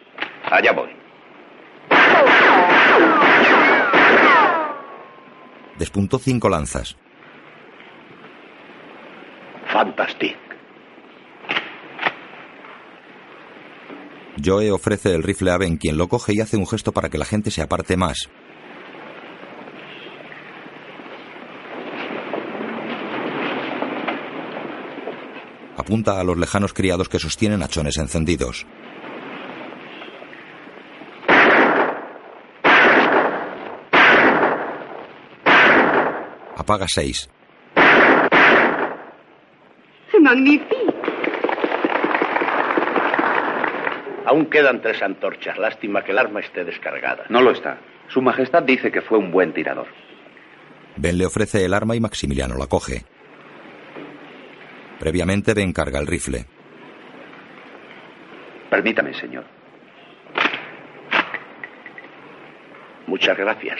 Allá 0.43 0.71
voy. 0.73 0.89
Despuntó 5.77 6.17
cinco 6.19 6.49
lanzas. 6.49 6.97
Fantastic. 9.67 10.44
Joe 14.43 14.71
ofrece 14.71 15.13
el 15.13 15.23
rifle 15.23 15.51
a 15.51 15.57
Ben, 15.57 15.77
quien 15.77 15.97
lo 15.97 16.07
coge 16.07 16.33
y 16.33 16.41
hace 16.41 16.57
un 16.57 16.67
gesto 16.67 16.91
para 16.91 17.09
que 17.09 17.17
la 17.17 17.25
gente 17.25 17.51
se 17.51 17.61
aparte 17.61 17.97
más. 17.97 18.29
Apunta 25.77 26.19
a 26.19 26.23
los 26.23 26.37
lejanos 26.37 26.73
criados 26.73 27.09
que 27.09 27.19
sostienen 27.19 27.61
hachones 27.61 27.97
encendidos. 27.97 28.65
Apaga 36.55 36.87
seis. 36.87 37.29
Magnífico. 40.19 40.74
Aún 44.25 44.47
quedan 44.47 44.81
tres 44.81 45.01
antorchas. 45.01 45.57
Lástima 45.57 46.03
que 46.03 46.11
el 46.11 46.17
arma 46.17 46.39
esté 46.39 46.63
descargada. 46.63 47.25
No 47.29 47.41
lo 47.41 47.51
está. 47.51 47.77
Su 48.07 48.21
Majestad 48.21 48.63
dice 48.63 48.91
que 48.91 49.01
fue 49.01 49.17
un 49.17 49.31
buen 49.31 49.53
tirador. 49.53 49.87
Ben 50.97 51.17
le 51.17 51.25
ofrece 51.25 51.63
el 51.65 51.73
arma 51.73 51.95
y 51.95 51.99
Maximiliano 51.99 52.55
la 52.55 52.67
coge. 52.67 53.03
Previamente 54.99 55.53
Ben 55.53 55.73
carga 55.73 55.99
el 55.99 56.07
rifle. 56.07 56.45
Permítame, 58.69 59.13
señor. 59.13 59.43
Muchas 63.07 63.37
gracias. 63.37 63.79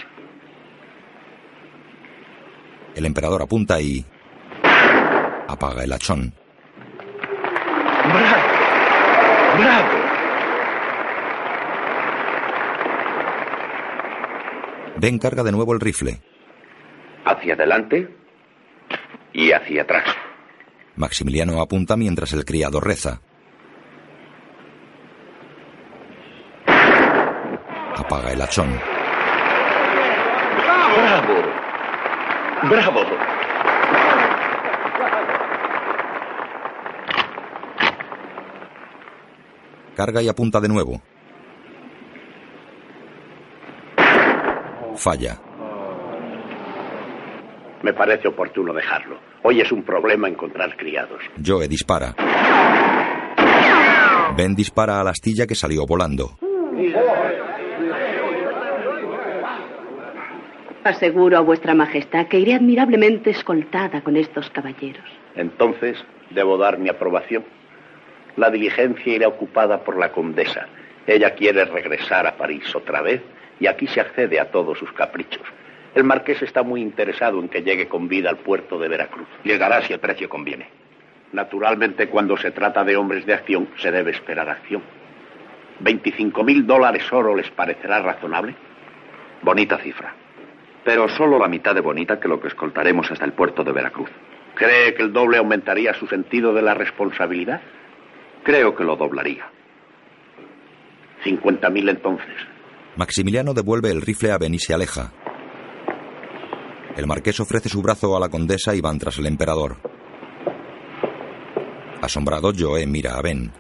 El 2.96 3.06
emperador 3.06 3.42
apunta 3.42 3.82
y 3.82 4.06
apaga 5.48 5.84
el 5.84 5.92
hachón. 5.92 6.34
¡Bravo! 8.06 8.44
¡Bravo! 9.58 10.05
Ben 14.98 15.20
carga 15.20 15.44
de 15.44 15.52
nuevo 15.52 15.74
el 15.74 15.80
rifle. 15.80 16.22
Hacia 17.26 17.54
adelante 17.54 18.10
y 19.34 19.52
hacia 19.52 19.82
atrás. 19.84 20.06
Maximiliano 20.96 21.62
apunta 21.62 21.98
mientras 21.98 22.32
el 22.34 22.46
criado 22.46 22.80
reza. 22.80 23.22
Apaga 27.98 28.32
el 28.32 28.42
hachón. 28.42 28.80
¡Bravo! 30.98 31.34
¡Bravo! 32.70 33.02
Carga 39.96 40.22
y 40.22 40.28
apunta 40.28 40.60
de 40.60 40.68
nuevo. 40.68 41.02
Falla. 45.06 45.38
Me 47.84 47.94
parece 47.94 48.28
oportuno 48.28 48.74
dejarlo. 48.74 49.20
Hoy 49.44 49.62
es 49.62 49.72
un 49.72 49.84
problema 49.84 50.28
encontrar 50.28 50.76
criados. 50.76 51.22
Joe 51.46 51.68
dispara. 51.68 52.16
Ben 54.36 54.56
dispara 54.56 55.00
a 55.00 55.04
la 55.04 55.12
astilla 55.12 55.46
que 55.46 55.54
salió 55.54 55.86
volando. 55.86 56.40
Aseguro 60.84 61.38
a 61.38 61.42
vuestra 61.42 61.76
majestad 61.76 62.26
que 62.26 62.40
iré 62.40 62.56
admirablemente 62.56 63.30
escoltada 63.30 64.02
con 64.02 64.18
estos 64.18 64.50
caballeros. 64.50 65.06
Entonces, 65.36 66.04
debo 66.32 66.58
dar 66.58 66.80
mi 66.80 66.90
aprobación. 66.90 67.46
La 68.38 68.50
diligencia 68.50 69.14
irá 69.14 69.28
ocupada 69.28 69.84
por 69.84 70.00
la 70.00 70.12
condesa. 70.12 70.66
Ella 71.06 71.36
quiere 71.36 71.64
regresar 71.66 72.26
a 72.26 72.36
París 72.36 72.76
otra 72.76 73.04
vez 73.04 73.22
y 73.60 73.68
aquí 73.68 73.88
se 73.88 74.02
accede 74.02 74.40
a 74.40 74.52
todos 74.52 74.78
sus 74.78 74.92
caprichos. 74.94 75.44
El 75.94 76.04
marqués 76.04 76.42
está 76.42 76.62
muy 76.62 76.82
interesado 76.82 77.40
en 77.40 77.48
que 77.48 77.64
llegue 77.64 77.88
con 77.88 78.08
vida 78.08 78.30
al 78.30 78.38
puerto 78.38 78.78
de 78.78 78.90
Veracruz. 78.90 79.28
Llegará 79.44 79.82
si 79.82 79.94
el 79.94 80.00
precio 80.00 80.28
conviene. 80.28 80.68
Naturalmente, 81.32 82.08
cuando 82.10 82.36
se 82.36 82.52
trata 82.52 82.84
de 82.84 82.98
hombres 82.98 83.26
de 83.26 83.34
acción, 83.34 83.70
se 83.78 83.92
debe 83.92 84.12
esperar 84.12 84.50
acción. 84.50 84.84
¿25 85.82 86.44
mil 86.44 86.66
dólares 86.66 87.12
oro 87.12 87.36
les 87.36 87.50
parecerá 87.52 88.02
razonable? 88.02 88.56
Bonita 89.42 89.78
cifra. 89.78 90.14
Pero 90.84 91.08
solo 91.10 91.40
la 91.40 91.48
mitad 91.48 91.74
de 91.74 91.82
bonita 91.82 92.20
que 92.20 92.28
lo 92.28 92.40
que 92.40 92.50
escoltaremos 92.50 93.10
hasta 93.10 93.26
el 93.26 93.34
puerto 93.34 93.64
de 93.64 93.72
Veracruz. 93.72 94.10
¿Cree 94.54 94.94
que 94.94 95.02
el 95.02 95.12
doble 95.12 95.38
aumentaría 95.38 95.94
su 95.94 96.08
sentido 96.08 96.54
de 96.54 96.62
la 96.62 96.74
responsabilidad? 96.74 97.62
Creo 98.44 98.76
que 98.76 98.84
lo 98.84 98.96
doblaría. 98.96 99.46
50 101.24 101.70
mil 101.70 101.90
entonces. 101.90 102.55
Maximiliano 102.98 103.54
devuelve 103.54 103.92
el 103.92 104.02
rifle 104.02 104.32
a 104.32 104.38
Ben 104.38 104.54
y 104.54 104.60
se 104.60 104.74
aleja. 104.74 105.12
El 106.96 107.08
marqués 107.08 107.40
ofrece 107.42 107.68
su 107.68 107.82
brazo 107.82 108.16
a 108.16 108.20
la 108.20 108.30
condesa 108.30 108.74
y 108.74 108.80
van 108.80 109.00
tras 109.00 109.18
el 109.18 109.26
emperador. 109.26 109.78
Asombrado, 112.02 112.54
Joe 112.58 112.86
mira 112.88 113.18
a 113.18 113.22
Ben. 113.22 113.52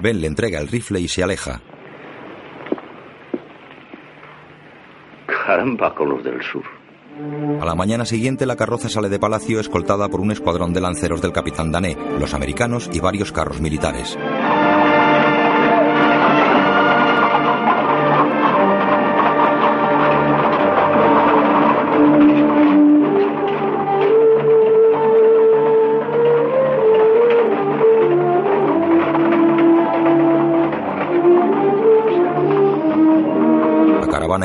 Ben 0.00 0.20
le 0.20 0.28
entrega 0.28 0.60
el 0.60 0.68
rifle 0.68 1.00
y 1.00 1.08
se 1.08 1.24
aleja. 1.24 1.60
Caramba 5.26 5.94
con 5.94 6.10
los 6.10 6.22
del 6.22 6.40
sur. 6.42 6.62
A 7.60 7.64
la 7.64 7.74
mañana 7.74 8.04
siguiente 8.04 8.46
la 8.46 8.54
carroza 8.54 8.88
sale 8.88 9.08
de 9.08 9.18
palacio 9.18 9.58
escoltada 9.58 10.08
por 10.08 10.20
un 10.20 10.30
escuadrón 10.30 10.72
de 10.72 10.80
lanceros 10.80 11.20
del 11.20 11.32
capitán 11.32 11.72
Dané, 11.72 11.96
los 12.20 12.32
americanos 12.32 12.88
y 12.92 13.00
varios 13.00 13.32
carros 13.32 13.60
militares. 13.60 14.16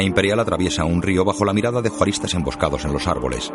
Imperial 0.04 0.40
atraviesa 0.40 0.86
un 0.86 1.02
río 1.02 1.26
bajo 1.26 1.46
la 1.46 1.54
mirada 1.54 1.82
de 1.82 1.90
juaristas 1.90 2.34
emboscados 2.34 2.86
en 2.86 2.94
los 2.94 3.08
árboles. 3.08 3.52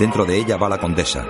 Dentro 0.00 0.24
de 0.24 0.38
ella 0.38 0.56
va 0.56 0.66
la 0.66 0.78
condesa. 0.78 1.22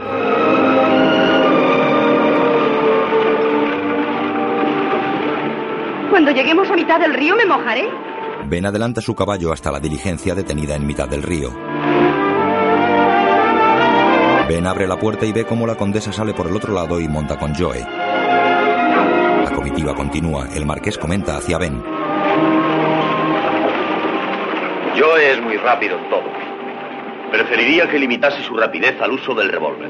Cuando 6.09 6.31
lleguemos 6.31 6.71
a 6.71 6.77
mitad 6.77 7.01
del 7.01 7.15
río 7.15 7.35
me 7.35 7.47
mojaré. 7.47 7.89
Ben 8.47 8.65
adelanta 8.65 9.01
su 9.01 9.13
caballo 9.17 9.53
hasta 9.53 9.73
la 9.73 9.81
diligencia 9.81 10.37
detenida 10.37 10.77
en 10.77 10.87
mitad 10.87 11.09
del 11.09 11.25
río. 11.25 11.51
Ben 14.49 14.65
abre 14.69 14.87
la 14.87 14.97
puerta 14.97 15.27
y 15.27 15.33
ve 15.33 15.45
cómo 15.45 15.67
la 15.67 15.75
condesa 15.75 16.13
sale 16.13 16.33
por 16.33 16.47
el 16.47 16.55
otro 16.55 16.73
lado 16.73 17.01
y 17.01 17.09
monta 17.09 17.37
con 17.41 17.53
Joe. 17.57 17.81
La 17.81 19.51
comitiva 19.53 19.97
continúa. 19.97 20.47
El 20.55 20.65
marqués 20.65 20.97
comenta 20.97 21.39
hacia 21.39 21.59
Ben. 21.59 21.83
Joe 24.97 25.33
es 25.33 25.43
muy 25.43 25.57
rápido 25.57 25.99
en 25.99 26.09
todo. 26.09 26.30
Preferiría 27.41 27.89
que 27.89 27.99
limitase 27.99 28.43
su 28.43 28.55
rapidez 28.55 29.01
al 29.01 29.13
uso 29.13 29.35
del 29.35 29.49
revólver. 29.49 29.89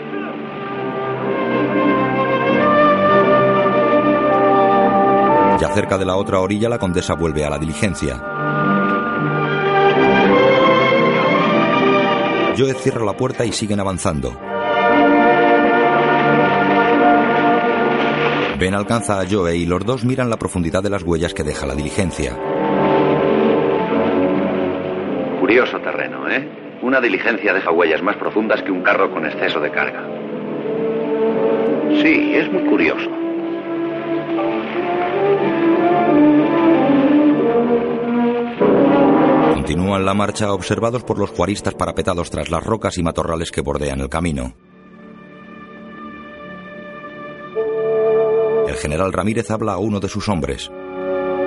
Ya 5.61 5.69
cerca 5.75 5.99
de 5.99 6.05
la 6.05 6.15
otra 6.15 6.39
orilla, 6.39 6.69
la 6.69 6.79
condesa 6.79 7.15
vuelve 7.15 7.45
a 7.45 7.51
la 7.51 7.59
diligencia. 7.59 8.23
Joe 12.57 12.73
cierra 12.75 13.05
la 13.05 13.15
puerta 13.15 13.45
y 13.45 13.51
siguen 13.51 13.81
avanzando. 13.81 14.31
Ben 18.61 18.75
alcanza 18.75 19.21
a 19.21 19.27
Joe 19.29 19.57
y 19.57 19.67
los 19.67 19.85
dos 19.85 20.05
miran 20.05 20.31
la 20.31 20.37
profundidad 20.37 20.85
de 20.85 20.91
las 20.91 21.03
huellas 21.03 21.35
que 21.35 21.43
deja 21.43 21.67
la 21.67 21.75
diligencia. 21.75 22.37
Curioso 25.41 25.81
terreno, 25.81 26.29
¿eh? 26.29 26.70
Una 26.83 27.01
diligencia 27.01 27.53
deja 27.53 27.71
huellas 27.71 28.03
más 28.03 28.17
profundas 28.17 28.63
que 28.63 28.71
un 28.71 28.83
carro 28.83 29.11
con 29.13 29.27
exceso 29.27 29.61
de 29.61 29.71
carga. 29.71 30.03
Sí, 32.03 32.33
es 32.35 32.51
muy 32.51 32.65
curioso. 32.65 33.11
Continúan 39.55 40.07
la 40.07 40.15
marcha 40.15 40.53
observados 40.55 41.05
por 41.05 41.19
los 41.19 41.31
juaristas 41.31 41.75
parapetados 41.75 42.31
tras 42.31 42.51
las 42.51 42.65
rocas 42.65 42.97
y 42.97 43.03
matorrales 43.03 43.53
que 43.53 43.61
bordean 43.61 44.01
el 44.01 44.09
camino. 44.09 44.55
El 48.67 48.77
general 48.77 49.13
Ramírez 49.13 49.51
habla 49.51 49.75
a 49.75 49.79
uno 49.79 50.01
de 50.01 50.09
sus 50.09 50.29
hombres. 50.31 50.71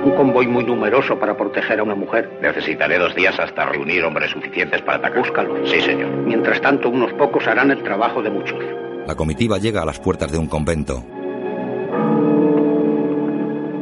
Un 0.04 0.14
convoy 0.16 0.46
muy 0.46 0.64
numeroso 0.64 1.18
para 1.18 1.34
proteger 1.34 1.80
a 1.80 1.82
una 1.82 1.94
mujer. 1.94 2.38
Necesitaré 2.42 2.98
dos 2.98 3.14
días 3.14 3.40
hasta 3.40 3.64
reunir 3.64 4.04
hombres 4.04 4.32
suficientes 4.32 4.82
para 4.82 4.98
atacar. 4.98 5.18
Búscalo. 5.18 5.66
Sí, 5.66 5.80
señor. 5.80 6.10
Mientras 6.10 6.60
tanto, 6.60 6.90
unos 6.90 7.10
pocos 7.14 7.46
harán 7.46 7.70
el 7.70 7.82
trabajo 7.82 8.22
de 8.22 8.28
muchos. 8.28 8.62
La 9.06 9.14
comitiva 9.14 9.56
llega 9.56 9.80
a 9.80 9.86
las 9.86 9.98
puertas 9.98 10.30
de 10.30 10.36
un 10.36 10.46
convento. 10.46 11.02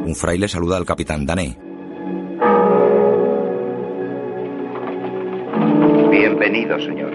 Un 0.05 0.15
fraile 0.15 0.47
saluda 0.47 0.77
al 0.77 0.85
capitán 0.85 1.25
Dané. 1.25 1.57
Bienvenido, 6.09 6.79
señor. 6.79 7.11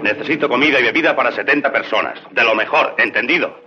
Necesito 0.00 0.48
comida 0.48 0.78
y 0.78 0.84
bebida 0.84 1.16
para 1.16 1.32
70 1.32 1.72
personas. 1.72 2.20
De 2.30 2.44
lo 2.44 2.54
mejor, 2.54 2.94
¿entendido? 2.98 3.58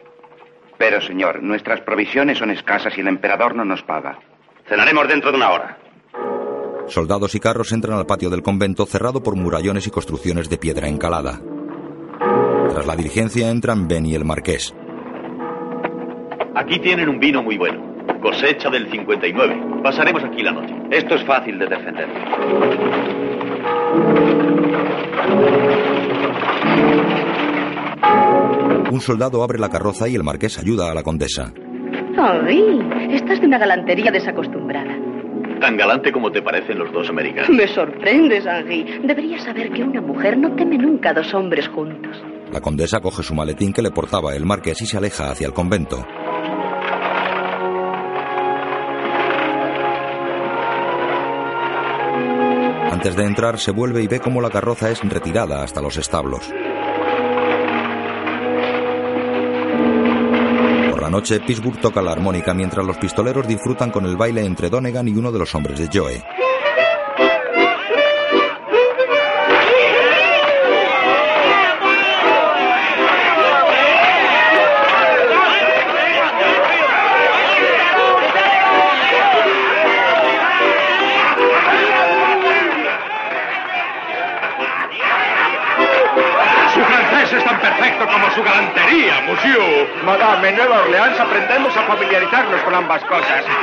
Pero, 0.77 1.01
señor, 1.01 1.43
nuestras 1.43 1.81
provisiones 1.81 2.37
son 2.37 2.51
escasas 2.51 2.97
y 2.97 3.01
el 3.01 3.09
emperador 3.09 3.53
no 3.53 3.65
nos 3.65 3.83
paga. 3.83 4.19
Cenaremos 4.67 5.07
dentro 5.07 5.31
de 5.31 5.37
una 5.37 5.51
hora. 5.51 5.77
Soldados 6.87 7.35
y 7.35 7.39
carros 7.39 7.71
entran 7.71 7.97
al 7.97 8.05
patio 8.05 8.29
del 8.29 8.41
convento 8.41 8.85
cerrado 8.85 9.21
por 9.21 9.35
murallones 9.35 9.87
y 9.87 9.91
construcciones 9.91 10.49
de 10.49 10.57
piedra 10.57 10.87
encalada. 10.87 11.41
Tras 12.69 12.85
la 12.85 12.95
diligencia 12.95 13.49
entran 13.49 13.87
Ben 13.87 14.05
y 14.05 14.15
el 14.15 14.25
marqués. 14.25 14.73
Aquí 16.55 16.79
tienen 16.79 17.09
un 17.09 17.19
vino 17.19 17.43
muy 17.43 17.57
bueno. 17.57 17.95
Cosecha 18.21 18.69
del 18.69 18.89
59. 18.89 19.81
Pasaremos 19.83 20.23
aquí 20.23 20.41
la 20.41 20.51
noche. 20.51 20.73
Esto 20.91 21.15
es 21.15 21.23
fácil 21.25 21.59
de 21.59 21.67
defender. 21.67 22.07
Un 28.91 29.01
soldado 29.01 29.43
abre 29.43 29.59
la 29.59 29.69
carroza 29.69 30.07
y 30.07 30.15
el 30.15 30.23
marqués 30.23 30.57
ayuda 30.57 30.89
a 30.89 30.93
la 30.93 31.03
condesa. 31.03 31.53
¡Ay! 32.17 32.79
Estás 33.11 33.39
de 33.39 33.47
una 33.47 33.57
galantería 33.57 34.11
desacostumbrada. 34.11 34.95
Tan 35.59 35.77
galante 35.77 36.11
como 36.11 36.31
te 36.31 36.41
parecen 36.41 36.77
los 36.79 36.91
dos 36.91 37.09
americanos. 37.09 37.49
Me 37.49 37.67
sorprendes, 37.67 38.45
Henri. 38.45 38.99
Deberías 39.03 39.43
saber 39.43 39.71
que 39.71 39.83
una 39.83 40.01
mujer 40.01 40.37
no 40.37 40.55
teme 40.55 40.77
nunca 40.77 41.11
a 41.11 41.13
dos 41.13 41.33
hombres 41.33 41.67
juntos. 41.67 42.21
La 42.51 42.61
condesa 42.61 42.99
coge 42.99 43.23
su 43.23 43.33
maletín 43.33 43.73
que 43.73 43.81
le 43.81 43.91
portaba 43.91 44.35
el 44.35 44.45
marqués 44.45 44.81
y 44.81 44.85
se 44.85 44.97
aleja 44.97 45.31
hacia 45.31 45.47
el 45.47 45.53
convento. 45.53 46.05
Antes 52.91 53.15
de 53.15 53.25
entrar 53.25 53.59
se 53.59 53.71
vuelve 53.71 54.01
y 54.01 54.07
ve 54.07 54.19
cómo 54.19 54.41
la 54.41 54.49
carroza 54.49 54.89
es 54.89 55.01
retirada 55.07 55.63
hasta 55.63 55.81
los 55.81 55.97
establos. 55.97 56.51
La 61.07 61.11
noche, 61.11 61.39
Pittsburgh 61.39 61.79
toca 61.79 62.01
la 62.01 62.11
armónica 62.11 62.53
mientras 62.53 62.85
los 62.85 62.97
pistoleros 62.97 63.47
disfrutan 63.47 63.91
con 63.91 64.05
el 64.05 64.17
baile 64.17 64.43
entre 64.43 64.69
Donegan 64.69 65.07
y 65.07 65.13
uno 65.13 65.31
de 65.31 65.39
los 65.39 65.55
hombres 65.55 65.79
de 65.79 65.87
Joe. 65.87 66.46
En 90.47 90.55
Nueva 90.55 90.79
Orleans 90.79 91.19
aprendemos 91.19 91.75
a 91.75 91.83
familiarizarnos 91.83 92.61
con 92.61 92.73
ambas 92.73 93.03
cosas. 93.03 93.45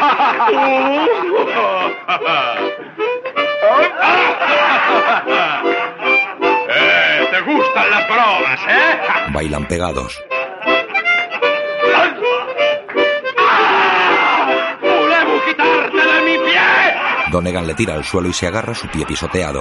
Eh, 6.76 7.28
¿Te 7.30 7.40
gustan 7.42 7.90
las 7.90 8.08
bromas, 8.08 8.60
eh? 8.68 9.00
Bailan 9.28 9.66
pegados. 9.66 10.20
¡Debo 14.82 15.44
quitarte 15.44 15.96
de 15.96 16.20
mi 16.22 16.38
pie! 16.44 16.60
Donegan 17.30 17.66
le 17.66 17.74
tira 17.74 17.94
al 17.94 18.04
suelo 18.04 18.28
y 18.28 18.32
se 18.32 18.46
agarra 18.48 18.72
a 18.72 18.74
su 18.74 18.88
pie 18.88 19.06
pisoteado. 19.06 19.60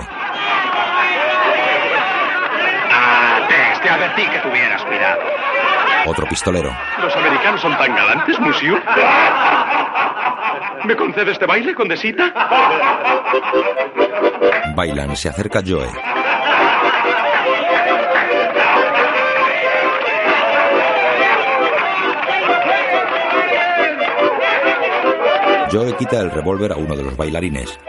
Antes 2.91 3.81
te 3.81 3.89
advertí 3.89 4.25
que 4.27 4.39
tuvieras 4.39 4.83
cuidado. 4.85 5.21
Otro 6.05 6.27
pistolero. 6.27 6.69
¿Los 7.01 7.15
americanos 7.15 7.61
son 7.61 7.77
tan 7.77 7.95
galantes, 7.95 8.39
monsieur? 8.39 8.81
¿Me 10.85 10.95
concede 10.95 11.31
este 11.31 11.45
baile, 11.45 11.73
condesita? 11.73 12.33
Bailan, 14.75 15.15
se 15.15 15.29
acerca 15.29 15.61
Joe. 15.65 15.87
Joe 25.71 25.95
quita 25.97 26.19
el 26.19 26.29
revólver 26.29 26.71
a 26.71 26.75
uno 26.75 26.95
de 26.95 27.03
los 27.03 27.17
bailarines. 27.17 27.79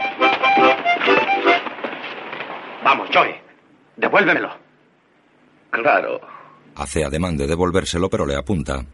Vamos, 2.83 3.09
Joey. 3.13 3.35
Devuélvemelo. 3.97 4.49
Claro. 5.69 6.19
Hace 6.75 7.05
ademán 7.05 7.37
de 7.37 7.47
devolvérselo, 7.47 8.09
pero 8.09 8.25
le 8.25 8.35
apunta. 8.35 8.85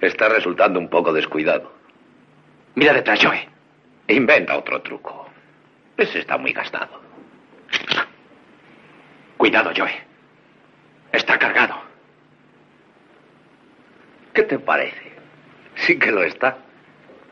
Está 0.00 0.28
resultando 0.28 0.78
un 0.78 0.88
poco 0.88 1.12
descuidado. 1.12 1.72
Mira 2.74 2.92
detrás, 2.92 3.18
Joey. 3.24 3.40
Inventa 4.08 4.56
otro 4.56 4.80
truco. 4.82 5.26
Ese 5.96 6.20
está 6.20 6.38
muy 6.38 6.52
gastado. 6.52 7.00
Cuidado, 9.36 9.72
Joey. 9.76 9.94
Está 11.12 11.38
cargado. 11.38 11.74
¿Qué 14.32 14.42
te 14.42 14.58
parece? 14.58 15.12
Sí 15.74 15.98
que 15.98 16.12
lo 16.12 16.22
está. 16.22 16.58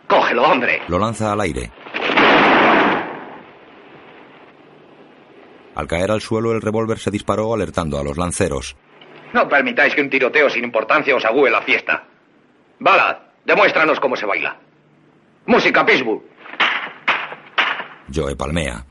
Cógelo, 0.08 0.42
hombre. 0.42 0.82
Lo 0.88 0.98
lanza 0.98 1.32
al 1.32 1.40
aire. 1.42 1.70
Al 5.74 5.86
caer 5.88 6.10
al 6.10 6.20
suelo, 6.20 6.52
el 6.52 6.60
revólver 6.62 6.98
se 6.98 7.10
disparó 7.10 7.52
alertando 7.52 7.98
a 7.98 8.04
los 8.04 8.16
lanceros. 8.16 8.76
No 9.32 9.48
permitáis 9.48 9.94
que 9.94 10.00
un 10.00 10.10
tiroteo 10.10 10.48
sin 10.48 10.64
importancia 10.64 11.14
os 11.16 11.24
agüe 11.24 11.50
la 11.50 11.62
fiesta. 11.62 12.04
Ballad, 12.78 13.16
demuéstranos 13.44 13.98
cómo 13.98 14.14
se 14.16 14.26
baila. 14.26 14.56
Música, 15.46 15.84
Pittsburgh. 15.84 16.22
Joe 18.14 18.36
palmea. 18.36 18.84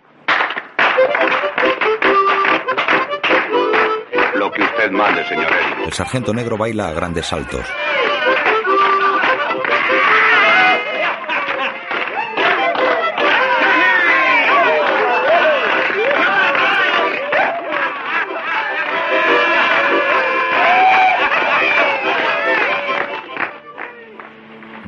Lo 4.35 4.51
que 4.51 4.61
usted 4.61 4.91
mande, 4.91 5.25
señor. 5.27 5.47
El 5.85 5.93
sargento 5.93 6.33
negro 6.33 6.57
baila 6.57 6.89
a 6.89 6.93
grandes 6.93 7.27
saltos. 7.27 7.65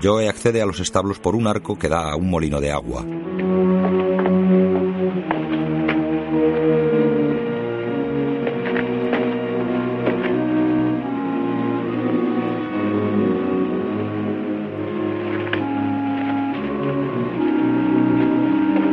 Joe 0.02 0.28
accede 0.30 0.62
a 0.62 0.66
los 0.66 0.80
establos 0.80 1.20
por 1.20 1.36
un 1.36 1.48
arco 1.48 1.78
que 1.78 1.90
da 1.90 2.12
a 2.12 2.16
un 2.16 2.30
molino 2.30 2.60
de 2.60 2.72
agua. 2.72 3.06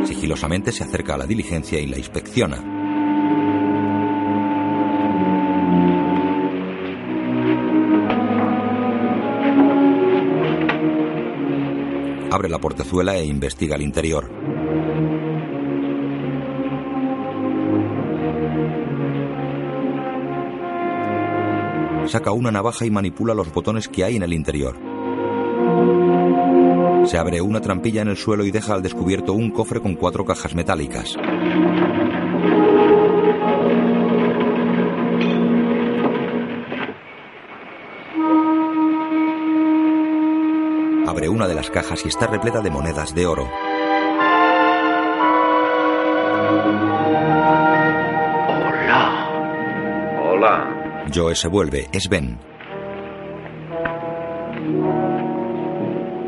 Sigilosamente 0.05 0.71
se 0.71 0.83
acerca 0.83 1.15
a 1.15 1.17
la 1.17 1.25
diligencia 1.25 1.79
y 1.79 1.87
la 1.87 1.97
inspecciona. 1.97 2.72
Abre 12.33 12.49
la 12.49 12.57
portezuela 12.57 13.15
e 13.15 13.25
investiga 13.25 13.75
el 13.75 13.83
interior. 13.83 14.27
Saca 22.07 22.31
una 22.31 22.49
navaja 22.49 22.87
y 22.87 22.89
manipula 22.89 23.35
los 23.35 23.53
botones 23.53 23.87
que 23.87 24.03
hay 24.03 24.15
en 24.15 24.23
el 24.23 24.33
interior. 24.33 24.75
Se 27.05 27.19
abre 27.19 27.39
una 27.39 27.61
trampilla 27.61 28.01
en 28.01 28.07
el 28.07 28.17
suelo 28.17 28.45
y 28.45 28.49
deja 28.49 28.73
al 28.73 28.81
descubierto 28.81 29.33
un 29.33 29.51
cofre 29.51 29.79
con 29.79 29.93
cuatro 29.93 30.25
cajas 30.25 30.55
metálicas. 30.55 31.15
Una 41.33 41.47
de 41.47 41.55
las 41.55 41.71
cajas 41.71 42.05
y 42.05 42.09
está 42.09 42.27
repleta 42.27 42.61
de 42.61 42.69
monedas 42.69 43.15
de 43.15 43.25
oro. 43.25 43.49
Hola. 48.47 49.29
Hola. 50.21 51.05
Joe 51.13 51.33
se 51.35 51.47
vuelve, 51.47 51.87
es 51.91 52.07
Ben. 52.07 52.37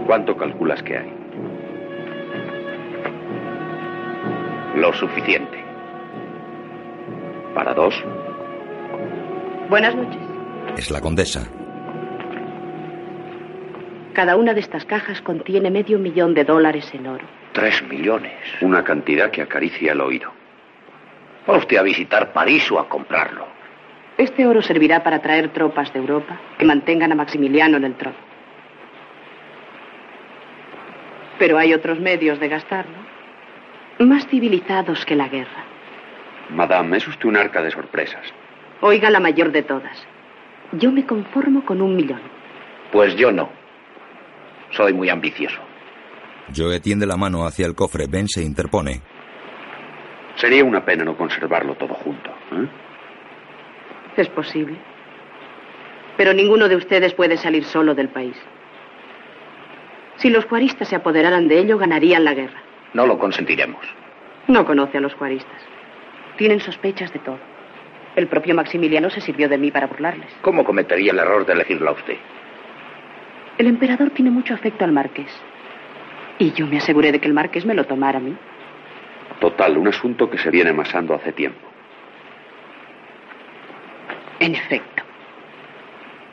¿Cuánto 0.08 0.36
calculas 0.36 0.82
que 0.82 0.98
hay? 0.98 1.14
Lo 4.76 4.92
suficiente. 4.94 5.64
¿Para 7.54 7.76
dos? 7.76 7.94
Buenas 9.70 9.96
noches. 9.96 10.22
Es 10.78 10.90
la 10.90 11.00
condesa. 11.00 11.48
Cada 14.16 14.38
una 14.38 14.54
de 14.54 14.62
estas 14.62 14.86
cajas 14.86 15.22
contiene 15.22 15.70
medio 15.70 16.00
millón 16.00 16.34
de 16.34 16.46
dólares 16.46 16.90
en 16.94 17.06
oro. 17.06 17.26
Tres 17.52 17.84
millones. 17.84 18.32
Una 18.62 18.82
cantidad 18.82 19.30
que 19.30 19.42
acaricia 19.42 19.92
el 19.92 20.00
oído. 20.00 20.32
¿Va 21.50 21.58
usted 21.58 21.76
a 21.76 21.82
visitar 21.82 22.32
París 22.32 22.72
o 22.72 22.80
a 22.80 22.88
comprarlo? 22.88 23.46
Este 24.18 24.48
oro 24.48 24.62
servirá 24.62 25.04
para 25.04 25.20
traer 25.20 25.50
tropas 25.50 25.92
de 25.92 26.00
Europa 26.00 26.40
que 26.58 26.64
mantengan 26.64 27.12
a 27.12 27.16
Maximiliano 27.16 27.76
en 27.76 27.84
el 27.84 27.96
trono. 27.96 28.16
Pero 31.38 31.58
hay 31.58 31.74
otros 31.74 32.00
medios 32.00 32.40
de 32.40 32.48
gastarlo, 32.48 32.96
más 34.00 34.26
civilizados 34.28 35.06
que 35.06 35.18
la 35.18 35.28
guerra. 35.28 35.66
Madame, 36.52 36.96
es 36.96 37.06
usted 37.06 37.28
un 37.28 37.36
arca 37.36 37.62
de 37.62 37.72
sorpresas. 37.72 38.24
Oiga 38.80 39.10
la 39.10 39.20
mayor 39.20 39.52
de 39.52 39.64
todas. 39.64 40.08
Yo 40.72 40.94
me 40.94 41.06
conformo 41.06 41.66
con 41.66 41.82
un 41.82 41.98
millón. 41.98 42.22
Pues 42.94 43.14
yo 43.18 43.34
no. 43.34 43.65
Soy 44.72 44.94
muy 44.94 45.10
ambicioso. 45.10 45.60
Joe 46.56 46.80
tiende 46.80 47.06
la 47.06 47.18
mano 47.18 47.46
hacia 47.46 47.66
el 47.66 47.76
cofre. 47.76 48.06
Ben 48.08 48.28
se 48.28 48.44
interpone. 48.44 49.02
Sería 50.36 50.64
una 50.64 50.84
pena 50.84 51.04
no 51.04 51.18
conservarlo 51.18 51.76
todo 51.76 51.94
junto. 51.94 52.30
¿eh? 52.52 52.68
Es 54.18 54.28
posible. 54.30 54.78
Pero 56.18 56.34
ninguno 56.34 56.68
de 56.68 56.76
ustedes 56.76 57.14
puede 57.14 57.38
salir 57.38 57.66
solo 57.66 57.96
del 57.96 58.10
país. 58.10 58.36
Si 60.18 60.30
los 60.30 60.46
juaristas 60.46 60.88
se 60.88 60.96
apoderaran 60.96 61.48
de 61.48 61.60
ello, 61.60 61.78
ganarían 61.78 62.24
la 62.24 62.34
guerra. 62.34 62.62
No 62.94 63.06
lo 63.06 63.18
consentiremos. 63.20 63.86
No 64.48 64.66
conoce 64.66 64.98
a 64.98 65.02
los 65.02 65.14
juaristas. 65.16 65.62
Tienen 66.38 66.60
sospechas 66.62 67.12
de 67.12 67.20
todo. 67.20 67.40
El 68.16 68.28
propio 68.28 68.56
Maximiliano 68.56 69.10
se 69.10 69.20
sirvió 69.20 69.50
de 69.50 69.58
mí 69.58 69.72
para 69.72 69.88
burlarles. 69.88 70.30
¿Cómo 70.42 70.64
cometería 70.64 71.12
el 71.12 71.20
error 71.20 71.46
de 71.46 71.54
elegirlo 71.54 71.90
a 71.90 71.94
usted? 71.94 72.16
El 73.58 73.68
emperador 73.68 74.10
tiene 74.10 74.32
mucho 74.32 74.54
afecto 74.54 74.84
al 74.84 74.92
marqués. 74.92 75.32
Y 76.40 76.52
yo 76.52 76.68
me 76.68 76.78
aseguré 76.78 77.12
de 77.12 77.20
que 77.20 77.28
el 77.28 77.34
marqués 77.34 77.66
me 77.66 77.74
lo 77.74 77.86
tomara 77.86 78.18
a 78.18 78.22
mí. 78.22 78.36
Total, 79.40 79.78
un 79.78 79.88
asunto 79.88 80.30
que 80.30 80.38
se 80.38 80.50
viene 80.50 80.72
amasando 80.72 81.14
hace 81.14 81.32
tiempo. 81.32 81.66
En 84.40 84.54
efecto. 84.56 85.04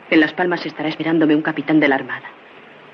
En 0.09 0.19
Las 0.19 0.33
Palmas 0.33 0.65
estará 0.65 0.89
esperándome 0.89 1.35
un 1.35 1.41
capitán 1.41 1.79
de 1.79 1.87
la 1.87 1.95
Armada. 1.95 2.29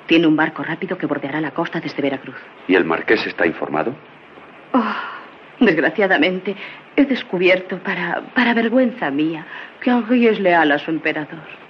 Tiene 0.05 0.27
un 0.27 0.35
barco 0.35 0.63
rápido 0.63 0.97
que 0.97 1.07
bordeará 1.07 1.41
la 1.41 1.51
costa 1.51 1.79
desde 1.79 2.01
Veracruz. 2.01 2.37
¿Y 2.67 2.75
el 2.75 2.85
marqués 2.85 3.25
está 3.25 3.45
informado? 3.45 3.95
Oh, 4.73 4.95
desgraciadamente, 5.59 6.55
he 6.95 7.05
descubierto, 7.05 7.79
para, 7.79 8.21
para 8.35 8.53
vergüenza 8.53 9.09
mía, 9.09 9.45
que 9.81 9.89
Henri 9.89 10.27
es 10.27 10.39
leal 10.39 10.71
a 10.71 10.79
su 10.79 10.91
emperador. 10.91 11.68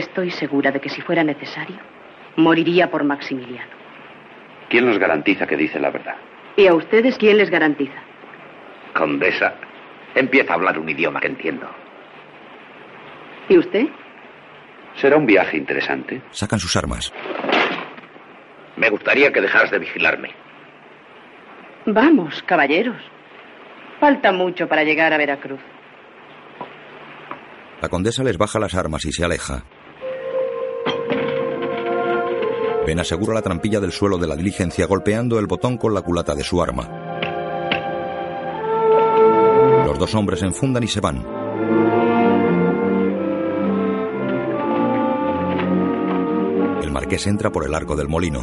Estoy 0.00 0.30
segura 0.30 0.72
de 0.72 0.80
que 0.80 0.88
si 0.88 1.02
fuera 1.02 1.22
necesario, 1.22 1.76
moriría 2.36 2.90
por 2.90 3.04
Maximiliano. 3.04 3.70
¿Quién 4.70 4.86
nos 4.86 4.98
garantiza 4.98 5.46
que 5.46 5.58
dice 5.58 5.78
la 5.78 5.90
verdad? 5.90 6.14
¿Y 6.56 6.66
a 6.68 6.72
ustedes 6.74 7.18
quién 7.18 7.36
les 7.36 7.50
garantiza? 7.50 8.00
Condesa, 8.94 9.56
empieza 10.14 10.52
a 10.52 10.54
hablar 10.54 10.78
un 10.78 10.88
idioma 10.88 11.20
que 11.20 11.26
entiendo. 11.26 11.68
¿Y 13.50 13.58
usted? 13.58 13.88
Será 14.96 15.18
un 15.18 15.26
viaje 15.26 15.58
interesante. 15.58 16.22
Sacan 16.30 16.58
sus 16.58 16.74
armas. 16.76 17.12
Me 18.78 18.88
gustaría 18.88 19.30
que 19.30 19.42
dejaras 19.42 19.70
de 19.70 19.80
vigilarme. 19.80 20.30
Vamos, 21.84 22.42
caballeros. 22.44 23.02
Falta 24.00 24.32
mucho 24.32 24.66
para 24.66 24.82
llegar 24.82 25.12
a 25.12 25.18
Veracruz. 25.18 25.60
La 27.82 27.90
condesa 27.90 28.24
les 28.24 28.38
baja 28.38 28.58
las 28.58 28.74
armas 28.74 29.04
y 29.04 29.12
se 29.12 29.24
aleja. 29.26 29.62
Asegura 32.98 33.34
la 33.34 33.42
trampilla 33.42 33.80
del 33.80 33.92
suelo 33.92 34.18
de 34.18 34.26
la 34.26 34.36
diligencia 34.36 34.86
golpeando 34.86 35.38
el 35.38 35.46
botón 35.46 35.78
con 35.78 35.94
la 35.94 36.02
culata 36.02 36.34
de 36.34 36.42
su 36.42 36.60
arma. 36.60 36.88
Los 39.86 39.98
dos 39.98 40.14
hombres 40.14 40.40
se 40.40 40.46
enfundan 40.46 40.82
y 40.82 40.88
se 40.88 41.00
van. 41.00 41.24
El 46.82 46.90
marqués 46.90 47.26
entra 47.26 47.50
por 47.50 47.64
el 47.64 47.74
arco 47.74 47.96
del 47.96 48.08
molino. 48.08 48.40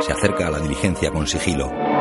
Se 0.00 0.12
acerca 0.12 0.48
a 0.48 0.50
la 0.50 0.60
diligencia 0.60 1.10
con 1.10 1.26
sigilo. 1.26 1.93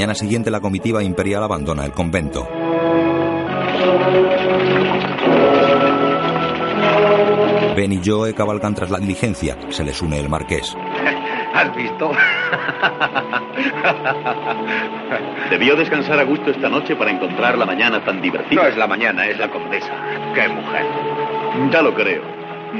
Mañana 0.00 0.14
siguiente 0.14 0.50
la 0.50 0.60
comitiva 0.60 1.02
imperial 1.02 1.42
abandona 1.42 1.84
el 1.84 1.92
convento. 1.92 2.48
Ben 7.76 7.92
y 7.92 8.00
Joe 8.02 8.32
cabalgan 8.32 8.74
tras 8.74 8.90
la 8.90 8.98
diligencia. 8.98 9.58
Se 9.68 9.84
les 9.84 10.00
une 10.00 10.18
el 10.18 10.30
marqués. 10.30 10.74
¿Has 11.54 11.76
visto? 11.76 12.12
Debió 15.50 15.76
descansar 15.76 16.18
a 16.18 16.24
gusto 16.24 16.50
esta 16.50 16.70
noche 16.70 16.96
para 16.96 17.10
encontrar 17.10 17.58
la 17.58 17.66
mañana 17.66 18.02
tan 18.02 18.22
divertida. 18.22 18.62
No 18.62 18.68
es 18.68 18.78
la 18.78 18.86
mañana, 18.86 19.26
es 19.26 19.38
la 19.38 19.50
condesa. 19.50 19.92
¡Qué 20.34 20.48
mujer! 20.48 20.86
Ya 21.70 21.82
lo 21.82 21.94
creo. 21.94 22.22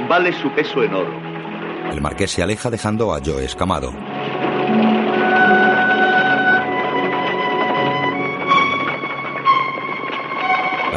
Vale 0.08 0.32
su 0.32 0.48
peso 0.52 0.82
en 0.82 0.94
oro. 0.94 1.12
El 1.92 2.00
marqués 2.00 2.30
se 2.30 2.42
aleja 2.42 2.70
dejando 2.70 3.12
a 3.12 3.20
Joe 3.22 3.44
escamado. 3.44 3.92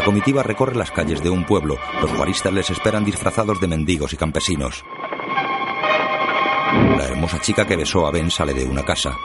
La 0.04 0.08
comitiva 0.08 0.44
recorre 0.44 0.76
las 0.76 0.92
calles 0.92 1.24
de 1.24 1.30
un 1.30 1.46
pueblo. 1.46 1.78
Los 2.02 2.12
juaristas 2.12 2.52
les 2.52 2.70
esperan 2.70 3.06
disfrazados 3.06 3.62
de 3.62 3.70
mendigos 3.70 4.12
y 4.12 4.18
campesinos. 4.18 4.84
La 6.98 7.06
hermosa 7.06 7.40
chica 7.40 7.66
que 7.66 7.78
besó 7.78 8.06
a 8.06 8.12
Ben 8.12 8.30
sale 8.30 8.54
de 8.54 8.66
una 8.66 8.84
casa. 8.84 9.18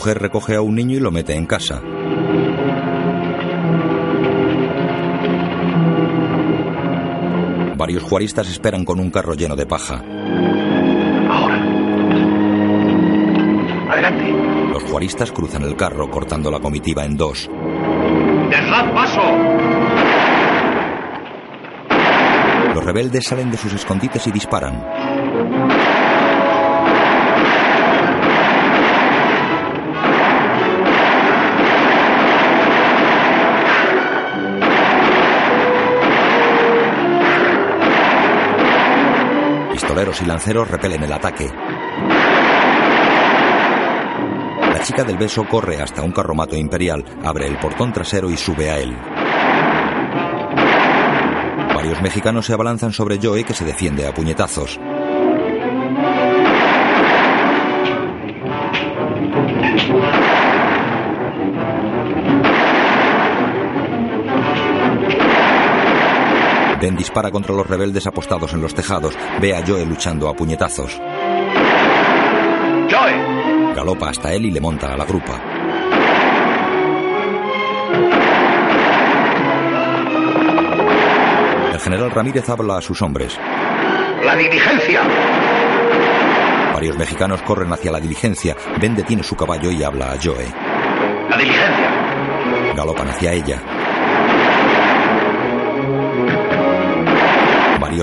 Mujer 0.00 0.18
recoge 0.18 0.56
a 0.56 0.62
un 0.62 0.76
niño 0.76 0.96
y 0.96 1.00
lo 1.00 1.10
mete 1.10 1.34
en 1.34 1.44
casa. 1.44 1.82
Varios 7.76 8.02
juaristas 8.04 8.48
esperan 8.48 8.86
con 8.86 8.98
un 8.98 9.10
carro 9.10 9.34
lleno 9.34 9.56
de 9.56 9.66
paja. 9.66 10.02
Adelante. 13.90 14.32
Los 14.72 14.84
juaristas 14.84 15.32
cruzan 15.32 15.64
el 15.64 15.76
carro 15.76 16.08
cortando 16.08 16.50
la 16.50 16.60
comitiva 16.60 17.04
en 17.04 17.18
dos. 17.18 17.50
¡Dejad 18.48 18.94
paso! 18.94 19.20
Los 22.74 22.84
rebeldes 22.86 23.26
salen 23.26 23.50
de 23.50 23.58
sus 23.58 23.74
escondites 23.74 24.26
y 24.26 24.32
disparan. 24.32 25.89
Y 40.00 40.24
lanceros 40.24 40.70
repelen 40.70 41.02
el 41.02 41.12
ataque. 41.12 41.46
La 44.72 44.82
chica 44.82 45.04
del 45.04 45.18
beso 45.18 45.46
corre 45.46 45.82
hasta 45.82 46.00
un 46.00 46.10
carromato 46.10 46.56
imperial, 46.56 47.04
abre 47.22 47.46
el 47.46 47.58
portón 47.58 47.92
trasero 47.92 48.30
y 48.30 48.36
sube 48.38 48.70
a 48.70 48.78
él. 48.78 48.96
Varios 51.74 52.00
mexicanos 52.00 52.46
se 52.46 52.54
abalanzan 52.54 52.94
sobre 52.94 53.18
Joe 53.22 53.44
que 53.44 53.52
se 53.52 53.66
defiende 53.66 54.06
a 54.06 54.14
puñetazos. 54.14 54.80
Ben 66.80 66.96
dispara 66.96 67.30
contra 67.30 67.54
los 67.54 67.66
rebeldes 67.66 68.06
apostados 68.06 68.54
en 68.54 68.62
los 68.62 68.74
tejados. 68.74 69.14
Ve 69.38 69.54
a 69.54 69.62
Joe 69.66 69.84
luchando 69.84 70.30
a 70.30 70.34
puñetazos. 70.34 70.98
¡Joe! 72.90 73.74
Galopa 73.74 74.08
hasta 74.08 74.32
él 74.32 74.46
y 74.46 74.50
le 74.50 74.60
monta 74.60 74.94
a 74.94 74.96
la 74.96 75.04
grupa. 75.04 75.38
El 81.72 81.80
general 81.80 82.10
Ramírez 82.10 82.48
habla 82.48 82.78
a 82.78 82.80
sus 82.80 83.02
hombres. 83.02 83.38
¡La 84.24 84.34
diligencia! 84.36 85.02
Varios 86.72 86.96
mexicanos 86.96 87.42
corren 87.42 87.70
hacia 87.72 87.92
la 87.92 88.00
diligencia. 88.00 88.56
Ben 88.80 88.94
detiene 88.94 89.22
su 89.22 89.36
caballo 89.36 89.70
y 89.70 89.82
habla 89.82 90.12
a 90.12 90.18
Joe. 90.22 90.46
¡La 91.28 91.36
diligencia! 91.36 92.74
Galopan 92.74 93.08
hacia 93.08 93.32
ella. 93.32 93.79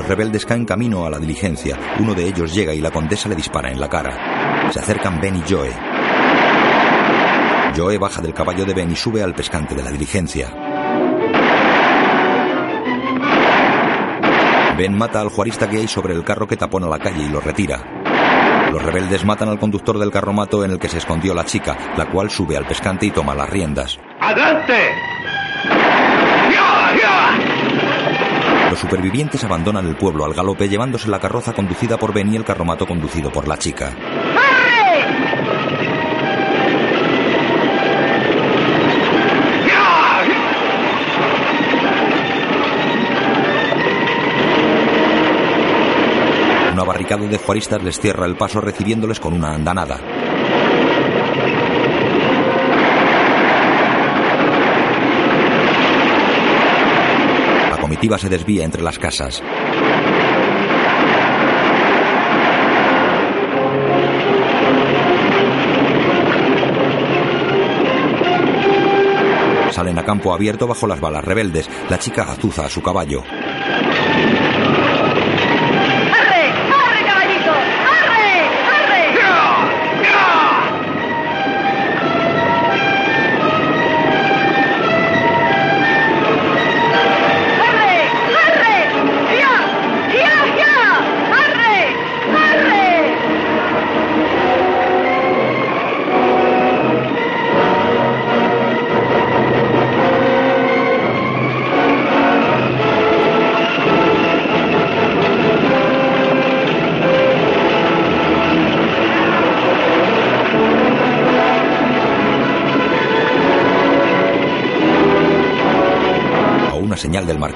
Varios 0.08 0.20
rebeldes 0.20 0.46
caen 0.46 0.64
camino 0.64 1.06
a 1.06 1.10
la 1.10 1.20
diligencia. 1.20 1.78
Uno 2.00 2.14
de 2.14 2.26
ellos 2.26 2.54
llega 2.54 2.74
y 2.74 2.80
la 2.80 2.92
condesa 2.92 3.28
le 3.28 3.36
dispara 3.36 3.72
en 3.72 3.78
la 3.78 3.90
cara. 3.90 4.72
Se 4.72 4.80
acercan 4.80 5.20
Ben 5.20 5.36
y 5.36 5.42
Joe. 5.42 5.70
Joe 7.76 7.98
baja 7.98 8.22
del 8.22 8.34
caballo 8.34 8.64
de 8.64 8.74
Ben 8.74 8.90
y 8.90 8.96
sube 8.96 9.22
al 9.22 9.36
pescante 9.36 9.76
de 9.76 9.84
la 9.84 9.92
diligencia. 9.92 10.48
Ben 14.78 14.98
mata 14.98 15.20
al 15.20 15.28
juarista 15.28 15.70
que 15.70 15.76
hay 15.76 15.90
sobre 15.90 16.14
el 16.14 16.24
carro 16.24 16.48
que 16.48 16.56
tapona 16.56 16.88
la 16.88 17.00
calle 17.00 17.26
y 17.26 17.30
lo 17.30 17.42
retira. 17.42 17.84
Los 18.72 18.82
rebeldes 18.82 19.26
matan 19.26 19.50
al 19.50 19.60
conductor 19.60 20.00
del 20.00 20.12
carromato 20.12 20.64
en 20.64 20.72
el 20.72 20.80
que 20.80 20.88
se 20.88 21.00
escondió 21.00 21.34
la 21.34 21.44
chica, 21.44 21.76
la 21.98 22.10
cual 22.10 22.30
sube 22.30 22.56
al 22.56 22.66
pescante 22.66 23.08
y 23.08 23.12
toma 23.12 23.36
las 23.36 23.50
riendas. 23.50 24.00
¡Adelante! 24.22 25.17
Los 28.78 28.84
supervivientes 28.84 29.44
abandonan 29.44 29.88
el 29.88 29.96
pueblo 29.96 30.24
al 30.24 30.36
galope 30.36 30.70
llevándose 30.70 31.10
la 31.10 31.20
carroza 31.20 31.52
conducida 31.52 31.98
por 31.98 32.14
Ben 32.14 32.32
y 32.32 32.36
el 32.36 32.46
carromato 32.46 32.86
conducido 32.86 33.32
por 33.32 33.48
la 33.48 33.58
chica. 33.58 33.92
Una 46.72 46.84
barricada 46.84 47.26
de 47.26 47.38
juaristas 47.40 47.82
les 47.82 48.00
cierra 48.00 48.28
el 48.28 48.38
paso 48.38 48.62
recibiéndoles 48.62 49.20
con 49.20 49.34
una 49.34 49.56
andanada. 49.56 50.00
La 57.72 57.78
se 58.18 58.30
desvía 58.30 58.64
entre 58.64 58.82
las 58.82 58.98
casas. 58.98 59.44
Salen 69.72 70.00
a 70.00 70.06
campo 70.06 70.34
abierto 70.34 70.66
bajo 70.66 70.88
las 70.88 71.02
balas 71.02 71.26
rebeldes. 71.26 71.70
La 71.90 72.00
chica 72.00 72.24
azuza 72.24 72.66
a 72.66 72.70
su 72.70 72.82
caballo. 72.82 73.24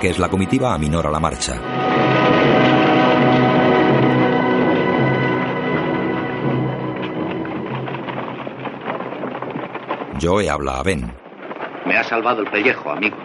Marqués, 0.02 0.18
la 0.18 0.30
comitiva 0.30 0.74
aminora 0.74 1.12
la 1.12 1.20
marcha. 1.20 1.54
Joe 10.20 10.50
habla 10.50 10.80
a 10.80 10.84
Ben. 10.84 11.14
Me 11.86 11.98
ha 11.98 12.04
salvado 12.04 12.42
el 12.42 12.50
pellejo, 12.50 12.90
amigo. 12.90 13.18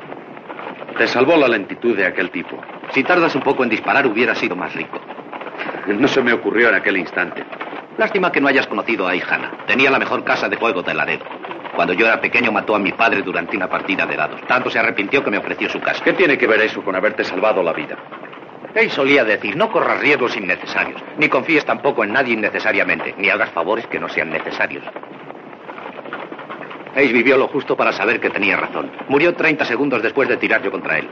Te 0.99 1.07
salvó 1.07 1.37
la 1.37 1.49
lentitud 1.49 1.97
de 1.97 2.07
aquel 2.07 2.31
tipo. 2.31 2.59
Si 2.93 3.03
tardas 3.03 3.35
un 3.35 3.43
poco 3.43 3.65
en 3.65 3.71
disparar, 3.71 4.07
hubiera 4.07 4.35
sido 4.35 4.55
más 4.55 4.75
rico. 4.75 5.01
No 5.87 6.09
se 6.09 6.21
me 6.21 6.33
ocurrió 6.33 6.69
en 6.69 6.75
aquel 6.75 6.97
instante. 6.97 7.45
Lástima 7.97 8.33
que 8.33 8.41
no 8.41 8.49
hayas 8.49 8.67
conocido 8.67 9.07
a 9.07 9.15
Ihana. 9.15 9.65
Tenía 9.67 9.91
la 9.91 9.99
mejor 9.99 10.25
casa 10.25 10.49
de 10.49 10.57
juego 10.57 10.83
de 10.83 10.93
Laredo. 10.93 11.25
Cuando 11.77 11.93
yo 11.93 12.07
era 12.07 12.19
pequeño 12.19 12.51
mató 12.51 12.75
a 12.75 12.79
mi 12.79 12.91
padre 12.93 13.21
durante 13.21 13.55
una 13.55 13.69
partida 13.69 14.07
de 14.07 14.17
dados. 14.17 14.41
Tanto 14.49 14.71
se 14.71 14.79
arrepintió 14.79 15.23
que 15.23 15.31
me 15.31 15.37
ofreció 15.37 15.69
su 15.69 15.79
casa. 15.79 16.03
¿Qué 16.03 16.15
tiene 16.15 16.39
que 16.39 16.47
ver 16.47 16.63
eso 16.63 16.83
con 16.83 16.97
haberte 16.97 17.23
salvado 17.23 17.63
la 17.63 17.75
vida? 17.75 17.99
Él 18.75 18.91
solía 18.91 19.25
decir, 19.25 19.55
no 19.57 19.71
corras 19.71 20.01
riesgos 20.01 20.35
innecesarios, 20.39 21.03
ni 21.19 21.29
confíes 21.29 21.67
tampoco 21.67 22.03
en 22.03 22.15
nadie 22.15 22.33
innecesariamente, 22.33 23.15
ni 23.19 23.29
hagas 23.29 23.51
favores 23.51 23.87
que 23.89 24.01
no 24.01 24.09
sean 24.09 24.31
necesarios. 24.31 24.85
Ace 26.95 27.13
vivió 27.13 27.37
lo 27.37 27.49
justo 27.49 27.77
para 27.77 27.93
saber 27.93 28.21
que 28.21 28.31
tenía 28.31 28.57
razón. 28.57 28.91
Murió 29.09 29.35
30 29.35 29.67
segundos 29.67 30.03
después 30.03 30.31
de 30.31 30.39
tirar 30.39 30.63
yo 30.63 30.71
contra 30.71 30.99
él. 30.99 31.09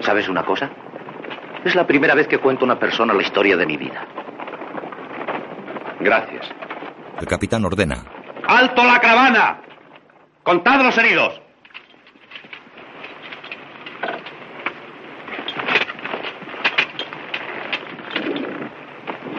¿Sabes 0.00 0.30
una 0.30 0.44
cosa? 0.44 0.70
Es 1.62 1.74
la 1.74 1.86
primera 1.86 2.14
vez 2.14 2.26
que 2.26 2.38
cuento 2.38 2.64
a 2.64 2.66
una 2.66 2.78
persona 2.78 3.12
la 3.12 3.20
historia 3.20 3.54
de 3.54 3.66
mi 3.66 3.76
vida. 3.76 4.06
Gracias. 6.00 6.54
El 7.20 7.26
capitán 7.26 7.64
ordena. 7.64 8.04
¡Alto 8.46 8.84
la 8.84 9.00
caravana! 9.00 9.60
¡Contad 10.42 10.82
los 10.82 10.96
heridos! 10.96 11.40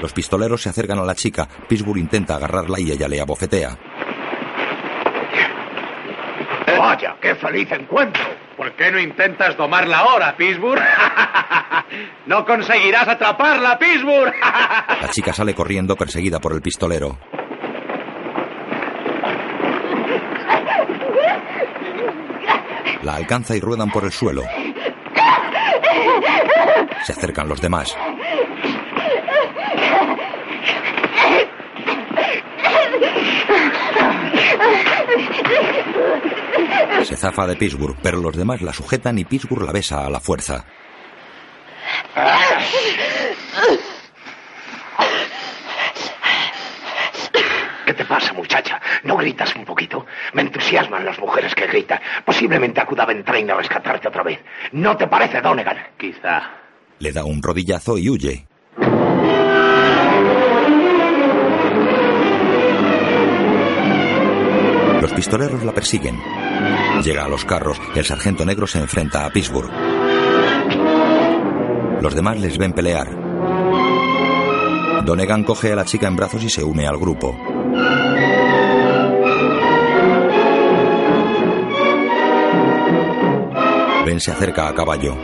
Los 0.02 0.14
pistoleros 0.14 0.62
se 0.62 0.70
acercan 0.70 1.00
a 1.00 1.04
la 1.04 1.16
chica. 1.16 1.48
Pittsburgh 1.68 1.98
intenta 1.98 2.36
agarrarla 2.36 2.80
y 2.80 2.92
ella 2.92 3.08
le 3.08 3.20
abofetea. 3.20 3.78
¡Vaya, 6.78 7.18
qué 7.22 7.36
feliz 7.36 7.70
encuentro! 7.72 8.24
¿Por 8.56 8.74
qué 8.74 8.92
no 8.92 9.00
intentas 9.00 9.56
domarla 9.58 10.00
ahora, 10.00 10.36
Pittsburgh? 10.36 10.82
¡No 12.26 12.46
conseguirás 12.46 13.08
atraparla, 13.08 13.78
Pittsburgh! 13.80 14.34
La 15.02 15.10
chica 15.10 15.34
sale 15.34 15.54
corriendo 15.54 15.96
perseguida 15.96 16.40
por 16.40 16.54
el 16.54 16.62
pistolero. 16.62 17.18
La 23.04 23.16
alcanza 23.16 23.56
y 23.56 23.60
ruedan 23.60 23.90
por 23.90 24.04
el 24.04 24.12
suelo. 24.12 24.44
Se 27.06 27.14
acercan 27.14 27.48
los 27.48 27.62
demás. 27.62 27.96
Se 37.04 37.16
zafa 37.16 37.48
de 37.48 37.56
Pittsburgh, 37.56 37.98
pero 38.04 38.20
los 38.20 38.36
demás 38.36 38.62
la 38.62 38.74
sujetan 38.74 39.18
y 39.18 39.26
Pittsburgh 39.26 39.64
la 39.64 39.72
besa 39.72 40.06
a 40.06 40.10
la 40.10 40.20
fuerza. 40.20 40.66
¿Qué 47.86 47.94
te 47.94 48.06
pasa, 48.06 48.34
muchacha? 48.34 48.80
¿No 49.04 49.18
gritas 49.18 49.56
entusiasman 50.70 51.06
las 51.06 51.20
mujeres 51.20 51.56
que 51.56 51.66
gritan. 51.68 52.00
Posiblemente 52.26 52.80
acuda 52.80 53.06
Ben 53.06 53.24
Train 53.24 53.50
a 53.50 53.56
rescatarte 53.56 54.08
otra 54.08 54.24
vez. 54.24 54.40
¿No 54.74 54.96
te 54.96 55.08
parece, 55.08 55.42
Donegan? 55.42 55.78
Quizá. 55.98 56.42
Le 57.00 57.12
da 57.12 57.24
un 57.24 57.42
rodillazo 57.42 57.98
y 57.98 58.10
huye. 58.10 58.46
Los 65.02 65.14
pistoleros 65.14 65.64
la 65.64 65.74
persiguen. 65.74 66.20
Llega 67.04 67.26
a 67.26 67.30
los 67.30 67.46
carros. 67.46 67.82
El 67.96 68.06
sargento 68.06 68.46
negro 68.46 68.68
se 68.68 68.80
enfrenta 68.80 69.26
a 69.26 69.30
Pittsburgh. 69.32 69.72
Los 72.02 72.14
demás 72.14 72.40
les 72.40 72.58
ven 72.58 72.74
pelear. 72.74 73.08
Donegan 75.04 75.44
coge 75.44 75.72
a 75.72 75.76
la 75.76 75.86
chica 75.86 76.08
en 76.08 76.16
brazos 76.16 76.44
y 76.44 76.50
se 76.50 76.64
une 76.64 76.86
al 76.86 76.98
grupo. 76.98 77.59
Se 84.18 84.32
acerca 84.32 84.68
a 84.68 84.74
caballo. 84.74 85.16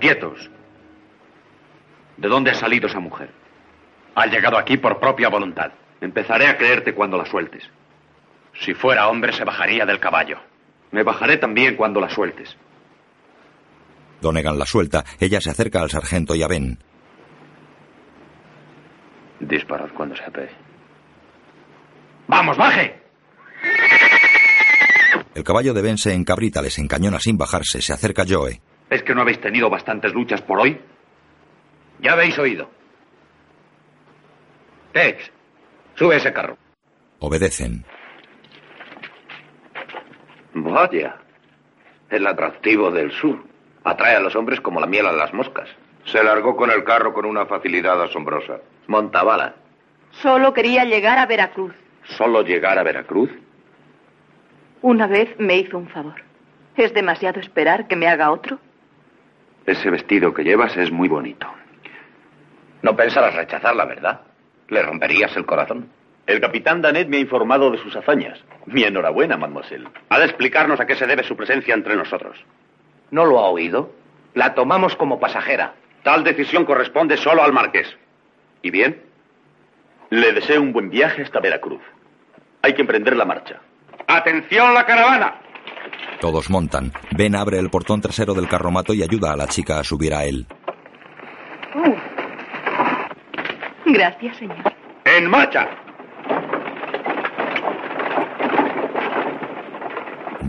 Quietos. 0.00 0.50
¿De 2.16 2.28
dónde 2.28 2.50
ha 2.50 2.54
salido 2.54 2.88
esa 2.88 2.98
mujer? 2.98 3.30
Ha 4.16 4.26
llegado 4.26 4.58
aquí 4.58 4.76
por 4.76 4.98
propia 4.98 5.28
voluntad. 5.28 5.70
Empezaré 6.00 6.48
a 6.48 6.58
creerte 6.58 6.94
cuando 6.94 7.16
la 7.16 7.26
sueltes. 7.26 7.62
Si 8.60 8.74
fuera 8.74 9.08
hombre, 9.08 9.32
se 9.32 9.44
bajaría 9.44 9.86
del 9.86 10.00
caballo. 10.00 10.38
Me 10.90 11.04
bajaré 11.04 11.36
también 11.36 11.76
cuando 11.76 12.00
la 12.00 12.10
sueltes. 12.10 12.56
Donegan 14.20 14.58
la 14.58 14.66
suelta. 14.66 15.04
Ella 15.20 15.40
se 15.40 15.50
acerca 15.50 15.80
al 15.80 15.90
sargento 15.90 16.34
y 16.34 16.42
a 16.42 16.48
Ben. 16.48 16.76
Disparad 19.38 19.90
cuando 19.90 20.16
se 20.16 20.24
apee. 20.24 20.50
¡Vamos, 22.26 22.56
baje! 22.56 22.99
El 25.34 25.44
caballo 25.44 25.72
de 25.74 25.82
Ben 25.82 25.98
se 25.98 26.12
encabrita, 26.12 26.60
les 26.62 26.78
encañona 26.78 27.18
sin 27.20 27.38
bajarse. 27.38 27.80
Se 27.80 27.92
acerca 27.92 28.24
Joe. 28.28 28.60
¿Es 28.90 29.02
que 29.02 29.14
no 29.14 29.22
habéis 29.22 29.40
tenido 29.40 29.70
bastantes 29.70 30.12
luchas 30.12 30.42
por 30.42 30.58
hoy? 30.60 30.80
Ya 32.00 32.12
habéis 32.12 32.38
oído. 32.38 32.68
Tex, 34.92 35.30
sube 35.94 36.16
ese 36.16 36.32
carro. 36.32 36.56
Obedecen. 37.20 37.84
Vaya. 40.54 41.16
El 42.08 42.26
atractivo 42.26 42.90
del 42.90 43.12
sur. 43.12 43.44
Atrae 43.84 44.16
a 44.16 44.20
los 44.20 44.34
hombres 44.34 44.60
como 44.60 44.80
la 44.80 44.86
miel 44.86 45.06
a 45.06 45.12
las 45.12 45.32
moscas. 45.32 45.68
Se 46.06 46.22
largó 46.24 46.56
con 46.56 46.70
el 46.70 46.82
carro 46.82 47.12
con 47.12 47.24
una 47.24 47.46
facilidad 47.46 48.02
asombrosa. 48.02 48.58
Montabala. 48.88 49.54
Solo 50.22 50.52
quería 50.52 50.84
llegar 50.84 51.18
a 51.18 51.26
Veracruz. 51.26 51.72
¿Solo 52.16 52.42
llegar 52.42 52.78
a 52.78 52.82
Veracruz? 52.82 53.30
Una 54.82 55.06
vez 55.06 55.34
me 55.38 55.56
hizo 55.58 55.76
un 55.78 55.88
favor. 55.88 56.14
¿Es 56.76 56.94
demasiado 56.94 57.40
esperar 57.40 57.86
que 57.86 57.96
me 57.96 58.08
haga 58.08 58.30
otro? 58.30 58.58
Ese 59.66 59.90
vestido 59.90 60.32
que 60.32 60.42
llevas 60.42 60.76
es 60.76 60.90
muy 60.90 61.08
bonito. 61.08 61.46
No 62.82 62.96
pensarás 62.96 63.34
rechazarla, 63.34 63.84
¿verdad? 63.84 64.22
Le 64.68 64.82
romperías 64.82 65.36
el 65.36 65.44
corazón. 65.44 65.90
El 66.26 66.40
capitán 66.40 66.80
Danet 66.80 67.08
me 67.08 67.18
ha 67.18 67.20
informado 67.20 67.70
de 67.70 67.78
sus 67.78 67.94
hazañas. 67.94 68.42
Mi 68.66 68.84
enhorabuena, 68.84 69.36
mademoiselle. 69.36 69.88
Ha 70.08 70.18
de 70.18 70.24
explicarnos 70.26 70.80
a 70.80 70.86
qué 70.86 70.94
se 70.96 71.06
debe 71.06 71.24
su 71.24 71.36
presencia 71.36 71.74
entre 71.74 71.96
nosotros. 71.96 72.38
¿No 73.10 73.26
lo 73.26 73.38
ha 73.40 73.48
oído? 73.50 73.92
La 74.34 74.54
tomamos 74.54 74.96
como 74.96 75.18
pasajera. 75.20 75.74
Tal 76.02 76.24
decisión 76.24 76.64
corresponde 76.64 77.16
solo 77.16 77.42
al 77.42 77.52
marqués. 77.52 77.94
¿Y 78.62 78.70
bien? 78.70 79.02
Le 80.10 80.32
deseo 80.32 80.62
un 80.62 80.72
buen 80.72 80.88
viaje 80.88 81.22
hasta 81.22 81.40
Veracruz. 81.40 81.82
Hay 82.62 82.74
que 82.74 82.82
emprender 82.82 83.16
la 83.16 83.24
marcha. 83.24 83.60
¡Atención 84.10 84.74
la 84.74 84.84
caravana! 84.84 85.34
Todos 86.20 86.50
montan. 86.50 86.92
Ben 87.16 87.36
abre 87.36 87.60
el 87.60 87.70
portón 87.70 88.00
trasero 88.00 88.34
del 88.34 88.48
carromato 88.48 88.92
y 88.92 89.04
ayuda 89.04 89.32
a 89.32 89.36
la 89.36 89.46
chica 89.46 89.78
a 89.78 89.84
subir 89.84 90.12
a 90.12 90.24
él. 90.24 90.46
Gracias, 93.86 94.36
señor. 94.36 94.56
¡En 95.04 95.30
marcha! 95.30 95.68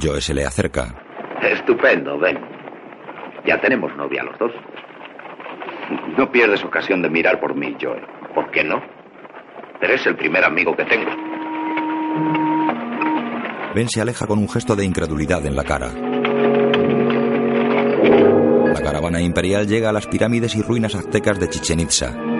Joe 0.02 0.20
se 0.22 0.34
le 0.34 0.44
acerca. 0.44 0.96
Estupendo, 1.44 2.18
ven. 2.18 2.40
Ya 3.46 3.62
tenemos 3.62 3.96
novia 3.96 4.24
los 4.24 4.40
dos. 4.40 4.52
No 6.18 6.32
pierdes 6.32 6.64
ocasión 6.64 7.04
de 7.04 7.12
mirar 7.12 7.40
por 7.40 7.54
mí, 7.54 7.78
Joe. 7.80 8.02
¿Por 8.34 8.50
qué 8.50 8.64
no? 8.64 8.82
Eres 9.82 10.04
el 10.08 10.16
primer 10.16 10.44
amigo 10.44 10.76
que 10.76 10.86
tengo. 10.86 11.12
Ben 13.74 13.88
se 13.90 14.02
aleja 14.02 14.28
con 14.28 14.40
un 14.40 14.50
gesto 14.50 14.76
de 14.76 14.86
incredulidad 14.86 15.46
en 15.46 15.56
la 15.56 15.64
cara. 15.64 15.92
La 18.74 18.82
caravana 18.82 19.22
imperial 19.22 19.68
llega 19.68 19.90
a 19.90 19.94
las 19.94 20.08
pirámides 20.08 20.56
y 20.56 20.62
ruinas 20.62 20.96
aztecas 20.96 21.40
de 21.40 21.50
Chichen 21.50 21.80
Itza. 21.80 22.31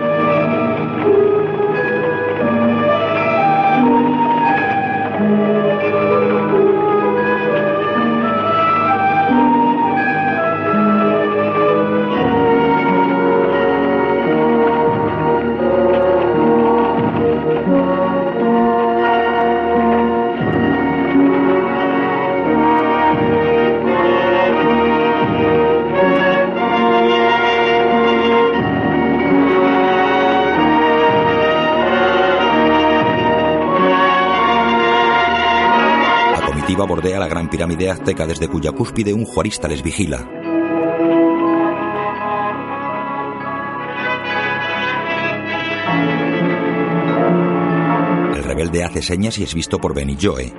Bordea 36.92 37.18
la 37.18 37.26
gran 37.26 37.48
pirámide 37.48 37.88
azteca 37.88 38.26
desde 38.26 38.48
cuya 38.48 38.70
cúspide 38.70 39.14
un 39.14 39.24
juarista 39.24 39.66
les 39.66 39.82
vigila. 39.82 40.18
El 48.36 48.44
rebelde 48.44 48.84
hace 48.84 49.00
señas 49.00 49.38
y 49.38 49.44
es 49.44 49.54
visto 49.54 49.78
por 49.78 49.94
Ben 49.94 50.10
y 50.10 50.18
Joe. 50.20 50.52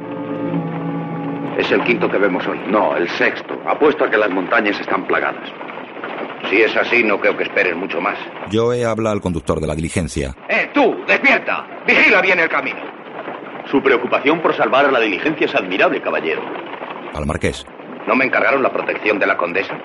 Es 1.60 1.72
el 1.72 1.84
quinto 1.84 2.10
que 2.10 2.18
vemos 2.18 2.48
hoy. 2.48 2.60
No, 2.68 2.98
el 2.98 3.08
sexto. 3.10 3.54
Apuesto 3.68 4.06
a 4.06 4.10
que 4.10 4.18
las 4.18 4.32
montañas 4.32 4.80
están 4.80 5.06
plagadas. 5.06 5.48
Si 6.50 6.64
es 6.64 6.76
así, 6.76 7.04
no 7.04 7.20
creo 7.20 7.38
que 7.38 7.44
esperen 7.44 7.78
mucho 7.78 8.02
más. 8.02 8.18
Joe 8.52 8.84
habla 8.84 9.12
al 9.12 9.22
conductor 9.22 9.60
de 9.60 9.68
la 9.68 9.76
diligencia. 9.76 10.36
¡Eh, 10.50 10.72
tú! 10.74 10.96
¡Despierta! 11.08 11.68
¡Vigila 11.86 12.22
bien 12.22 12.40
el 12.40 12.50
camino! 12.50 12.93
Su 13.74 13.82
preocupación 13.82 14.40
por 14.40 14.56
salvar 14.56 14.86
a 14.86 14.92
la 14.92 15.00
diligencia 15.00 15.48
es 15.48 15.56
admirable, 15.56 16.00
caballero. 16.00 16.44
Al 17.12 17.26
marqués. 17.26 17.66
¿No 18.06 18.16
me 18.16 18.24
encargaron 18.24 18.62
la 18.62 18.72
protección 18.72 19.18
de 19.18 19.26
la 19.26 19.36
condesa? 19.36 19.76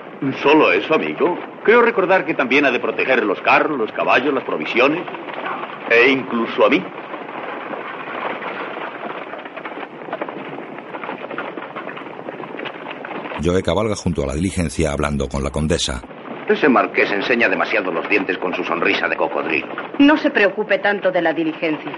¿Solo 0.43 0.71
eso, 0.71 0.93
amigo? 0.93 1.35
Creo 1.63 1.81
recordar 1.81 2.23
que 2.23 2.35
también 2.35 2.65
ha 2.65 2.71
de 2.71 2.79
proteger 2.79 3.25
los 3.25 3.41
carros, 3.41 3.79
los 3.79 3.91
caballos, 3.91 4.31
las 4.31 4.43
provisiones. 4.43 5.01
E 5.89 6.07
incluso 6.07 6.67
a 6.67 6.69
mí. 6.69 6.85
Joe 13.43 13.63
cabalga 13.63 13.95
junto 13.95 14.21
a 14.21 14.27
la 14.27 14.35
diligencia 14.35 14.91
hablando 14.91 15.27
con 15.27 15.43
la 15.43 15.49
condesa. 15.49 16.03
Ese 16.47 16.69
marqués 16.69 17.11
enseña 17.11 17.49
demasiado 17.49 17.91
los 17.91 18.07
dientes 18.07 18.37
con 18.37 18.53
su 18.53 18.63
sonrisa 18.63 19.07
de 19.07 19.15
cocodrilo. 19.15 19.67
No 19.97 20.15
se 20.15 20.29
preocupe 20.29 20.77
tanto 20.77 21.11
de 21.11 21.23
la 21.23 21.33
diligencia. 21.33 21.91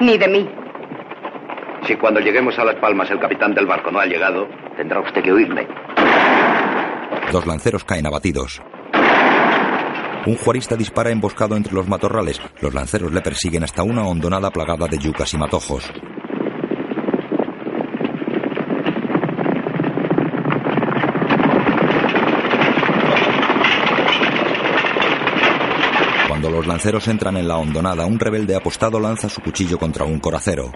Ni 0.00 0.18
de 0.18 0.28
mí. 0.28 0.63
Si 1.86 1.96
cuando 1.96 2.20
lleguemos 2.20 2.58
a 2.58 2.64
Las 2.64 2.76
Palmas 2.76 3.10
el 3.10 3.20
capitán 3.20 3.54
del 3.54 3.66
barco 3.66 3.90
no 3.90 4.00
ha 4.00 4.06
llegado, 4.06 4.48
tendrá 4.76 5.00
usted 5.00 5.22
que 5.22 5.32
oírme. 5.32 5.66
Dos 7.30 7.46
lanceros 7.46 7.84
caen 7.84 8.06
abatidos. 8.06 8.62
Un 10.26 10.36
juarista 10.36 10.76
dispara 10.76 11.10
emboscado 11.10 11.56
entre 11.56 11.74
los 11.74 11.86
matorrales. 11.86 12.40
Los 12.62 12.72
lanceros 12.72 13.12
le 13.12 13.20
persiguen 13.20 13.64
hasta 13.64 13.82
una 13.82 14.06
hondonada 14.06 14.50
plagada 14.50 14.86
de 14.86 14.96
yucas 14.96 15.34
y 15.34 15.36
matojos. 15.36 15.92
Cuando 26.28 26.48
los 26.48 26.66
lanceros 26.66 27.06
entran 27.08 27.36
en 27.36 27.46
la 27.46 27.58
hondonada, 27.58 28.06
un 28.06 28.18
rebelde 28.18 28.56
apostado 28.56 28.98
lanza 28.98 29.28
su 29.28 29.42
cuchillo 29.42 29.76
contra 29.78 30.06
un 30.06 30.18
coracero. 30.18 30.72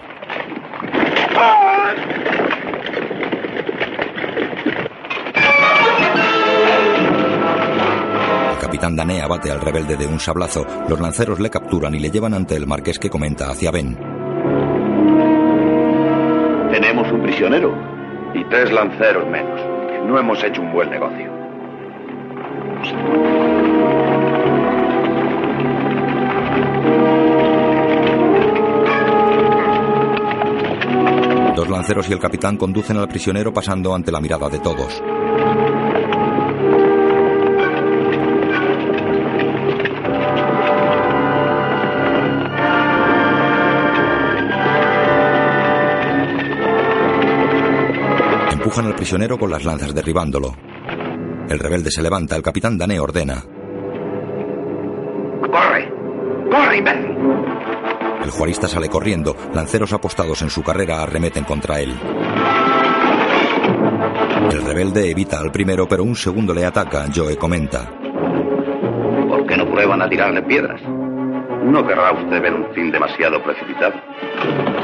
Capitán 8.79 8.95
Dané 8.95 9.21
abate 9.21 9.51
al 9.51 9.59
rebelde 9.59 9.97
de 9.97 10.07
un 10.07 10.21
sablazo. 10.21 10.65
Los 10.87 11.01
lanceros 11.01 11.37
le 11.41 11.49
capturan 11.49 11.93
y 11.95 11.99
le 11.99 12.09
llevan 12.09 12.33
ante 12.33 12.55
el 12.55 12.65
marqués 12.65 12.97
que 12.97 13.09
comenta 13.09 13.51
hacia 13.51 13.71
Ben. 13.71 13.97
Tenemos 16.71 17.11
un 17.11 17.21
prisionero. 17.21 17.73
Y 18.33 18.45
tres 18.45 18.71
lanceros 18.71 19.27
menos. 19.27 19.59
No 20.07 20.17
hemos 20.17 20.41
hecho 20.45 20.61
un 20.61 20.71
buen 20.71 20.89
negocio. 20.89 21.29
Dos 31.53 31.69
lanceros 31.69 32.09
y 32.09 32.13
el 32.13 32.19
capitán 32.19 32.55
conducen 32.55 32.95
al 32.95 33.09
prisionero 33.09 33.51
pasando 33.51 33.93
ante 33.93 34.09
la 34.09 34.21
mirada 34.21 34.47
de 34.47 34.59
todos. 34.59 35.03
Empujan 48.69 48.85
al 48.85 48.95
prisionero 48.95 49.39
con 49.39 49.49
las 49.49 49.65
lanzas 49.65 49.95
derribándolo. 49.95 50.55
El 51.49 51.57
rebelde 51.57 51.89
se 51.89 52.03
levanta, 52.03 52.35
el 52.35 52.43
capitán 52.43 52.77
Dané 52.77 52.99
ordena. 52.99 53.43
¡Corre! 55.41 55.91
¡Corre, 56.51 56.77
imbécil! 56.77 57.17
El 58.23 58.29
juarista 58.29 58.67
sale 58.67 58.87
corriendo, 58.87 59.35
lanceros 59.55 59.91
apostados 59.91 60.43
en 60.43 60.51
su 60.51 60.61
carrera 60.61 61.01
arremeten 61.01 61.45
contra 61.45 61.79
él. 61.79 61.95
El 64.51 64.61
rebelde 64.61 65.09
evita 65.09 65.39
al 65.39 65.51
primero, 65.51 65.87
pero 65.87 66.03
un 66.03 66.15
segundo 66.15 66.53
le 66.53 66.63
ataca. 66.63 67.07
Joe 67.11 67.37
comenta. 67.37 67.89
¿Por 69.29 69.47
qué 69.47 69.57
no 69.57 69.67
prueban 69.67 70.03
a 70.03 70.07
tirarle 70.07 70.43
piedras? 70.43 70.79
¿No 70.83 71.87
querrá 71.87 72.11
usted 72.11 72.39
ver 72.39 72.53
un 72.53 72.71
fin 72.75 72.91
demasiado 72.91 73.41
precipitado? 73.43 73.95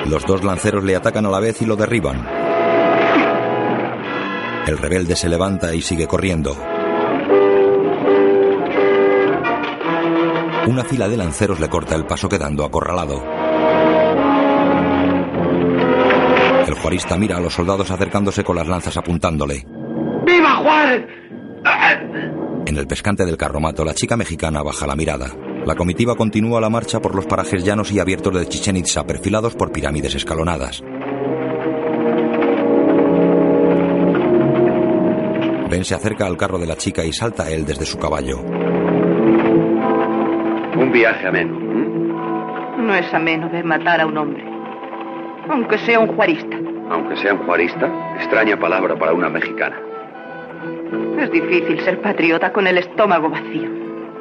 Los 0.09 0.25
dos 0.25 0.43
lanceros 0.43 0.83
le 0.83 0.95
atacan 0.95 1.27
a 1.27 1.29
la 1.29 1.39
vez 1.39 1.61
y 1.61 1.67
lo 1.67 1.75
derriban. 1.75 2.34
El 4.67 4.77
rebelde 4.79 5.15
se 5.15 5.29
levanta 5.29 5.73
y 5.75 5.81
sigue 5.81 6.07
corriendo. 6.07 6.55
Una 10.67 10.83
fila 10.83 11.07
de 11.07 11.17
lanceros 11.17 11.59
le 11.59 11.69
corta 11.69 11.93
el 11.93 12.07
paso 12.07 12.27
quedando 12.27 12.65
acorralado. 12.65 13.23
El 16.67 16.73
juarista 16.73 17.15
mira 17.17 17.37
a 17.37 17.39
los 17.39 17.53
soldados 17.53 17.91
acercándose 17.91 18.43
con 18.43 18.55
las 18.55 18.67
lanzas 18.67 18.97
apuntándole. 18.97 19.67
¡Viva 20.25 20.55
Juárez! 20.55 21.05
En 22.65 22.77
el 22.77 22.87
pescante 22.87 23.25
del 23.25 23.37
carromato, 23.37 23.85
la 23.85 23.93
chica 23.93 24.17
mexicana 24.17 24.63
baja 24.63 24.87
la 24.87 24.95
mirada. 24.95 25.27
La 25.65 25.75
comitiva 25.75 26.15
continúa 26.15 26.59
la 26.59 26.69
marcha 26.69 26.99
por 26.99 27.13
los 27.13 27.27
parajes 27.27 27.63
llanos 27.63 27.91
y 27.91 27.99
abiertos 27.99 28.33
de 28.33 28.47
Chichen 28.47 28.77
Itza, 28.77 29.05
perfilados 29.05 29.55
por 29.55 29.71
pirámides 29.71 30.15
escalonadas. 30.15 30.83
Ben 35.75 35.83
se 35.83 35.93
acerca 35.93 36.25
al 36.25 36.37
carro 36.37 36.57
de 36.57 36.67
la 36.67 36.77
chica 36.77 37.03
y 37.03 37.11
salta 37.11 37.43
a 37.43 37.49
él 37.49 37.65
desde 37.65 37.85
su 37.85 37.99
caballo. 37.99 38.39
Un 40.79 40.89
viaje 40.93 41.27
ameno. 41.27 41.59
No 42.77 42.95
es 42.95 43.13
ameno 43.13 43.49
ver 43.49 43.65
matar 43.65 43.99
a 43.99 44.05
un 44.05 44.17
hombre, 44.17 44.41
aunque 45.49 45.77
sea 45.79 45.99
un 45.99 46.07
juarista. 46.15 46.55
Aunque 46.89 47.17
sea 47.17 47.33
un 47.33 47.45
juarista, 47.45 47.91
extraña 48.15 48.57
palabra 48.57 48.97
para 48.97 49.11
una 49.11 49.27
mexicana. 49.27 49.77
Es 51.19 51.29
difícil 51.31 51.81
ser 51.81 51.99
patriota 51.99 52.53
con 52.53 52.67
el 52.67 52.77
estómago 52.77 53.29
vacío. 53.29 53.69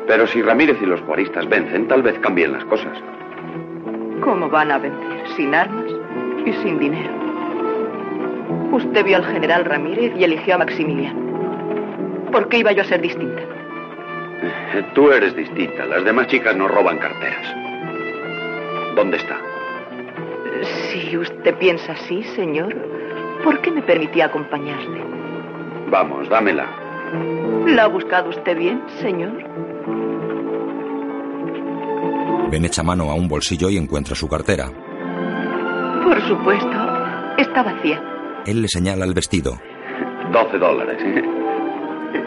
Pero 0.08 0.26
si 0.26 0.42
Ramírez 0.42 0.78
y 0.82 0.86
los 0.86 1.02
juaristas 1.02 1.48
vencen, 1.48 1.86
tal 1.86 2.02
vez 2.02 2.18
cambien 2.18 2.50
las 2.50 2.64
cosas. 2.64 2.98
¿Cómo 4.24 4.48
van 4.50 4.72
a 4.72 4.78
vencer? 4.78 5.28
Sin 5.36 5.54
armas 5.54 5.86
y 6.44 6.52
sin 6.64 6.80
dinero. 6.80 7.12
Usted 8.72 9.04
vio 9.04 9.18
al 9.18 9.26
general 9.26 9.64
Ramírez 9.64 10.14
y 10.18 10.24
eligió 10.24 10.56
a 10.56 10.58
Maximiliano. 10.58 11.23
¿Por 12.34 12.48
qué 12.48 12.58
iba 12.58 12.72
yo 12.72 12.82
a 12.82 12.84
ser 12.84 13.00
distinta? 13.00 13.42
Eh, 13.42 14.84
Tú 14.92 15.12
eres 15.12 15.36
distinta. 15.36 15.86
Las 15.86 16.02
demás 16.04 16.26
chicas 16.26 16.56
no 16.56 16.66
roban 16.66 16.98
carteras. 16.98 17.46
¿Dónde 18.96 19.18
está? 19.18 19.38
Si 20.90 21.16
usted 21.16 21.54
piensa 21.58 21.92
así, 21.92 22.24
señor, 22.34 22.74
¿por 23.44 23.60
qué 23.60 23.70
me 23.70 23.82
permitía 23.82 24.24
acompañarle? 24.26 25.00
Vamos, 25.88 26.28
dámela. 26.28 26.66
¿La 27.68 27.84
ha 27.84 27.86
buscado 27.86 28.30
usted 28.30 28.58
bien, 28.58 28.82
señor? 29.00 29.30
Ben 32.50 32.64
echa 32.64 32.82
mano 32.82 33.12
a 33.12 33.14
un 33.14 33.28
bolsillo 33.28 33.70
y 33.70 33.76
encuentra 33.76 34.16
su 34.16 34.28
cartera. 34.28 34.72
Por 36.02 36.20
supuesto, 36.22 36.96
está 37.38 37.62
vacía. 37.62 38.02
Él 38.44 38.60
le 38.60 38.66
señala 38.66 39.04
el 39.04 39.14
vestido. 39.14 39.56
12 40.32 40.58
dólares. 40.58 41.43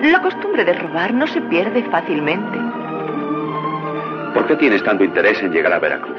La 0.01 0.21
costumbre 0.21 0.65
de 0.65 0.73
robar 0.73 1.13
no 1.13 1.25
se 1.27 1.41
pierde 1.41 1.83
fácilmente. 1.83 2.57
¿Por 4.33 4.45
qué 4.47 4.55
tienes 4.57 4.83
tanto 4.83 5.03
interés 5.03 5.41
en 5.41 5.51
llegar 5.51 5.73
a 5.73 5.79
Veracruz? 5.79 6.17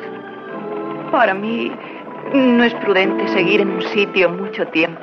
Para 1.11 1.35
mí 1.35 1.71
no 2.33 2.65
es 2.65 2.75
prudente 2.75 3.29
seguir 3.29 3.61
en 3.61 3.71
un 3.71 3.83
sitio 3.83 4.31
mucho 4.31 4.67
tiempo. 4.69 5.01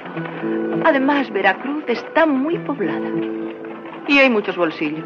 Además, 0.84 1.32
Veracruz 1.32 1.84
está 1.88 2.26
muy 2.26 2.58
poblada. 2.60 3.08
Y 4.08 4.20
hay 4.20 4.30
muchos 4.30 4.58
bolsillos. 4.58 5.06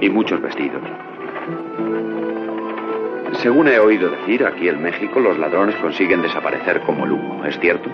Y 0.00 0.08
muchos 0.08 0.40
vestidos. 0.42 0.82
Según 3.34 3.68
he 3.68 3.78
oído 3.78 4.10
decir, 4.10 4.44
aquí 4.44 4.68
en 4.68 4.82
México 4.82 5.20
los 5.20 5.38
ladrones 5.38 5.76
consiguen 5.76 6.22
desaparecer 6.22 6.80
como 6.80 7.04
el 7.04 7.12
humo, 7.12 7.44
¿es 7.44 7.58
cierto? 7.60 7.88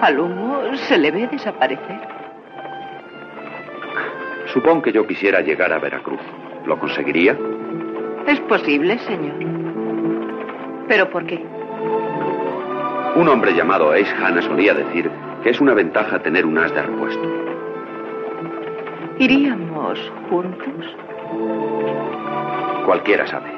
Al 0.00 0.18
humo 0.20 0.60
se 0.74 0.96
le 0.96 1.10
ve 1.10 1.26
desaparecer. 1.26 2.21
Supongo 4.52 4.82
que 4.82 4.92
yo 4.92 5.06
quisiera 5.06 5.40
llegar 5.40 5.72
a 5.72 5.78
Veracruz. 5.78 6.20
¿Lo 6.66 6.78
conseguiría? 6.78 7.36
Es 8.26 8.38
posible, 8.40 8.98
señor. 8.98 9.34
¿Pero 10.88 11.10
por 11.10 11.24
qué? 11.26 11.42
Un 13.16 13.28
hombre 13.28 13.54
llamado 13.54 13.92
Ace 13.92 14.10
Hanna 14.10 14.42
solía 14.42 14.74
decir 14.74 15.10
que 15.42 15.50
es 15.50 15.60
una 15.60 15.74
ventaja 15.74 16.22
tener 16.22 16.46
un 16.46 16.58
as 16.58 16.72
de 16.74 16.82
repuesto. 16.82 17.22
¿Iríamos 19.18 19.98
juntos? 20.28 20.96
Cualquiera 22.86 23.26
sabe. 23.26 23.50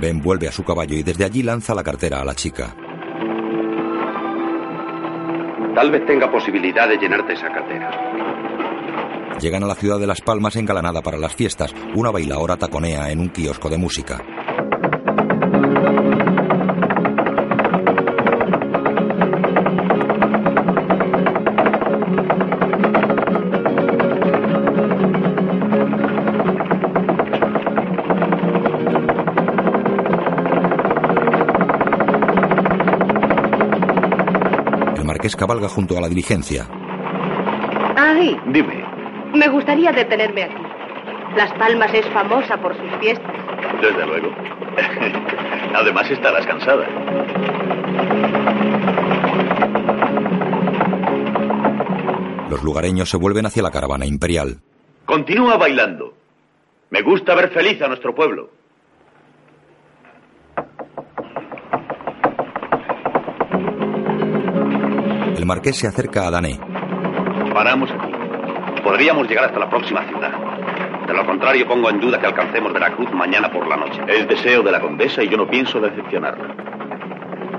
Ben 0.00 0.20
vuelve 0.20 0.48
a 0.48 0.52
su 0.52 0.64
caballo 0.64 0.96
y 0.96 1.02
desde 1.02 1.24
allí 1.24 1.42
lanza 1.42 1.74
la 1.74 1.82
cartera 1.82 2.20
a 2.20 2.24
la 2.24 2.34
chica. 2.34 2.74
Tal 5.74 5.90
vez 5.90 6.06
tenga 6.06 6.30
posibilidad 6.30 6.88
de 6.88 6.96
llenarte 6.96 7.32
esa 7.32 7.48
cartera. 7.48 7.90
Llegan 9.40 9.64
a 9.64 9.66
la 9.66 9.74
ciudad 9.74 9.98
de 9.98 10.06
Las 10.06 10.20
Palmas 10.20 10.54
engalanada 10.56 11.02
para 11.02 11.18
las 11.18 11.34
fiestas. 11.34 11.74
Una 11.94 12.10
bailaora 12.10 12.56
taconea 12.56 13.10
en 13.10 13.18
un 13.18 13.30
kiosco 13.30 13.68
de 13.68 13.76
música. 13.76 14.43
Cabalga 35.36 35.68
junto 35.68 35.96
a 35.98 36.00
la 36.00 36.08
diligencia. 36.08 36.66
¡Ay! 37.96 38.38
Dime, 38.46 38.84
Me 39.34 39.48
gustaría 39.48 39.92
detenerme 39.92 40.44
aquí. 40.44 40.54
Las 41.36 41.52
Palmas 41.54 41.92
es 41.92 42.06
famosa 42.10 42.56
por 42.58 42.76
sus 42.76 42.90
fiestas. 43.00 43.32
desde 43.80 44.06
luego. 44.06 44.28
Además 45.74 46.08
estarás 46.10 46.46
cansada. 46.46 46.86
Los 52.50 52.62
lugareños 52.62 53.08
se 53.10 53.16
vuelven 53.16 53.46
hacia 53.46 53.62
la 53.62 53.70
caravana 53.70 54.06
imperial. 54.06 54.58
Continúa 55.06 55.56
bailando. 55.56 56.14
Me 56.90 57.02
gusta 57.02 57.34
ver 57.34 57.50
feliz 57.50 57.80
a 57.82 57.88
nuestro 57.88 58.14
pueblo. 58.14 58.50
El 65.44 65.48
marqués 65.48 65.76
se 65.76 65.86
acerca 65.86 66.26
a 66.26 66.30
Dané. 66.30 66.58
Paramos 67.52 67.90
aquí. 67.90 68.80
Podríamos 68.82 69.28
llegar 69.28 69.44
hasta 69.44 69.58
la 69.58 69.68
próxima 69.68 70.02
ciudad. 70.08 70.32
De 71.06 71.12
lo 71.12 71.26
contrario, 71.26 71.68
pongo 71.68 71.90
en 71.90 72.00
duda 72.00 72.18
que 72.18 72.24
alcancemos 72.24 72.72
Veracruz 72.72 73.12
mañana 73.12 73.52
por 73.52 73.68
la 73.68 73.76
noche. 73.76 74.00
Es 74.08 74.26
deseo 74.26 74.62
de 74.62 74.72
la 74.72 74.80
condesa 74.80 75.22
y 75.22 75.28
yo 75.28 75.36
no 75.36 75.46
pienso 75.46 75.78
decepcionarla. 75.80 76.46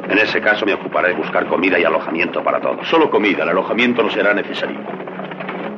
En 0.09 0.17
ese 0.17 0.41
caso 0.41 0.65
me 0.65 0.73
ocuparé 0.73 1.09
de 1.09 1.13
buscar 1.13 1.45
comida 1.45 1.77
y 1.77 1.83
alojamiento 1.83 2.43
para 2.43 2.59
todos. 2.59 2.87
Solo 2.87 3.11
comida, 3.11 3.43
el 3.43 3.49
alojamiento 3.49 4.01
no 4.01 4.09
será 4.09 4.33
necesario. 4.33 4.79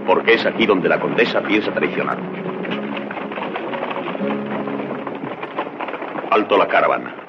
Porque 0.06 0.36
es 0.36 0.46
aquí 0.46 0.66
donde 0.66 0.88
la 0.88 1.02
condesa 1.02 1.42
piensa 1.42 1.74
traicionar. 1.74 2.18
Alto 6.32 6.58
la 6.58 6.68
caravana. 6.70 7.27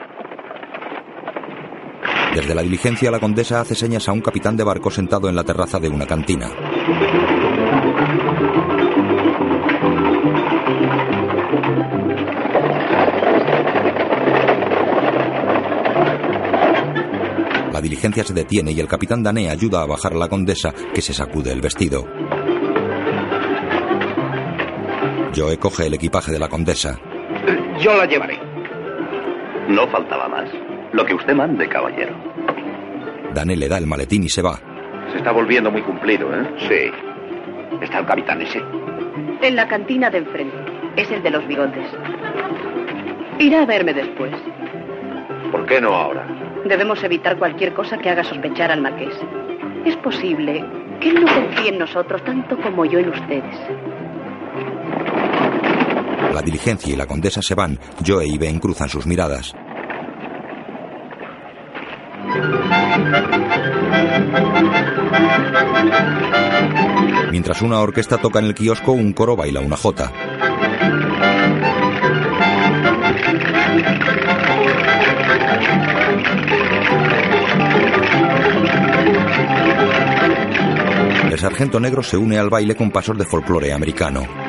Desde 2.38 2.54
la 2.54 2.62
diligencia, 2.62 3.10
la 3.10 3.18
condesa 3.18 3.60
hace 3.60 3.74
señas 3.74 4.08
a 4.08 4.12
un 4.12 4.20
capitán 4.20 4.56
de 4.56 4.62
barco 4.62 4.92
sentado 4.92 5.28
en 5.28 5.34
la 5.34 5.42
terraza 5.42 5.80
de 5.80 5.88
una 5.88 6.06
cantina. 6.06 6.48
La 17.72 17.80
diligencia 17.80 18.22
se 18.22 18.32
detiene 18.32 18.70
y 18.70 18.78
el 18.78 18.86
capitán 18.86 19.24
Dané 19.24 19.50
ayuda 19.50 19.82
a 19.82 19.86
bajar 19.86 20.12
a 20.12 20.18
la 20.18 20.28
condesa, 20.28 20.72
que 20.94 21.02
se 21.02 21.12
sacude 21.12 21.50
el 21.50 21.60
vestido. 21.60 22.04
Joe 25.34 25.58
coge 25.58 25.86
el 25.86 25.94
equipaje 25.94 26.30
de 26.30 26.38
la 26.38 26.48
condesa. 26.48 27.00
Yo 27.80 27.96
la 27.96 28.06
llevaré. 28.06 28.38
No 29.68 29.88
faltaba 29.88 30.28
más. 30.28 30.48
Lo 30.92 31.04
que 31.04 31.14
usted 31.14 31.34
mande, 31.34 31.68
caballero. 31.68 32.27
Le 33.44 33.68
da 33.68 33.78
el 33.78 33.86
maletín 33.86 34.24
y 34.24 34.28
se 34.28 34.42
va. 34.42 34.58
Se 35.12 35.18
está 35.18 35.30
volviendo 35.30 35.70
muy 35.70 35.82
cumplido, 35.82 36.28
¿eh? 36.34 36.44
Sí. 36.68 37.80
Está 37.80 38.00
el 38.00 38.06
capitán 38.06 38.42
ese. 38.42 38.60
En 39.40 39.54
la 39.54 39.68
cantina 39.68 40.10
de 40.10 40.18
enfrente. 40.18 40.56
Es 40.96 41.08
el 41.12 41.22
de 41.22 41.30
los 41.30 41.46
bigotes. 41.46 41.86
Irá 43.38 43.62
a 43.62 43.66
verme 43.66 43.94
después. 43.94 44.34
¿Por 45.52 45.66
qué 45.66 45.80
no 45.80 45.94
ahora? 45.94 46.26
Debemos 46.64 47.02
evitar 47.04 47.38
cualquier 47.38 47.72
cosa 47.74 47.96
que 47.96 48.10
haga 48.10 48.24
sospechar 48.24 48.72
al 48.72 48.82
marqués. 48.82 49.14
Es 49.84 49.96
posible 49.98 50.64
que 51.00 51.10
él 51.10 51.24
no 51.24 51.32
confíe 51.32 51.68
en 51.68 51.78
nosotros 51.78 52.22
tanto 52.24 52.60
como 52.60 52.84
yo 52.84 52.98
en 52.98 53.10
ustedes. 53.10 53.56
La 56.34 56.42
diligencia 56.42 56.92
y 56.92 56.96
la 56.96 57.06
condesa 57.06 57.40
se 57.40 57.54
van. 57.54 57.78
Joe 58.04 58.26
y 58.26 58.36
Ben 58.36 58.58
cruzan 58.58 58.88
sus 58.88 59.06
miradas. 59.06 59.54
Mientras 67.38 67.62
una 67.62 67.78
orquesta 67.78 68.18
toca 68.18 68.40
en 68.40 68.46
el 68.46 68.54
kiosco, 68.56 68.90
un 68.90 69.12
coro 69.12 69.36
baila 69.36 69.60
una 69.60 69.76
jota. 69.76 70.12
El 81.30 81.38
sargento 81.38 81.78
negro 81.78 82.02
se 82.02 82.16
une 82.16 82.36
al 82.38 82.50
baile 82.50 82.74
con 82.74 82.90
pasos 82.90 83.16
de 83.16 83.24
folclore 83.24 83.72
americano. 83.72 84.47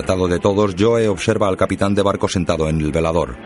Apartado 0.00 0.28
de 0.28 0.38
todos, 0.38 0.74
Joe 0.78 1.08
observa 1.08 1.46
al 1.46 1.58
capitán 1.58 1.94
de 1.94 2.00
barco 2.00 2.26
sentado 2.26 2.70
en 2.70 2.80
el 2.80 2.90
velador. 2.90 3.36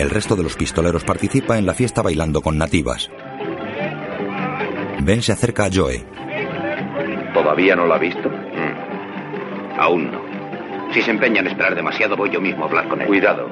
El 0.00 0.10
resto 0.10 0.34
de 0.34 0.42
los 0.42 0.56
pistoleros 0.56 1.04
participa 1.04 1.58
en 1.58 1.64
la 1.64 1.74
fiesta 1.74 2.02
bailando 2.02 2.42
con 2.42 2.58
nativas. 2.58 3.08
Ben 5.04 5.22
se 5.22 5.30
acerca 5.30 5.66
a 5.66 5.70
Joe. 5.72 6.04
¿Todavía 7.32 7.76
no 7.76 7.86
lo 7.86 7.94
ha 7.94 7.98
visto? 7.98 8.28
Mm. 8.28 9.78
Aún 9.78 10.10
no. 10.10 10.20
Si 10.92 11.00
se 11.00 11.12
empeña 11.12 11.38
en 11.38 11.46
esperar 11.46 11.76
demasiado, 11.76 12.16
voy 12.16 12.30
yo 12.30 12.40
mismo 12.40 12.64
a 12.64 12.66
hablar 12.66 12.88
con 12.88 13.00
él. 13.00 13.06
Cuidado. 13.06 13.48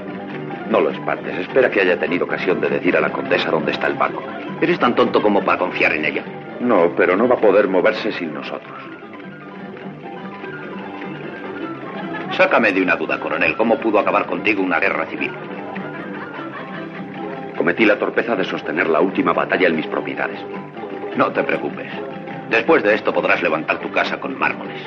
No 0.71 0.81
lo 0.81 0.91
espantes. 0.91 1.39
Espera 1.39 1.71
que 1.71 1.83
haya 1.83 2.01
tenido 2.01 2.25
ocasión 2.25 2.61
de 2.61 2.69
decir 2.69 2.97
a 2.97 3.01
la 3.01 3.12
condesa 3.12 3.49
dónde 3.49 3.71
está 3.71 3.87
el 3.87 3.95
barco. 3.95 4.25
¿Eres 4.61 4.81
tan 4.81 4.97
tonto 4.97 5.23
como 5.23 5.45
para 5.45 5.57
confiar 5.57 5.93
en 5.93 6.05
ella? 6.05 6.46
No, 6.61 6.95
pero 6.97 7.17
no 7.17 7.29
va 7.29 7.37
a 7.37 7.41
poder 7.41 7.69
moverse 7.69 8.13
sin 8.13 8.33
nosotros. 8.33 8.75
Sácame 12.37 12.73
de 12.73 12.83
una 12.83 12.97
duda, 12.97 13.19
coronel. 13.19 13.57
¿Cómo 13.57 13.79
pudo 13.79 13.99
acabar 13.99 14.27
contigo 14.27 14.63
una 14.63 14.79
guerra 14.79 15.07
civil? 15.07 15.33
Cometí 17.57 17.85
la 17.85 17.99
torpeza 17.99 18.37
de 18.37 18.45
sostener 18.45 18.89
la 18.89 19.01
última 19.01 19.33
batalla 19.33 19.69
en 19.69 19.77
mis 19.77 19.87
propiedades. 19.87 20.39
No 21.17 21.33
te 21.33 21.43
preocupes. 21.43 21.91
Después 22.51 22.83
de 22.83 22.95
esto 22.95 23.13
podrás 23.13 23.43
levantar 23.43 23.79
tu 23.81 23.91
casa 23.91 24.21
con 24.21 24.39
mármoles. 24.39 24.83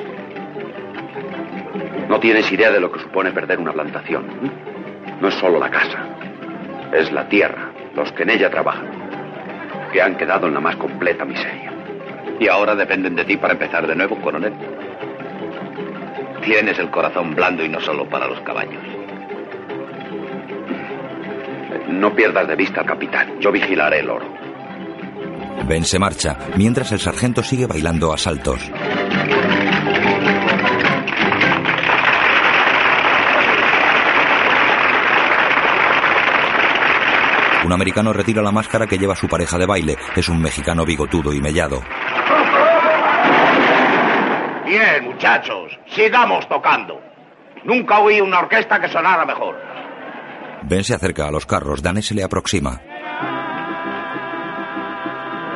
No 2.08 2.20
tienes 2.20 2.50
idea 2.52 2.70
de 2.70 2.80
lo 2.80 2.90
que 2.90 3.00
supone 3.00 3.32
perder 3.32 3.58
una 3.58 3.72
plantación. 3.72 4.24
No 5.20 5.28
es 5.28 5.34
solo 5.34 5.58
la 5.58 5.70
casa. 5.70 6.06
Es 6.92 7.12
la 7.12 7.28
tierra, 7.28 7.70
los 7.94 8.10
que 8.12 8.22
en 8.22 8.30
ella 8.30 8.50
trabajan, 8.50 8.88
que 9.92 10.00
han 10.00 10.16
quedado 10.16 10.46
en 10.46 10.54
la 10.54 10.60
más 10.60 10.76
completa 10.76 11.24
miseria. 11.24 11.72
Y 12.38 12.48
ahora 12.48 12.74
dependen 12.74 13.14
de 13.16 13.24
ti 13.24 13.36
para 13.36 13.52
empezar 13.52 13.86
de 13.86 13.94
nuevo, 13.94 14.16
coronel. 14.20 14.54
Tienes 16.42 16.78
el 16.78 16.90
corazón 16.90 17.34
blando 17.34 17.64
y 17.64 17.68
no 17.68 17.80
solo 17.80 18.08
para 18.08 18.26
los 18.26 18.40
caballos. 18.40 18.82
No 21.88 22.14
pierdas 22.14 22.48
de 22.48 22.56
vista 22.56 22.80
al 22.80 22.86
capitán. 22.86 23.40
Yo 23.40 23.52
vigilaré 23.52 24.00
el 24.00 24.10
oro. 24.10 24.26
Ben 25.68 25.84
se 25.84 25.98
marcha, 25.98 26.36
mientras 26.56 26.90
el 26.92 27.00
sargento 27.00 27.42
sigue 27.42 27.66
bailando 27.66 28.12
a 28.12 28.16
saltos. 28.16 28.70
Un 37.70 37.74
americano 37.74 38.12
retira 38.12 38.42
la 38.42 38.50
máscara 38.50 38.88
que 38.88 38.98
lleva 38.98 39.14
su 39.14 39.28
pareja 39.28 39.56
de 39.56 39.64
baile. 39.64 39.96
Es 40.16 40.28
un 40.28 40.42
mexicano 40.42 40.84
bigotudo 40.84 41.32
y 41.32 41.40
mellado. 41.40 41.80
Bien, 44.66 45.04
muchachos, 45.04 45.78
sigamos 45.86 46.48
tocando. 46.48 47.00
Nunca 47.62 48.00
oí 48.00 48.20
una 48.20 48.40
orquesta 48.40 48.80
que 48.80 48.88
sonara 48.88 49.24
mejor. 49.24 49.56
Ben 50.64 50.82
se 50.82 50.94
acerca 50.94 51.28
a 51.28 51.30
los 51.30 51.46
carros. 51.46 51.80
Dane 51.80 52.02
se 52.02 52.12
le 52.12 52.24
aproxima. 52.24 52.80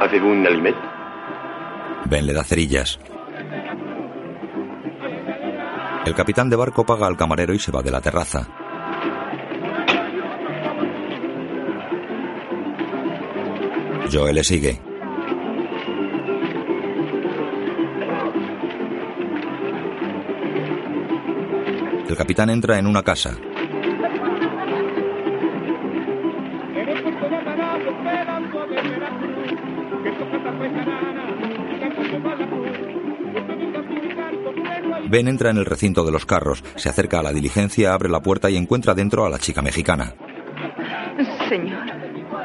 ¿Avez-vous 0.00 0.30
un 0.30 0.46
alimet? 0.46 0.76
Ben 2.04 2.26
le 2.26 2.32
da 2.32 2.44
cerillas. 2.44 3.00
El 6.06 6.14
capitán 6.14 6.48
de 6.48 6.54
barco 6.54 6.86
paga 6.86 7.08
al 7.08 7.16
camarero 7.16 7.54
y 7.54 7.58
se 7.58 7.72
va 7.72 7.82
de 7.82 7.90
la 7.90 8.00
terraza. 8.00 8.63
Joe 14.14 14.32
le 14.32 14.44
sigue. 14.44 14.80
El 22.08 22.16
capitán 22.16 22.50
entra 22.50 22.78
en 22.78 22.86
una 22.86 23.02
casa. 23.02 23.36
Ben 35.08 35.26
entra 35.26 35.50
en 35.50 35.56
el 35.56 35.64
recinto 35.64 36.04
de 36.04 36.12
los 36.12 36.24
carros, 36.24 36.62
se 36.76 36.88
acerca 36.88 37.18
a 37.18 37.22
la 37.24 37.32
diligencia, 37.32 37.92
abre 37.92 38.08
la 38.08 38.20
puerta 38.20 38.48
y 38.48 38.56
encuentra 38.56 38.94
dentro 38.94 39.24
a 39.24 39.28
la 39.28 39.38
chica 39.38 39.60
mexicana. 39.60 40.14
Señor, 41.48 41.84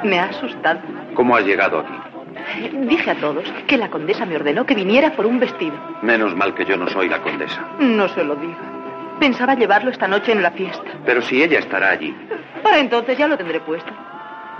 me 0.03 0.17
ha 0.17 0.25
asustado. 0.25 0.98
¿Cómo 1.19 1.35
has 1.35 1.43
llegado 1.43 1.79
aquí? 1.81 2.77
Dije 2.87 3.11
a 3.11 3.15
todos 3.19 3.43
que 3.67 3.75
la 3.75 3.89
condesa 3.89 4.25
me 4.25 4.37
ordenó 4.37 4.65
que 4.65 4.73
viniera 4.73 5.17
por 5.17 5.25
un 5.25 5.37
vestido. 5.37 5.75
Menos 6.01 6.33
mal 6.33 6.55
que 6.55 6.63
yo 6.63 6.77
no 6.77 6.87
soy 6.87 7.09
la 7.09 7.21
condesa. 7.21 7.61
No 7.77 8.07
se 8.07 8.23
lo 8.23 8.37
diga. 8.37 9.17
Pensaba 9.19 9.53
llevarlo 9.53 9.91
esta 9.91 10.07
noche 10.07 10.31
en 10.31 10.41
la 10.41 10.51
fiesta. 10.51 10.81
Pero 11.05 11.21
si 11.21 11.43
ella 11.43 11.59
estará 11.59 11.89
allí, 11.89 12.15
Para 12.63 12.79
entonces 12.79 13.17
ya 13.17 13.27
lo 13.27 13.35
tendré 13.35 13.59
puesto. 13.59 13.91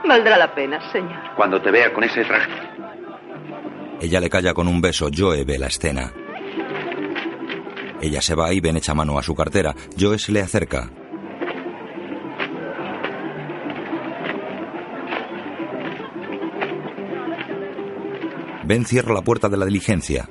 Valdrá 0.05 0.37
la 0.37 0.53
pena, 0.53 0.81
señor. 0.91 1.33
cuando 1.37 1.61
te 1.61 1.71
vea 1.71 1.93
con 1.93 2.03
ese 2.03 2.25
traje. 2.25 2.51
Ella 4.01 4.19
le 4.19 4.29
calla 4.29 4.53
con 4.53 4.67
un 4.67 4.81
beso. 4.81 5.07
Joe 5.17 5.45
ve 5.45 5.57
la 5.57 5.67
escena. 5.67 6.11
Ella 8.01 8.19
se 8.19 8.35
va 8.35 8.51
y 8.51 8.59
Ben 8.59 8.75
echa 8.75 8.93
mano 8.93 9.17
a 9.17 9.23
su 9.23 9.33
cartera. 9.33 9.73
Joe 9.97 10.19
se 10.19 10.33
le 10.33 10.41
acerca. 10.41 10.89
Ben 18.69 18.85
cierra 18.85 19.15
la 19.15 19.23
puerta 19.23 19.49
de 19.49 19.57
la 19.57 19.65
diligencia. 19.65 20.29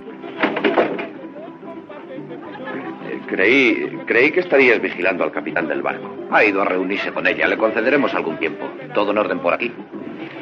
Creí, 3.27 3.99
creí 4.07 4.31
que 4.31 4.39
estarías 4.39 4.81
vigilando 4.81 5.25
al 5.25 5.33
capitán 5.33 5.67
del 5.67 5.83
barco. 5.83 6.09
Ha 6.31 6.45
ido 6.45 6.63
a 6.63 6.65
reunirse 6.65 7.11
con 7.11 7.27
ella. 7.27 7.49
Le 7.49 7.59
concederemos 7.59 8.15
algún 8.15 8.39
tiempo. 8.39 8.71
¿Todo 8.95 9.11
en 9.11 9.19
orden 9.19 9.41
por 9.41 9.55
aquí? 9.55 9.73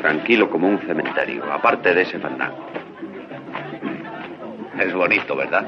Tranquilo 0.02 0.50
como 0.50 0.68
un 0.68 0.78
cementerio, 0.80 1.50
aparte 1.50 1.94
de 1.94 2.02
ese 2.02 2.18
fandango. 2.18 2.66
Es 4.78 4.92
bonito, 4.92 5.34
¿verdad? 5.34 5.66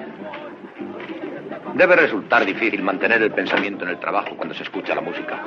Debe 1.76 1.96
resultar 1.96 2.44
difícil 2.44 2.82
mantener 2.82 3.22
el 3.22 3.32
pensamiento 3.32 3.84
en 3.84 3.92
el 3.92 4.00
trabajo 4.00 4.36
cuando 4.36 4.54
se 4.54 4.64
escucha 4.64 4.94
la 4.94 5.00
música. 5.00 5.42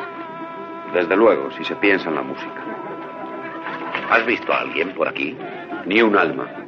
Desde 0.95 1.15
luego, 1.15 1.51
si 1.51 1.63
se 1.63 1.75
piensa 1.75 2.09
en 2.09 2.15
la 2.15 2.23
música. 2.23 2.65
¿Has 4.09 4.25
visto 4.25 4.51
a 4.51 4.61
alguien 4.61 4.95
por 4.95 5.07
aquí? 5.07 5.37
Ni 5.85 6.01
un 6.01 6.17
alma. 6.17 6.60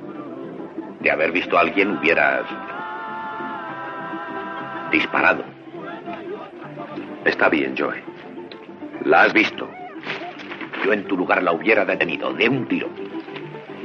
De 1.03 1.11
haber 1.11 1.33
visto 1.33 1.57
a 1.57 1.61
alguien 1.61 1.97
hubieras 1.97 2.45
disparado. 4.89 5.43
Está 7.25 7.49
bien, 7.49 7.75
Joe. 7.77 8.01
La 9.03 9.23
has 9.23 9.33
visto. 9.33 9.69
Yo 10.85 10.93
en 10.93 11.05
tu 11.05 11.17
lugar 11.17 11.43
la 11.43 11.51
hubiera 11.51 11.83
detenido 11.83 12.33
de 12.33 12.47
un 12.47 12.67
tiro. 12.69 12.87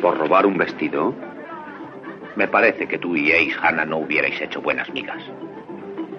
¿Por 0.00 0.16
robar 0.16 0.46
un 0.46 0.56
vestido? 0.58 1.12
Me 2.36 2.46
parece 2.46 2.86
que 2.86 2.98
tú 2.98 3.16
y 3.16 3.32
Ace 3.32 3.56
Hannah 3.60 3.84
no 3.84 3.98
hubierais 3.98 4.40
hecho 4.40 4.62
buenas 4.62 4.88
migas. 4.90 5.22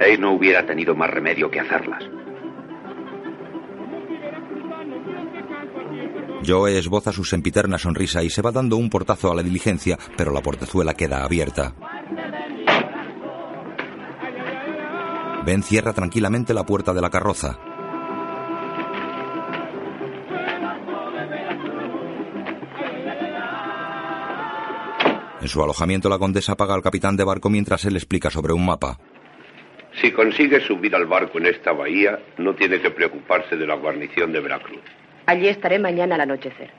Ace 0.02 0.18
no 0.18 0.34
hubiera 0.34 0.66
tenido 0.66 0.96
más 0.96 1.10
remedio 1.10 1.50
que 1.50 1.62
hacerlas. 1.62 2.04
Joe 6.46 6.78
esboza 6.78 7.12
su 7.12 7.24
sempiterna 7.24 7.78
sonrisa 7.78 8.24
y 8.24 8.30
se 8.30 8.42
va 8.42 8.52
dando 8.52 8.78
un 8.78 8.90
portazo 8.90 9.32
a 9.32 9.36
la 9.36 9.44
diligencia, 9.44 9.98
pero 10.18 10.32
la 10.32 10.42
portezuela 10.42 10.94
queda 10.94 11.24
abierta. 11.24 11.76
Ben 15.46 15.64
cierra 15.64 15.94
tranquilamente 15.94 16.54
la 16.54 16.66
puerta 16.66 16.94
de 16.94 17.02
la 17.02 17.10
carroza. 17.10 17.60
En 25.42 25.48
su 25.48 25.64
alojamiento, 25.64 26.10
la 26.10 26.20
condesa 26.20 26.56
paga 26.56 26.76
al 26.76 26.82
capitán 26.82 27.16
de 27.16 27.24
barco 27.24 27.50
mientras 27.50 27.86
él 27.86 27.96
explica 27.96 28.30
sobre 28.30 28.54
un 28.54 28.66
mapa. 28.66 29.00
Si 30.02 30.12
consigue 30.12 30.60
subir 30.62 30.96
al 30.96 31.08
barco 31.08 31.40
en 31.40 31.48
esta 31.48 31.72
bahía, 31.72 32.20
no 32.38 32.54
tiene 32.56 32.80
que 32.80 32.92
preocuparse 32.92 33.56
de 33.56 33.66
la 33.66 33.76
guarnición 33.76 34.32
de 34.32 34.40
Veracruz. 34.42 34.99
Allí 35.30 35.48
estaré 35.48 35.78
mañana 35.78 36.16
al 36.16 36.22
anochecer. 36.22 36.72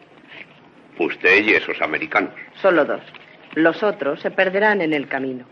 Usted 0.99 1.45
y 1.45 1.51
esos 1.51 1.81
americanos. 1.81 2.35
Solo 2.61 2.85
dos. 2.85 3.01
Los 3.55 3.81
otros 3.85 4.19
se 4.21 4.33
perderán 4.33 4.81
en 4.81 4.93
el 4.93 5.07
camino. 5.07 5.45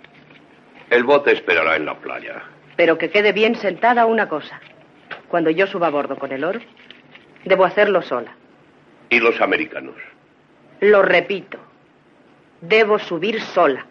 El 0.90 1.04
bote 1.04 1.30
esperará 1.30 1.76
en 1.76 1.84
la 1.86 1.96
playa. 1.96 2.42
Pero 2.74 2.98
que 2.98 3.08
quede 3.08 3.30
bien 3.32 3.54
sentada 3.54 4.04
una 4.04 4.28
cosa. 4.28 4.60
Cuando 5.28 5.48
yo 5.50 5.68
suba 5.68 5.86
a 5.86 5.90
bordo 5.90 6.16
con 6.16 6.32
el 6.32 6.42
oro, 6.42 6.58
debo 7.44 7.64
hacerlo 7.64 8.02
sola. 8.02 8.34
¿Y 9.10 9.20
los 9.20 9.40
americanos? 9.40 9.94
Lo 10.80 11.02
repito. 11.02 11.56
Debo 12.62 12.98
subir 12.98 13.40
sola. 13.40 13.86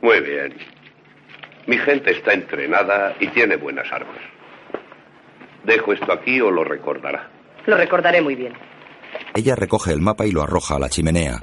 Muy 0.00 0.20
bien. 0.20 0.54
Mi 1.66 1.76
gente 1.76 2.12
está 2.12 2.32
entrenada 2.32 3.16
y 3.20 3.26
tiene 3.26 3.56
buenas 3.56 3.92
armas. 3.92 4.16
¿Dejo 5.64 5.92
esto 5.92 6.10
aquí 6.10 6.40
o 6.40 6.50
lo 6.50 6.64
recordará? 6.64 7.28
Lo 7.66 7.76
recordaré 7.76 8.20
muy 8.20 8.34
bien. 8.34 8.52
Ella 9.34 9.54
recoge 9.54 9.92
el 9.92 10.00
mapa 10.00 10.26
y 10.26 10.32
lo 10.32 10.42
arroja 10.42 10.76
a 10.76 10.78
la 10.78 10.88
chimenea. 10.88 11.40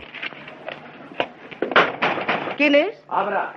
¿Quién 2.58 2.76
es? 2.76 2.96
Abra. 3.10 3.56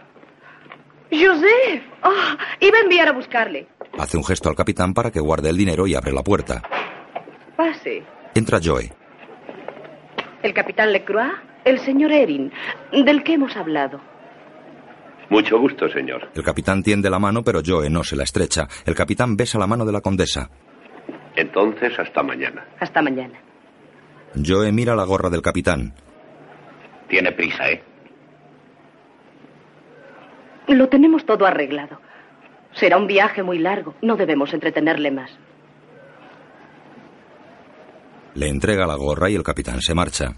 Joseph. 1.11 1.83
Oh, 2.03 2.37
iba 2.61 2.79
a 2.79 2.83
enviar 2.83 3.09
a 3.09 3.13
buscarle. 3.13 3.69
Hace 3.99 4.17
un 4.17 4.25
gesto 4.25 4.49
al 4.49 4.57
capitán 4.57 4.95
para 4.95 5.11
que 5.11 5.21
guarde 5.21 5.51
el 5.51 5.57
dinero 5.57 5.87
y 5.87 5.95
abre 5.95 6.13
la 6.13 6.23
puerta. 6.23 6.63
Pase. 7.57 8.03
Entra 8.35 8.59
Joe. 8.63 8.91
El 10.43 10.53
capitán 10.53 10.93
Lecroix, 10.93 11.33
el 11.65 11.79
señor 11.81 12.13
Erin, 12.13 12.53
del 12.93 13.23
que 13.23 13.35
hemos 13.35 13.57
hablado. 13.57 14.01
Mucho 15.31 15.59
gusto, 15.59 15.89
señor. 15.89 16.31
El 16.35 16.43
capitán 16.43 16.83
tiende 16.83 17.09
la 17.09 17.19
mano, 17.19 17.43
pero 17.43 17.61
Joe 17.65 17.89
no 17.89 18.05
se 18.05 18.17
la 18.17 18.25
estrecha. 18.25 18.69
El 18.85 18.95
capitán 18.95 19.37
besa 19.37 19.59
la 19.59 19.67
mano 19.67 19.85
de 19.85 19.93
la 19.93 20.01
condesa. 20.01 20.51
Entonces, 21.37 21.99
hasta 21.99 22.23
mañana. 22.23 22.65
Hasta 22.81 23.03
mañana. 23.03 23.39
Joe 24.45 24.73
mira 24.73 24.95
la 24.95 25.05
gorra 25.05 25.31
del 25.31 25.43
capitán. 25.43 25.95
Tiene 27.09 27.33
prisa, 27.33 27.71
¿eh? 27.71 27.83
Lo 30.69 30.89
tenemos 30.89 31.25
todo 31.27 31.47
arreglado. 31.47 32.01
Será 32.73 32.97
un 32.97 33.07
viaje 33.07 33.43
muy 33.43 33.59
largo. 33.59 33.95
No 34.03 34.17
debemos 34.17 34.53
entretenerle 34.53 35.11
más. 35.11 35.31
Le 38.35 38.49
entrega 38.49 38.87
la 38.87 38.97
gorra 38.97 39.31
y 39.31 39.37
el 39.37 39.43
capitán 39.45 39.81
se 39.81 39.95
marcha. 39.95 40.35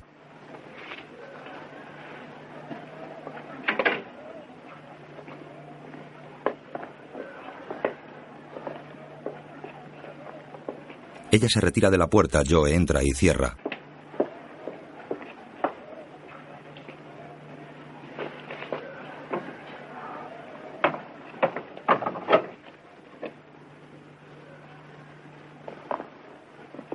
Ella 11.37 11.51
se 11.51 11.61
retira 11.61 11.91
de 11.91 11.99
la 11.99 12.09
puerta, 12.09 12.43
Joe 12.49 12.75
entra 12.75 13.05
y 13.05 13.11
cierra. 13.11 13.59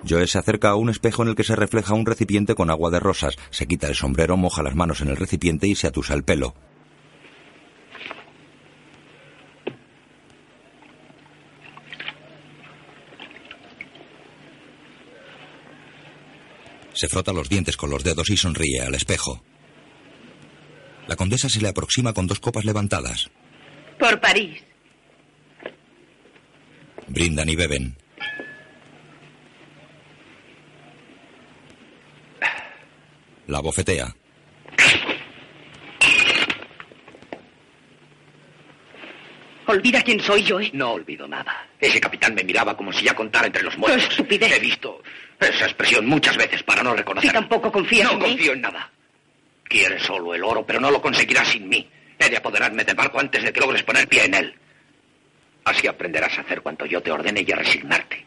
Joe 0.10 0.26
se 0.26 0.40
acerca 0.40 0.70
a 0.70 0.76
un 0.76 0.90
espejo 0.90 1.22
en 1.22 1.30
el 1.30 1.36
que 1.36 1.44
se 1.44 1.56
refleja 1.56 1.94
un 1.94 2.08
recipiente 2.08 2.56
con 2.56 2.72
agua 2.72 2.90
de 2.90 3.00
rosas. 3.00 3.36
Se 3.52 3.68
quita 3.68 3.90
el 3.90 3.94
sombrero, 3.94 4.38
moja 4.38 4.64
las 4.64 4.76
manos 4.76 5.02
en 5.02 5.10
el 5.10 5.18
recipiente 5.18 5.68
y 5.68 5.76
se 5.76 5.86
atusa 5.86 6.16
el 6.16 6.24
pelo. 6.24 6.56
Se 17.02 17.10
frota 17.10 17.34
los 17.34 17.50
dientes 17.50 17.78
con 17.78 17.90
los 17.90 18.04
dedos 18.04 18.30
y 18.30 18.38
sonríe 18.38 18.80
al 18.80 18.94
espejo. 18.94 19.44
La 21.08 21.16
condesa 21.16 21.50
se 21.50 21.60
le 21.60 21.68
aproxima 21.68 22.14
con 22.14 22.28
dos 22.28 22.40
copas 22.40 22.64
levantadas. 22.64 23.32
Por 23.98 24.20
París. 24.20 24.62
Brindan 27.08 27.50
y 27.50 27.56
beben. 27.56 27.98
La 33.48 33.62
bofetea. 33.62 34.16
Olvida 39.66 40.04
quién 40.04 40.20
soy 40.20 40.44
yo, 40.44 40.60
¿eh? 40.60 40.70
No 40.74 40.92
olvido 40.92 41.28
nada. 41.28 41.68
Ese 41.80 42.00
capitán 42.00 42.36
me 42.36 42.44
miraba 42.44 42.78
como 42.78 42.94
si 42.94 43.06
ya 43.06 43.16
contara 43.16 43.48
entre 43.48 43.64
los 43.64 43.76
muertos. 43.78 44.04
¡Qué 44.04 44.14
estupidez! 44.14 44.52
He 44.52 44.60
visto 44.60 45.02
esa 45.50 45.66
expresión 45.66 46.06
muchas 46.06 46.38
veces 46.38 46.64
para 46.64 46.84
no 46.84 46.94
reconocer. 46.96 47.30
Si 47.30 47.34
tampoco 47.34 47.72
confías 47.72 48.08
No 48.08 48.14
en 48.14 48.20
mí. 48.20 48.26
confío 48.36 48.54
en 48.54 48.62
nada. 48.62 48.90
Quieres 49.64 50.04
solo 50.04 50.34
el 50.36 50.44
oro, 50.44 50.66
pero 50.66 50.80
no 50.80 50.92
lo 50.92 51.02
conseguirás 51.02 51.48
sin 51.50 51.68
mí. 51.70 51.90
He 52.20 52.30
de 52.30 52.38
apoderarme 52.38 52.84
del 52.84 52.96
barco 52.96 53.20
antes 53.20 53.42
de 53.44 53.52
que 53.54 53.60
logres 53.60 53.84
poner 53.84 54.08
pie 54.08 54.26
en 54.26 54.34
él. 54.36 54.54
Así 55.64 55.88
aprenderás 55.88 56.38
a 56.38 56.42
hacer 56.42 56.62
cuanto 56.62 56.86
yo 56.86 57.02
te 57.02 57.12
ordene 57.12 57.44
y 57.48 57.52
a 57.52 57.56
resignarte. 57.56 58.26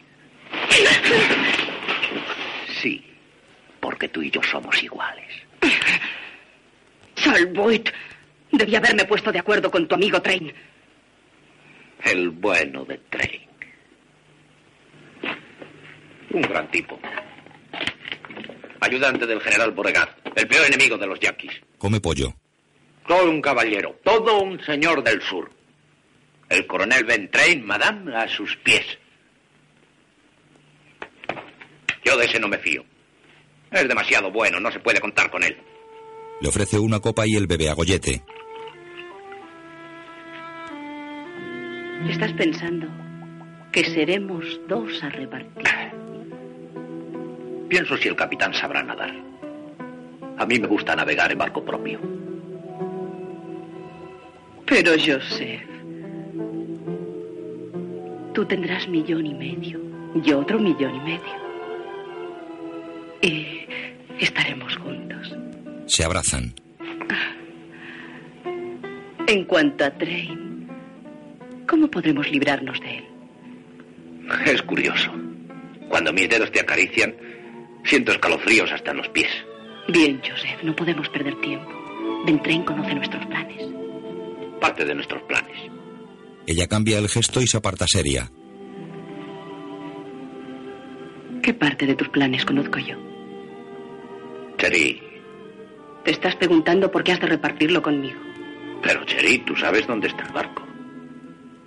Sí, 2.81 3.05
porque 3.81 4.09
tú 4.09 4.23
y 4.23 4.31
yo 4.31 4.43
somos 4.43 4.83
iguales. 4.83 5.29
Salvoit. 7.17 7.89
Debí 8.51 8.77
haberme 8.77 9.05
puesto 9.05 9.33
de 9.33 9.39
acuerdo 9.41 9.71
con 9.71 9.87
tu 9.89 9.95
amigo 9.95 10.21
Train. 10.23 10.53
El 12.05 12.31
bueno 12.31 12.85
de 12.85 12.99
Train. 13.11 13.41
Un 16.35 16.43
gran 16.43 16.69
tipo. 16.69 16.99
Ayudante 18.81 19.25
del 19.25 19.41
general 19.41 19.71
Beauregard, 19.71 20.11
el 20.35 20.49
peor 20.49 20.67
enemigo 20.67 20.99
de 20.99 21.07
los 21.07 21.21
yanquis. 21.21 21.53
Come 21.79 22.01
pollo. 22.01 22.35
Todo 23.07 23.31
un 23.31 23.41
caballero, 23.41 24.01
todo 24.03 24.41
un 24.41 24.61
señor 24.65 25.05
del 25.05 25.23
sur. 25.23 25.49
El 26.49 26.67
coronel 26.67 27.05
Ben 27.05 27.31
Train, 27.31 27.65
madame, 27.65 28.17
a 28.17 28.27
sus 28.27 28.57
pies. 28.57 28.85
Yo 32.05 32.17
de 32.17 32.27
ese 32.27 32.41
no 32.41 32.49
me 32.49 32.59
fío. 32.59 32.85
Es 33.71 33.87
demasiado 33.87 34.33
bueno, 34.33 34.59
no 34.59 34.73
se 34.73 34.81
puede 34.81 35.01
contar 35.01 35.31
con 35.31 35.45
él. 35.45 35.57
Le 36.41 36.49
ofrece 36.49 36.81
una 36.81 36.99
copa 36.99 37.27
y 37.27 37.37
él 37.37 37.47
bebe 37.47 37.71
a 37.71 37.75
gollete. 37.75 38.25
Estás 42.09 42.33
pensando 42.33 42.89
que 43.71 43.85
seremos 43.85 44.45
dos 44.69 45.03
a 45.03 45.11
repartir. 45.11 45.94
Pienso 47.75 47.97
si 47.97 48.07
el 48.07 48.15
capitán 48.15 48.55
sabrá 48.55 48.85
nadar. 48.85 49.13
A 50.39 50.47
mí 50.47 50.61
me 50.61 50.69
gusta 50.69 50.95
navegar 50.95 51.33
en 51.33 51.39
barco 51.39 51.65
propio. 51.65 51.99
Pero, 54.65 54.93
Joseph, 54.93 55.69
tú 58.33 58.45
tendrás 58.45 58.87
millón 58.87 59.27
y 59.27 59.35
medio, 59.35 59.81
yo 60.23 60.39
otro 60.39 60.61
millón 60.61 60.95
y 60.95 61.01
medio. 61.01 61.35
Y 63.23 63.67
estaremos 64.21 64.77
juntos. 64.77 65.35
Se 65.87 66.05
abrazan. 66.05 66.55
En 69.27 69.45
cuanto 69.47 69.85
a 69.85 69.91
Train, 69.91 70.69
¿cómo 71.67 71.91
podremos 71.91 72.31
librarnos 72.31 72.79
de 72.79 72.99
él? 72.99 73.05
Es 74.47 74.63
curioso. 74.63 75.11
Cuando 75.89 76.13
mis 76.13 76.29
dedos 76.29 76.53
te 76.53 76.61
acarician, 76.61 77.34
siento 77.85 78.13
escalofríos 78.13 78.71
hasta 78.73 78.91
en 78.93 78.99
los 78.99 79.09
pies. 79.09 79.31
Bien, 79.89 80.21
Joseph, 80.27 80.63
no 80.63 80.75
podemos 80.75 81.09
perder 81.11 81.39
tiempo. 81.41 81.71
Ben 82.27 82.41
Train 82.43 82.63
conoce 82.65 82.95
nuestros 82.95 83.25
planes. 83.27 83.63
Parte 84.61 84.85
de 84.85 84.95
nuestros 84.95 85.23
planes. 85.25 85.59
Ella 86.47 86.67
cambia 86.67 86.99
el 86.99 87.09
gesto 87.09 87.41
y 87.41 87.47
se 87.47 87.57
aparta 87.59 87.87
seria. 87.87 88.31
¿Qué 91.43 91.53
parte 91.53 91.87
de 91.87 91.95
tus 91.95 92.09
planes 92.09 92.45
conozco 92.45 92.79
yo? 92.79 92.97
Cheri, 94.57 95.01
Te 96.05 96.11
estás 96.11 96.37
preguntando 96.37 96.91
por 96.91 97.03
qué 97.05 97.13
has 97.13 97.21
de 97.21 97.27
repartirlo 97.27 97.83
conmigo. 97.83 98.19
pero 98.83 99.05
Cheri, 99.05 99.39
tú 99.41 99.57
sabes 99.57 99.87
dónde 99.87 100.09
está 100.09 100.25
el 100.25 100.33
barco. 100.33 100.63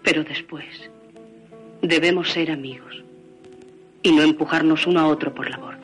Pero 0.04 0.24
después, 0.24 0.66
debemos 1.82 2.32
ser 2.32 2.52
amigos 2.52 3.04
y 4.04 4.12
no 4.12 4.22
empujarnos 4.24 4.88
uno 4.88 5.00
a 5.02 5.08
otro 5.08 5.34
por 5.34 5.50
la 5.50 5.58
borda. 5.58 5.77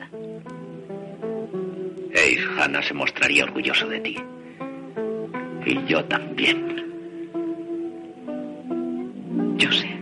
Ace 2.14 2.46
Hanna 2.58 2.82
se 2.82 2.94
mostraría 2.94 3.44
orgulloso 3.44 3.88
de 3.88 4.00
ti. 4.00 4.16
Y 5.66 5.84
yo 5.86 6.04
también. 6.04 6.74
Joseph, 9.60 10.00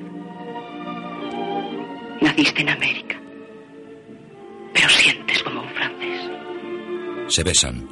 naciste 2.20 2.62
en 2.62 2.68
América, 2.68 3.20
pero 4.74 4.88
sientes 4.88 5.42
como 5.42 5.62
un 5.62 5.68
francés. 5.70 6.30
Se 7.28 7.42
besan. 7.42 7.88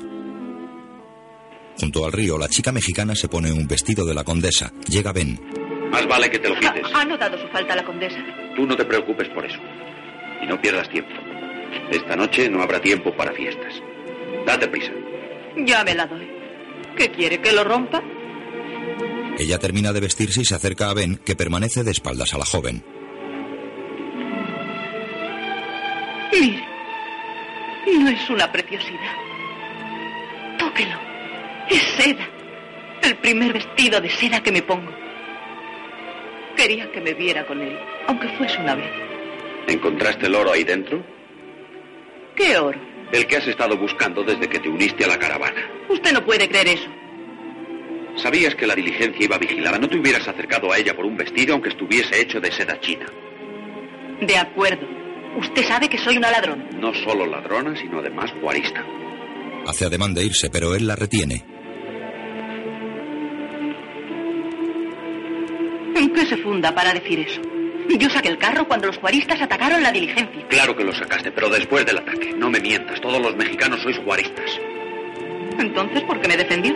Junto 1.78 2.04
al 2.04 2.12
río, 2.12 2.36
la 2.36 2.48
chica 2.48 2.72
mexicana 2.72 3.14
se 3.14 3.28
pone 3.28 3.52
un 3.52 3.66
vestido 3.66 4.04
de 4.04 4.14
la 4.14 4.24
condesa. 4.24 4.72
Llega 4.86 5.12
Ben. 5.12 5.38
Más 5.90 6.06
vale 6.06 6.30
que 6.30 6.38
te 6.38 6.48
lo 6.48 6.56
quites. 6.56 6.86
¿Ha 6.94 7.04
notado 7.04 7.38
su 7.38 7.48
falta 7.48 7.74
la 7.74 7.84
condesa? 7.84 8.18
Tú 8.54 8.66
no 8.66 8.76
te 8.76 8.84
preocupes 8.84 9.28
por 9.28 9.44
eso. 9.46 9.58
Y 10.42 10.46
no 10.46 10.60
pierdas 10.60 10.88
tiempo. 10.90 11.12
Esta 11.90 12.16
noche 12.16 12.48
no 12.50 12.62
habrá 12.62 12.80
tiempo 12.80 13.14
para 13.16 13.32
fiestas. 13.32 13.80
Date 14.46 14.68
prisa. 14.68 14.92
Ya 15.56 15.84
me 15.84 15.94
la 15.94 16.06
doy. 16.06 16.28
¿Qué 16.96 17.10
quiere? 17.10 17.40
¿Que 17.40 17.52
lo 17.52 17.64
rompa? 17.64 18.02
Ella 19.38 19.58
termina 19.58 19.92
de 19.92 20.00
vestirse 20.00 20.42
y 20.42 20.44
se 20.44 20.54
acerca 20.54 20.90
a 20.90 20.94
Ben, 20.94 21.16
que 21.16 21.36
permanece 21.36 21.82
de 21.82 21.90
espaldas 21.90 22.34
a 22.34 22.38
la 22.38 22.44
joven. 22.44 22.82
Mire. 26.32 26.64
No 27.98 28.08
es 28.10 28.30
una 28.30 28.50
preciosidad. 28.52 29.16
Tóquelo. 30.58 30.98
Es 31.68 31.82
seda. 31.96 32.28
El 33.02 33.16
primer 33.16 33.52
vestido 33.52 34.00
de 34.00 34.10
seda 34.10 34.42
que 34.42 34.52
me 34.52 34.62
pongo. 34.62 34.92
Quería 36.56 36.90
que 36.92 37.00
me 37.00 37.14
viera 37.14 37.46
con 37.46 37.60
él, 37.62 37.78
aunque 38.06 38.28
fuese 38.36 38.58
una 38.58 38.74
vez. 38.74 38.90
¿Encontraste 39.66 40.26
el 40.26 40.34
oro 40.34 40.52
ahí 40.52 40.64
dentro? 40.64 41.02
¿Qué 42.36 42.58
oro? 42.58 42.78
El 43.12 43.26
que 43.26 43.36
has 43.36 43.46
estado 43.46 43.76
buscando 43.76 44.22
desde 44.22 44.48
que 44.48 44.60
te 44.60 44.68
uniste 44.68 45.04
a 45.04 45.08
la 45.08 45.18
caravana. 45.18 45.60
Usted 45.88 46.12
no 46.12 46.24
puede 46.24 46.48
creer 46.48 46.68
eso. 46.68 46.88
Sabías 48.16 48.54
que 48.54 48.66
la 48.66 48.74
diligencia 48.74 49.24
iba 49.24 49.38
vigilada. 49.38 49.78
No 49.78 49.88
te 49.88 49.98
hubieras 49.98 50.26
acercado 50.28 50.72
a 50.72 50.78
ella 50.78 50.94
por 50.94 51.06
un 51.06 51.16
vestido 51.16 51.54
aunque 51.54 51.70
estuviese 51.70 52.20
hecho 52.20 52.40
de 52.40 52.52
seda 52.52 52.78
china. 52.80 53.06
De 54.20 54.36
acuerdo. 54.36 54.86
Usted 55.38 55.64
sabe 55.64 55.88
que 55.88 55.98
soy 55.98 56.16
una 56.16 56.30
ladrona. 56.30 56.68
No 56.72 56.92
solo 56.92 57.24
ladrona, 57.24 57.76
sino 57.76 58.00
además 58.00 58.32
guarista. 58.40 58.84
Hace 59.66 59.86
ademán 59.86 60.12
de 60.14 60.24
irse, 60.24 60.50
pero 60.50 60.74
él 60.74 60.86
la 60.86 60.96
retiene. 60.96 61.44
¿En 65.94 66.12
qué 66.12 66.26
se 66.26 66.36
funda 66.38 66.74
para 66.74 66.92
decir 66.92 67.20
eso? 67.20 67.40
Yo 67.98 68.08
saqué 68.08 68.28
el 68.28 68.38
carro 68.38 68.66
cuando 68.66 68.86
los 68.86 68.98
juaristas 68.98 69.40
atacaron 69.40 69.82
la 69.82 69.90
diligencia. 69.90 70.46
Claro 70.48 70.76
que 70.76 70.84
lo 70.84 70.94
sacaste, 70.94 71.32
pero 71.32 71.48
después 71.48 71.84
del 71.84 71.98
ataque. 71.98 72.32
No 72.36 72.48
me 72.48 72.60
mientas, 72.60 73.00
todos 73.00 73.20
los 73.20 73.36
mexicanos 73.36 73.82
sois 73.82 73.98
juaristas. 73.98 74.58
Entonces, 75.58 76.02
¿por 76.02 76.20
qué 76.20 76.28
me 76.28 76.36
defendió? 76.36 76.74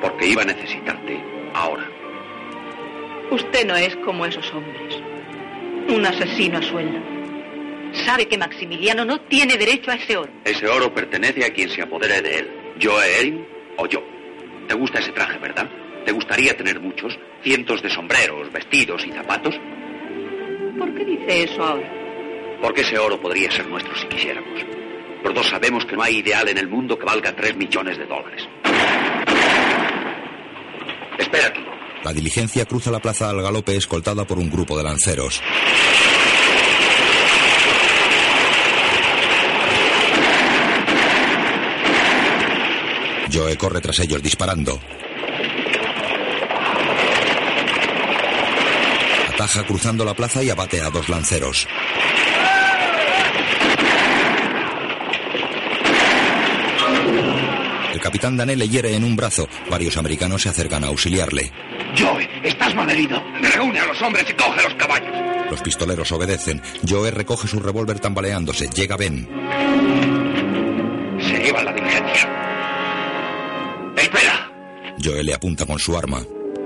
Porque 0.00 0.26
iba 0.26 0.42
a 0.42 0.46
necesitarte 0.46 1.22
ahora. 1.54 1.88
Usted 3.30 3.66
no 3.66 3.76
es 3.76 3.94
como 3.96 4.26
esos 4.26 4.52
hombres. 4.52 4.96
Un 5.88 6.04
asesino 6.04 6.58
a 6.58 6.62
sueldo. 6.62 6.98
Sabe 8.04 8.26
que 8.26 8.36
Maximiliano 8.36 9.04
no 9.04 9.20
tiene 9.22 9.56
derecho 9.56 9.90
a 9.90 9.94
ese 9.94 10.16
oro. 10.16 10.30
Ese 10.44 10.66
oro 10.66 10.92
pertenece 10.92 11.44
a 11.44 11.50
quien 11.50 11.70
se 11.70 11.82
apodere 11.82 12.20
de 12.20 12.38
él. 12.40 12.50
Yo, 12.78 13.02
Erin 13.02 13.46
o 13.76 13.86
yo. 13.86 14.02
¿Te 14.66 14.74
gusta 14.74 14.98
ese 14.98 15.12
traje, 15.12 15.38
verdad? 15.38 15.68
¿Te 16.04 16.12
gustaría 16.12 16.56
tener 16.56 16.80
muchos? 16.80 17.18
Cientos 17.42 17.82
de 17.82 17.90
sombreros, 17.90 18.50
vestidos 18.52 19.04
y 19.06 19.12
zapatos. 19.12 19.54
¿Por 20.78 20.94
qué 20.94 21.04
dice 21.04 21.42
eso 21.44 21.62
ahora? 21.62 21.90
Porque 22.62 22.80
ese 22.82 22.98
oro 22.98 23.20
podría 23.20 23.50
ser 23.50 23.66
nuestro 23.66 23.94
si 23.96 24.06
quisiéramos. 24.06 24.60
Los 25.24 25.34
dos 25.34 25.48
sabemos 25.48 25.84
que 25.84 25.96
no 25.96 26.02
hay 26.02 26.18
ideal 26.18 26.48
en 26.48 26.58
el 26.58 26.68
mundo 26.68 26.98
que 26.98 27.04
valga 27.04 27.34
tres 27.34 27.56
millones 27.56 27.98
de 27.98 28.06
dólares. 28.06 28.48
Espera 31.18 31.48
aquí. 31.48 31.60
La 32.04 32.12
diligencia 32.12 32.64
cruza 32.64 32.90
la 32.90 33.00
plaza 33.00 33.28
al 33.28 33.42
galope 33.42 33.76
escoltada 33.76 34.24
por 34.24 34.38
un 34.38 34.48
grupo 34.48 34.76
de 34.78 34.84
lanceros. 34.84 35.42
Joe 43.32 43.56
corre 43.56 43.80
tras 43.80 43.98
ellos 44.00 44.22
disparando. 44.22 44.80
Ataja 49.38 49.64
cruzando 49.64 50.04
la 50.04 50.14
plaza 50.14 50.42
y 50.42 50.50
abate 50.50 50.80
a 50.80 50.90
dos 50.90 51.08
lanceros. 51.08 51.68
El 57.92 58.00
capitán 58.00 58.36
Dané 58.36 58.56
le 58.56 58.68
hiere 58.68 58.96
en 58.96 59.04
un 59.04 59.14
brazo. 59.14 59.48
Varios 59.70 59.96
americanos 59.96 60.42
se 60.42 60.48
acercan 60.48 60.82
a 60.82 60.88
auxiliarle. 60.88 61.52
Joe, 61.96 62.28
estás 62.42 62.74
malherido. 62.74 63.22
Reúne 63.40 63.78
a 63.78 63.86
los 63.86 64.02
hombres 64.02 64.26
y 64.28 64.32
coge 64.32 64.60
los 64.64 64.74
caballos. 64.74 65.14
Los 65.52 65.62
pistoleros 65.62 66.10
obedecen. 66.10 66.60
Joe 66.84 67.12
recoge 67.12 67.46
su 67.46 67.60
revólver 67.60 68.00
tambaleándose. 68.00 68.68
Llega 68.70 68.96
Ben. 68.96 69.24
Se 71.20 71.38
lleva 71.44 71.62
la 71.62 71.72
diligencia. 71.72 72.28
Espera. 73.96 74.52
Joe 75.00 75.22
le 75.22 75.32
apunta 75.32 75.64
con 75.64 75.78
su 75.78 75.96
arma. 75.96 76.24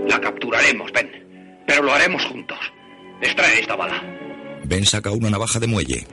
La 0.09 0.19
capturaremos, 0.19 0.91
Ben. 0.91 1.22
Pero 1.67 1.83
lo 1.83 1.93
haremos 1.93 2.25
juntos. 2.27 2.59
Extrae 3.21 3.61
esta 3.61 3.77
bala. 3.77 4.03
Ben 4.65 4.85
saca 4.85 5.11
una 5.11 5.31
navaja 5.31 5.59
de 5.61 5.67
muelle. 5.67 6.07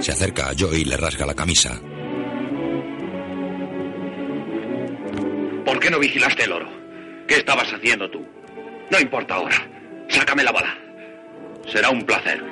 Se 0.00 0.12
acerca 0.12 0.50
a 0.50 0.54
Joe 0.58 0.78
y 0.78 0.84
le 0.84 0.96
rasga 0.96 1.26
la 1.26 1.34
camisa. 1.34 1.80
¿Por 5.64 5.80
qué 5.80 5.90
no 5.90 5.98
vigilaste 5.98 6.44
el 6.44 6.52
oro? 6.52 6.68
¿Qué 7.26 7.36
estabas 7.36 7.72
haciendo 7.72 8.10
tú? 8.10 8.24
No 8.90 9.00
importa 9.00 9.34
ahora. 9.34 9.56
Sácame 10.08 10.44
la 10.44 10.52
bala. 10.52 10.76
Será 11.72 11.90
un 11.90 12.02
placer. 12.02 12.42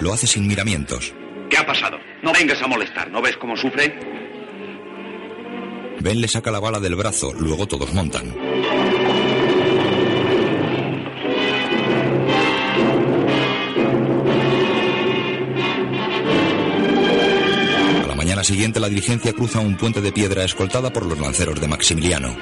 Lo 0.00 0.12
hace 0.12 0.26
sin 0.26 0.46
miramientos. 0.46 1.12
¿Qué 1.50 1.56
ha 1.58 1.66
pasado? 1.66 1.98
No 2.22 2.32
vengas 2.32 2.62
a 2.62 2.66
molestar. 2.68 3.10
¿No 3.10 3.20
ves 3.20 3.36
cómo 3.36 3.56
sufre? 3.56 3.92
Ben 6.02 6.20
le 6.20 6.26
saca 6.26 6.50
la 6.50 6.58
bala 6.58 6.80
del 6.80 6.96
brazo, 6.96 7.32
luego 7.32 7.68
todos 7.68 7.94
montan. 7.94 8.34
A 18.02 18.06
la 18.08 18.14
mañana 18.16 18.42
siguiente 18.42 18.80
la 18.80 18.88
diligencia 18.88 19.32
cruza 19.32 19.60
un 19.60 19.76
puente 19.76 20.00
de 20.00 20.10
piedra 20.10 20.42
escoltada 20.42 20.92
por 20.92 21.06
los 21.06 21.20
lanceros 21.20 21.60
de 21.60 21.68
Maximiliano. 21.68 22.36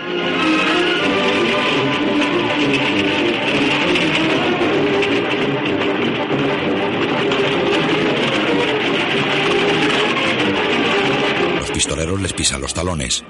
Pistoleros 11.80 12.20
les 12.20 12.34
pisan 12.34 12.60
los 12.60 12.74
talones. 12.74 13.24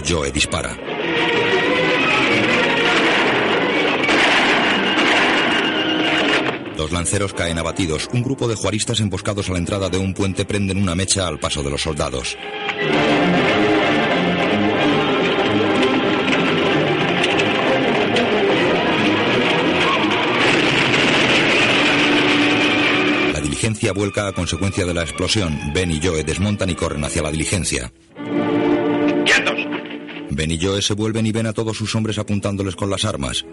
Joe 0.00 0.30
dispara. 0.30 0.76
Dos 6.76 6.90
lanceros 6.90 7.32
caen 7.34 7.58
abatidos. 7.58 8.08
Un 8.12 8.22
grupo 8.22 8.48
de 8.48 8.54
juaristas 8.54 9.00
emboscados 9.00 9.48
a 9.48 9.52
la 9.52 9.58
entrada 9.58 9.88
de 9.88 9.98
un 9.98 10.14
puente 10.14 10.44
prenden 10.44 10.78
una 10.78 10.94
mecha 10.94 11.26
al 11.28 11.38
paso 11.38 11.62
de 11.62 11.70
los 11.70 11.82
soldados. 11.82 12.36
La 23.32 23.40
diligencia 23.40 23.92
vuelca 23.92 24.26
a 24.26 24.32
consecuencia 24.32 24.86
de 24.86 24.94
la 24.94 25.02
explosión. 25.02 25.56
Ben 25.72 25.90
y 25.90 26.00
Joe 26.02 26.24
desmontan 26.24 26.70
y 26.70 26.74
corren 26.74 27.04
hacia 27.04 27.22
la 27.22 27.30
diligencia. 27.30 27.92
Ben 30.42 30.50
y 30.50 30.58
Joe 30.60 30.82
se 30.82 30.94
vuelven 30.94 31.24
y 31.24 31.30
ven 31.30 31.46
a 31.46 31.52
todos 31.52 31.76
sus 31.76 31.94
hombres 31.94 32.18
apuntándoles 32.18 32.74
con 32.74 32.90
las 32.90 33.04
armas. 33.04 33.44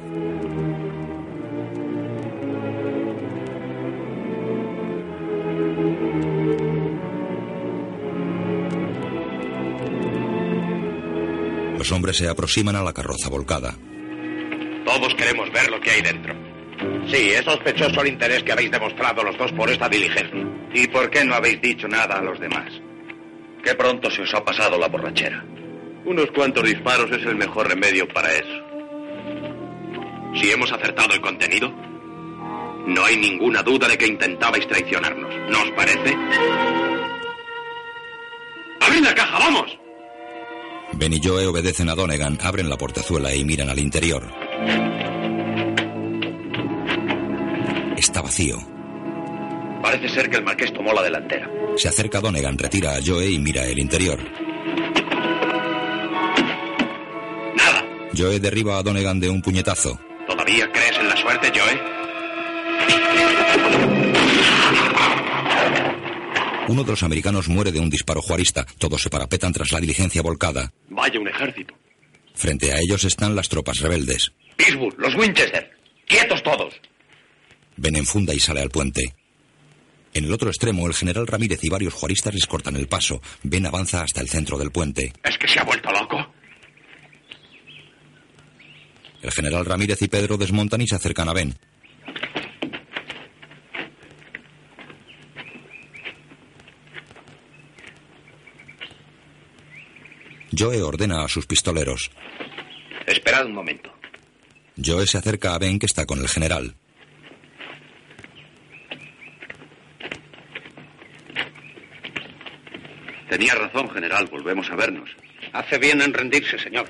Los 11.78 11.92
hombres 11.92 12.18
se 12.18 12.28
aproximan 12.28 12.76
a 12.76 12.82
la 12.82 12.92
carroza 12.92 13.30
volcada. 13.30 13.78
Todos 14.84 15.14
queremos 15.14 15.52
ver 15.52 15.70
lo 15.70 15.80
que 15.80 15.92
hay 15.92 16.02
dentro. 16.02 16.34
Sí, 17.06 17.30
es 17.30 17.46
sospechoso 17.46 18.02
el 18.02 18.08
interés 18.08 18.42
que 18.42 18.52
habéis 18.52 18.72
demostrado 18.72 19.22
los 19.22 19.38
dos 19.38 19.52
por 19.52 19.70
esta 19.70 19.88
diligencia. 19.88 20.44
¿Y 20.74 20.88
por 20.88 21.12
qué 21.12 21.24
no 21.24 21.36
habéis 21.36 21.62
dicho 21.62 21.88
nada 21.88 22.18
a 22.18 22.24
los 22.24 22.40
demás? 22.40 22.74
Qué 23.64 23.76
pronto 23.76 24.10
se 24.10 24.24
os 24.24 24.34
ha 24.34 24.44
pasado 24.44 24.80
la 24.80 24.88
borrachera. 24.88 25.46
Unos 26.06 26.32
cuantos 26.32 26.64
disparos 26.64 27.12
es 27.12 27.26
el 27.26 27.36
mejor 27.36 27.68
remedio 27.68 28.08
para 28.08 28.34
eso. 28.34 28.66
Si 30.40 30.52
hemos 30.52 30.72
acertado 30.72 31.14
el 31.14 31.22
contenido, 31.22 31.70
no 32.88 33.06
hay 33.06 33.18
ninguna 33.18 33.62
duda 33.62 33.88
de 33.88 33.98
que 33.98 34.08
intentabais 34.08 34.68
traicionarnos. 34.68 35.34
¿No 35.50 35.62
os 35.62 35.72
parece? 35.72 36.16
¡Abrid 38.80 39.04
la 39.04 39.14
caja, 39.14 39.40
vamos! 39.40 39.78
Ben 40.94 41.14
y 41.14 41.22
Joe 41.24 41.46
obedecen 41.46 41.90
a 41.90 41.96
Donegan, 41.96 42.40
abren 42.42 42.70
la 42.70 42.78
portezuela 42.78 43.34
y 43.34 43.46
miran 43.46 43.70
al 43.70 43.80
interior. 43.80 44.24
Está 47.98 48.22
vacío. 48.22 48.58
Parece 49.82 50.10
ser 50.10 50.30
que 50.30 50.38
el 50.38 50.44
marqués 50.44 50.74
tomó 50.74 50.94
la 50.94 51.04
delantera. 51.04 51.50
Se 51.76 51.88
acerca 51.88 52.20
Donegan, 52.20 52.58
retira 52.58 52.96
a 52.96 53.00
Joe 53.06 53.30
y 53.30 53.40
mira 53.40 53.66
el 53.66 53.80
interior. 53.80 54.20
Joe 58.16 58.40
derriba 58.40 58.78
a 58.78 58.84
Donegan 58.84 59.20
de 59.20 59.30
un 59.30 59.42
puñetazo. 59.42 60.00
¿Todavía 60.28 60.72
crees 60.72 60.98
en 60.98 61.10
la 61.10 61.18
suerte, 61.18 61.52
Joe? 61.54 62.00
Uno 66.68 66.84
de 66.84 66.92
los 66.92 67.04
americanos 67.04 67.48
muere 67.48 67.72
de 67.72 67.80
un 67.80 67.90
disparo 67.90 68.22
juarista. 68.22 68.66
Todos 68.78 69.02
se 69.02 69.10
parapetan 69.10 69.52
tras 69.54 69.72
la 69.72 69.80
diligencia 69.80 70.22
volcada. 70.22 70.72
Vaya 70.90 71.20
un 71.20 71.28
ejército. 71.28 71.74
Frente 72.36 72.72
a 72.72 72.78
ellos 72.80 73.04
están 73.06 73.36
las 73.36 73.50
tropas 73.50 73.80
rebeldes. 73.80 74.32
Pittsburgh, 74.56 74.96
los 75.00 75.16
Winchester. 75.16 75.72
¡Quietos 76.08 76.44
todos! 76.44 76.74
Ben 77.76 77.96
enfunda 77.96 78.34
y 78.34 78.40
sale 78.40 78.62
al 78.62 78.70
puente. 78.70 79.16
En 80.14 80.26
el 80.26 80.34
otro 80.34 80.50
extremo, 80.50 80.86
el 80.88 80.94
general 80.94 81.28
Ramírez 81.28 81.64
y 81.64 81.70
varios 81.70 81.94
juaristas 81.94 82.34
les 82.34 82.46
cortan 82.46 82.76
el 82.76 82.88
paso. 82.88 83.22
Ben 83.44 83.66
avanza 83.66 84.02
hasta 84.02 84.22
el 84.22 84.30
centro 84.30 84.58
del 84.58 84.72
puente. 84.72 85.14
¿Es 85.24 85.38
que 85.38 85.48
se 85.48 85.60
ha 85.60 85.64
vuelto 85.64 85.92
loco? 85.92 86.29
El 89.22 89.32
general 89.32 89.66
Ramírez 89.66 90.02
y 90.02 90.08
Pedro 90.08 90.38
desmontan 90.38 90.82
y 90.82 90.88
se 90.88 90.96
acercan 90.96 91.30
a 91.30 91.34
Ben. 91.34 91.54
Joe 100.58 100.82
ordena 100.82 101.24
a 101.24 101.28
sus 101.28 101.46
pistoleros. 101.46 102.12
Esperad 103.06 103.46
un 103.46 103.54
momento. 103.54 103.94
Joe 104.84 105.06
se 105.06 105.18
acerca 105.18 105.54
a 105.54 105.60
Ben 105.60 105.80
que 105.80 105.86
está 105.86 106.06
con 106.06 106.20
el 106.20 106.28
general. 106.28 106.76
Tenía 113.30 113.54
razón, 113.54 113.90
general. 113.92 114.28
Volvemos 114.28 114.70
a 114.72 114.76
vernos. 114.76 115.10
Hace 115.54 115.78
bien 115.78 116.02
en 116.02 116.14
rendirse, 116.14 116.58
señor. 116.58 116.90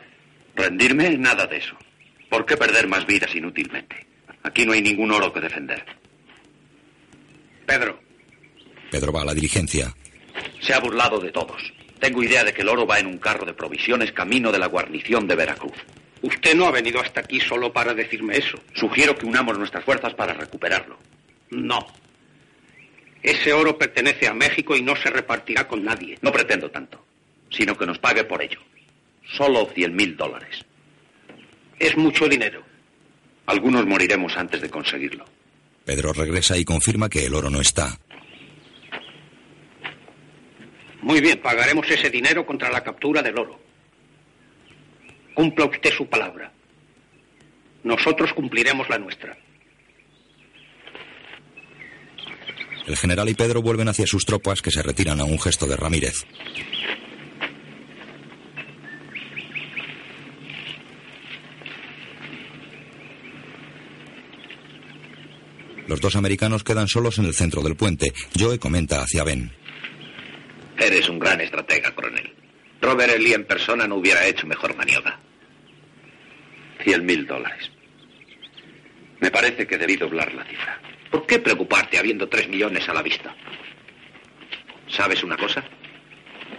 ¿Rendirme? 0.55 1.17
Nada 1.17 1.45
de 1.45 1.57
eso. 1.57 1.77
¿Por 2.29 2.45
qué 2.45 2.57
perder 2.57 2.87
más 2.87 3.05
vidas 3.05 3.33
inútilmente? 3.35 4.07
Aquí 4.43 4.65
no 4.65 4.73
hay 4.73 4.81
ningún 4.81 5.11
oro 5.11 5.33
que 5.33 5.39
defender. 5.41 5.83
Pedro, 7.65 7.99
Pedro 8.89 9.11
va 9.11 9.21
a 9.21 9.25
la 9.25 9.33
diligencia. 9.33 9.93
Se 10.61 10.73
ha 10.73 10.79
burlado 10.79 11.19
de 11.19 11.31
todos. 11.31 11.73
Tengo 11.99 12.23
idea 12.23 12.43
de 12.43 12.53
que 12.53 12.61
el 12.61 12.69
oro 12.69 12.87
va 12.87 12.99
en 12.99 13.07
un 13.07 13.17
carro 13.17 13.45
de 13.45 13.53
provisiones 13.53 14.11
camino 14.11 14.51
de 14.51 14.59
la 14.59 14.67
guarnición 14.67 15.27
de 15.27 15.35
Veracruz. 15.35 15.75
usted 16.21 16.55
no 16.55 16.65
ha 16.65 16.71
venido 16.71 16.99
hasta 16.99 17.21
aquí 17.21 17.39
solo 17.39 17.71
para 17.71 17.93
decirme 17.93 18.37
eso. 18.37 18.57
Sugiero 18.73 19.15
que 19.15 19.25
unamos 19.25 19.57
nuestras 19.57 19.83
fuerzas 19.83 20.13
para 20.13 20.33
recuperarlo. 20.33 20.97
No. 21.51 21.85
Ese 23.21 23.51
oro 23.51 23.77
pertenece 23.77 24.27
a 24.27 24.33
México 24.33 24.75
y 24.75 24.81
no 24.81 24.95
se 24.95 25.09
repartirá 25.09 25.67
con 25.67 25.83
nadie. 25.83 26.17
No 26.21 26.31
pretendo 26.31 26.71
tanto, 26.71 27.05
sino 27.49 27.77
que 27.77 27.85
nos 27.85 27.99
pague 27.99 28.23
por 28.23 28.41
ello. 28.41 28.59
Solo 29.35 29.69
cien 29.75 29.95
mil 29.95 30.15
dólares. 30.15 30.65
Es 31.79 31.97
mucho 31.97 32.27
dinero. 32.27 32.63
Algunos 33.45 33.85
moriremos 33.85 34.37
antes 34.37 34.61
de 34.61 34.69
conseguirlo. 34.69 35.25
Pedro 35.85 36.13
regresa 36.13 36.57
y 36.57 36.65
confirma 36.65 37.09
que 37.09 37.25
el 37.25 37.33
oro 37.33 37.49
no 37.49 37.61
está. 37.61 37.97
Muy 41.01 41.21
bien, 41.21 41.41
pagaremos 41.41 41.89
ese 41.89 42.09
dinero 42.09 42.45
contra 42.45 42.69
la 42.69 42.83
captura 42.83 43.23
del 43.23 43.39
oro. 43.39 43.59
Cumpla 45.33 45.65
usted 45.65 45.91
su 45.91 46.07
palabra. 46.07 46.51
Nosotros 47.83 48.33
cumpliremos 48.33 48.89
la 48.89 48.99
nuestra. 48.99 49.37
El 52.85 52.97
general 52.97 53.29
y 53.29 53.35
Pedro 53.35 53.61
vuelven 53.61 53.87
hacia 53.87 54.05
sus 54.05 54.25
tropas 54.25 54.61
que 54.61 54.71
se 54.71 54.81
retiran 54.81 55.19
a 55.21 55.23
un 55.23 55.39
gesto 55.39 55.65
de 55.65 55.77
Ramírez. 55.77 56.25
Los 65.89 66.01
dos 66.01 66.15
americanos 66.15 66.63
quedan 66.63 66.87
solos 66.87 67.17
en 67.17 67.25
el 67.25 67.33
centro 67.33 67.63
del 67.63 67.75
puente. 67.75 68.13
Joe 68.39 68.59
comenta 68.59 69.01
hacia 69.01 69.23
Ben. 69.23 69.51
Eres 70.77 71.09
un 71.09 71.17
gran 71.17 71.41
estratega, 71.41 71.95
coronel. 71.95 72.31
Robert 72.79 73.17
Lee 73.17 73.33
en 73.33 73.43
persona 73.43 73.87
no 73.87 73.95
hubiera 73.95 74.23
hecho 74.27 74.45
mejor 74.45 74.75
maniobra. 74.75 75.19
Cien 76.83 77.03
mil 77.07 77.25
dólares. 77.25 77.71
Me 79.19 79.31
parece 79.31 79.65
que 79.65 79.79
debí 79.79 79.95
doblar 79.95 80.31
la 80.35 80.45
cifra. 80.45 80.79
¿Por 81.09 81.25
qué 81.25 81.39
preocuparte 81.39 81.97
habiendo 81.97 82.29
tres 82.29 82.47
millones 82.47 82.87
a 82.87 82.93
la 82.93 83.01
vista? 83.01 83.35
¿Sabes 84.89 85.23
una 85.23 85.37
cosa? 85.37 85.63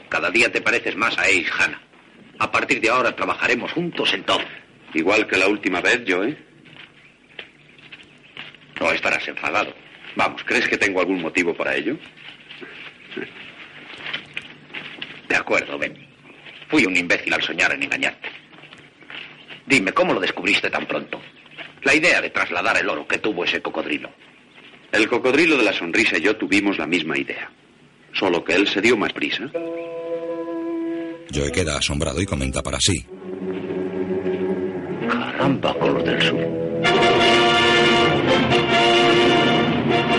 Cada 0.08 0.32
día 0.32 0.50
te 0.50 0.60
pareces 0.60 0.96
más 0.96 1.16
a 1.16 1.22
Ace 1.22 1.46
Hanna. 1.56 1.80
A 2.40 2.50
partir 2.50 2.80
de 2.80 2.90
ahora 2.90 3.14
trabajaremos 3.14 3.70
juntos 3.70 4.12
en 4.12 4.24
todo. 4.24 4.42
Igual 4.92 5.28
que 5.28 5.36
la 5.36 5.46
última 5.46 5.80
vez, 5.80 6.02
Joe. 6.04 6.49
No 8.80 8.90
estarás 8.90 9.28
enfadado. 9.28 9.74
Vamos, 10.16 10.42
¿crees 10.44 10.66
que 10.66 10.78
tengo 10.78 11.00
algún 11.00 11.20
motivo 11.20 11.54
para 11.54 11.76
ello? 11.76 11.96
De 15.28 15.36
acuerdo, 15.36 15.78
Ben. 15.78 15.94
Fui 16.68 16.84
un 16.86 16.96
imbécil 16.96 17.32
al 17.32 17.42
soñar 17.42 17.72
en 17.72 17.82
engañarte. 17.82 18.28
Dime, 19.66 19.92
¿cómo 19.92 20.14
lo 20.14 20.20
descubriste 20.20 20.70
tan 20.70 20.86
pronto? 20.86 21.20
La 21.82 21.94
idea 21.94 22.20
de 22.20 22.30
trasladar 22.30 22.76
el 22.78 22.88
oro 22.88 23.06
que 23.06 23.18
tuvo 23.18 23.44
ese 23.44 23.62
cocodrilo. 23.62 24.10
El 24.92 25.08
cocodrilo 25.08 25.56
de 25.56 25.64
la 25.64 25.72
sonrisa 25.72 26.18
y 26.18 26.22
yo 26.22 26.36
tuvimos 26.36 26.78
la 26.78 26.86
misma 26.86 27.16
idea. 27.16 27.50
Solo 28.12 28.42
que 28.44 28.54
él 28.54 28.66
se 28.66 28.80
dio 28.80 28.96
más 28.96 29.12
prisa. 29.12 29.48
Joe 31.32 31.52
queda 31.52 31.76
asombrado 31.78 32.20
y 32.20 32.26
comenta 32.26 32.60
para 32.62 32.80
sí. 32.80 33.06
Caramba, 35.08 35.74
color 35.74 36.02
del 36.02 36.22
sur. 36.22 36.69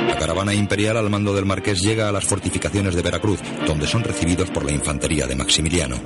La 0.08 0.16
caravana 0.18 0.54
imperial 0.54 0.98
al 0.98 1.10
mando 1.10 1.34
del 1.34 1.46
marqués 1.46 1.82
llega 1.82 2.10
a 2.10 2.12
las 2.12 2.26
fortificaciones 2.26 2.96
de 2.96 3.02
Veracruz, 3.02 3.40
donde 3.66 3.88
son 3.88 4.04
recibidos 4.04 4.50
por 4.50 4.66
la 4.66 4.72
infantería 4.72 5.28
de 5.28 5.36
Maximiliano. 5.36 5.98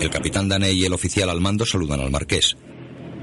El 0.00 0.08
capitán 0.08 0.48
Daney 0.48 0.78
y 0.80 0.84
el 0.86 0.92
oficial 0.92 1.28
al 1.28 1.40
mando 1.40 1.66
saludan 1.66 2.00
al 2.00 2.10
marqués. 2.10 2.56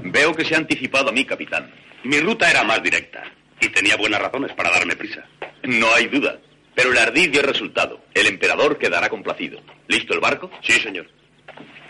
Veo 0.04 0.32
que 0.34 0.44
se 0.44 0.54
ha 0.54 0.58
anticipado 0.58 1.10
a 1.10 1.12
mí, 1.12 1.24
capitán. 1.24 1.70
Mi 2.04 2.20
ruta 2.20 2.50
era 2.50 2.62
más 2.64 2.82
directa 2.82 3.22
y 3.60 3.68
tenía 3.68 3.96
buenas 3.96 4.20
razones 4.20 4.52
para 4.54 4.70
darme 4.70 4.94
prisa. 4.94 5.24
No 5.64 5.92
hay 5.94 6.06
duda. 6.06 6.38
Pero 6.78 6.92
el 6.92 6.98
ardid 6.98 7.32
dio 7.32 7.42
resultado. 7.42 8.04
El 8.14 8.28
emperador 8.28 8.78
quedará 8.78 9.08
complacido. 9.08 9.60
¿Listo 9.88 10.14
el 10.14 10.20
barco? 10.20 10.48
Sí, 10.62 10.74
señor. 10.74 11.08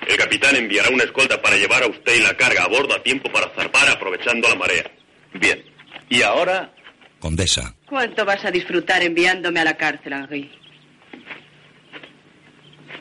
El 0.07 0.17
capitán 0.17 0.57
enviará 0.57 0.89
una 0.89 1.05
escolta 1.05 1.43
para 1.43 1.59
llevar 1.59 1.83
a 1.83 1.89
usted 1.89 2.17
y 2.17 2.23
la 2.23 2.35
carga 2.39 2.65
a 2.65 2.69
bordo 2.69 2.95
a 2.95 3.03
tiempo 3.03 3.31
para 3.31 3.51
zarpar 3.51 3.87
aprovechando 3.91 4.49
la 4.49 4.55
marea. 4.55 4.91
Bien. 5.35 5.63
Y 6.09 6.23
ahora... 6.23 6.73
Condesa. 7.19 7.75
¿Cuánto 7.87 8.25
vas 8.25 8.43
a 8.47 8.51
disfrutar 8.51 9.03
enviándome 9.03 9.61
a 9.61 9.65
la 9.65 9.77
cárcel, 9.77 10.15
Henri? 10.15 10.51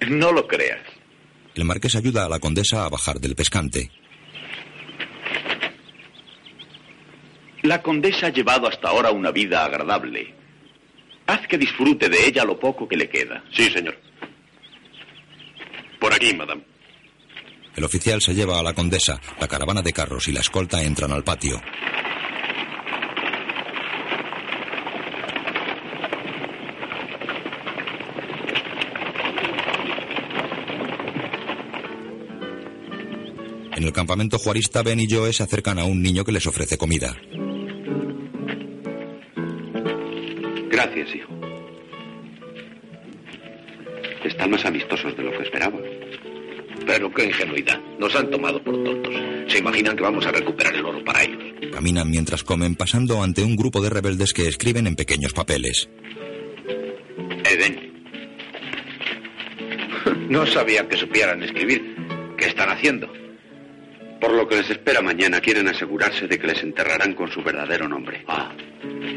No 0.09 0.33
lo 0.33 0.45
creas. 0.45 0.81
El 1.55 1.63
marqués 1.63 1.95
ayuda 1.95 2.25
a 2.25 2.29
la 2.29 2.39
condesa 2.39 2.83
a 2.83 2.89
bajar 2.89 3.21
del 3.21 3.33
pescante. 3.33 3.89
La 7.61 7.81
condesa 7.81 8.27
ha 8.27 8.31
llevado 8.31 8.67
hasta 8.67 8.89
ahora 8.89 9.11
una 9.11 9.31
vida 9.31 9.63
agradable. 9.63 10.36
Haz 11.27 11.45
que 11.47 11.57
disfrute 11.57 12.09
de 12.09 12.25
ella 12.25 12.45
lo 12.45 12.57
poco 12.57 12.87
que 12.87 12.95
le 12.95 13.09
queda. 13.09 13.43
Sí, 13.51 13.69
señor. 13.69 13.97
Por 15.99 16.13
aquí, 16.13 16.33
madame. 16.33 16.63
El 17.75 17.83
oficial 17.83 18.21
se 18.21 18.33
lleva 18.33 18.59
a 18.59 18.63
la 18.63 18.73
condesa. 18.73 19.19
La 19.39 19.47
caravana 19.47 19.81
de 19.81 19.93
carros 19.93 20.27
y 20.27 20.31
la 20.31 20.39
escolta 20.39 20.81
entran 20.81 21.11
al 21.11 21.23
patio. 21.23 21.61
En 33.75 33.83
el 33.83 33.93
campamento 33.93 34.39
juarista, 34.39 34.81
Ben 34.81 34.99
y 34.99 35.07
Joe 35.07 35.31
se 35.33 35.43
acercan 35.43 35.77
a 35.77 35.83
un 35.83 36.01
niño 36.01 36.23
que 36.23 36.31
les 36.31 36.47
ofrece 36.47 36.79
comida. 36.79 37.15
Gracias, 40.77 41.15
hijo. 41.15 41.33
Están 44.23 44.51
más 44.51 44.63
amistosos 44.63 45.17
de 45.17 45.23
lo 45.23 45.31
que 45.31 45.41
esperaba. 45.41 45.79
Pero 46.85 47.11
qué 47.11 47.23
ingenuidad. 47.23 47.81
Nos 47.97 48.15
han 48.15 48.29
tomado 48.29 48.63
por 48.63 48.83
tontos. 48.83 49.11
Se 49.47 49.57
imaginan 49.57 49.95
que 49.95 50.03
vamos 50.03 50.23
a 50.27 50.31
recuperar 50.31 50.75
el 50.75 50.85
oro 50.85 51.03
para 51.03 51.23
ellos. 51.23 51.41
Caminan 51.73 52.11
mientras 52.11 52.43
comen, 52.43 52.75
pasando 52.75 53.23
ante 53.23 53.41
un 53.41 53.55
grupo 53.55 53.81
de 53.81 53.89
rebeldes 53.89 54.33
que 54.33 54.47
escriben 54.47 54.85
en 54.85 54.95
pequeños 54.95 55.33
papeles. 55.33 55.89
Eden. 57.43 57.87
No 60.29 60.45
sabía 60.45 60.87
que 60.87 60.95
supieran 60.95 61.41
escribir. 61.41 61.95
¿Qué 62.37 62.45
están 62.45 62.69
haciendo? 62.69 63.11
Por 64.21 64.31
lo 64.31 64.47
que 64.47 64.57
les 64.57 64.69
espera 64.69 65.01
mañana, 65.01 65.41
quieren 65.41 65.67
asegurarse 65.69 66.27
de 66.27 66.37
que 66.37 66.47
les 66.47 66.61
enterrarán 66.61 67.15
con 67.15 67.31
su 67.31 67.41
verdadero 67.41 67.87
nombre. 67.87 68.23
Ah. 68.27 68.51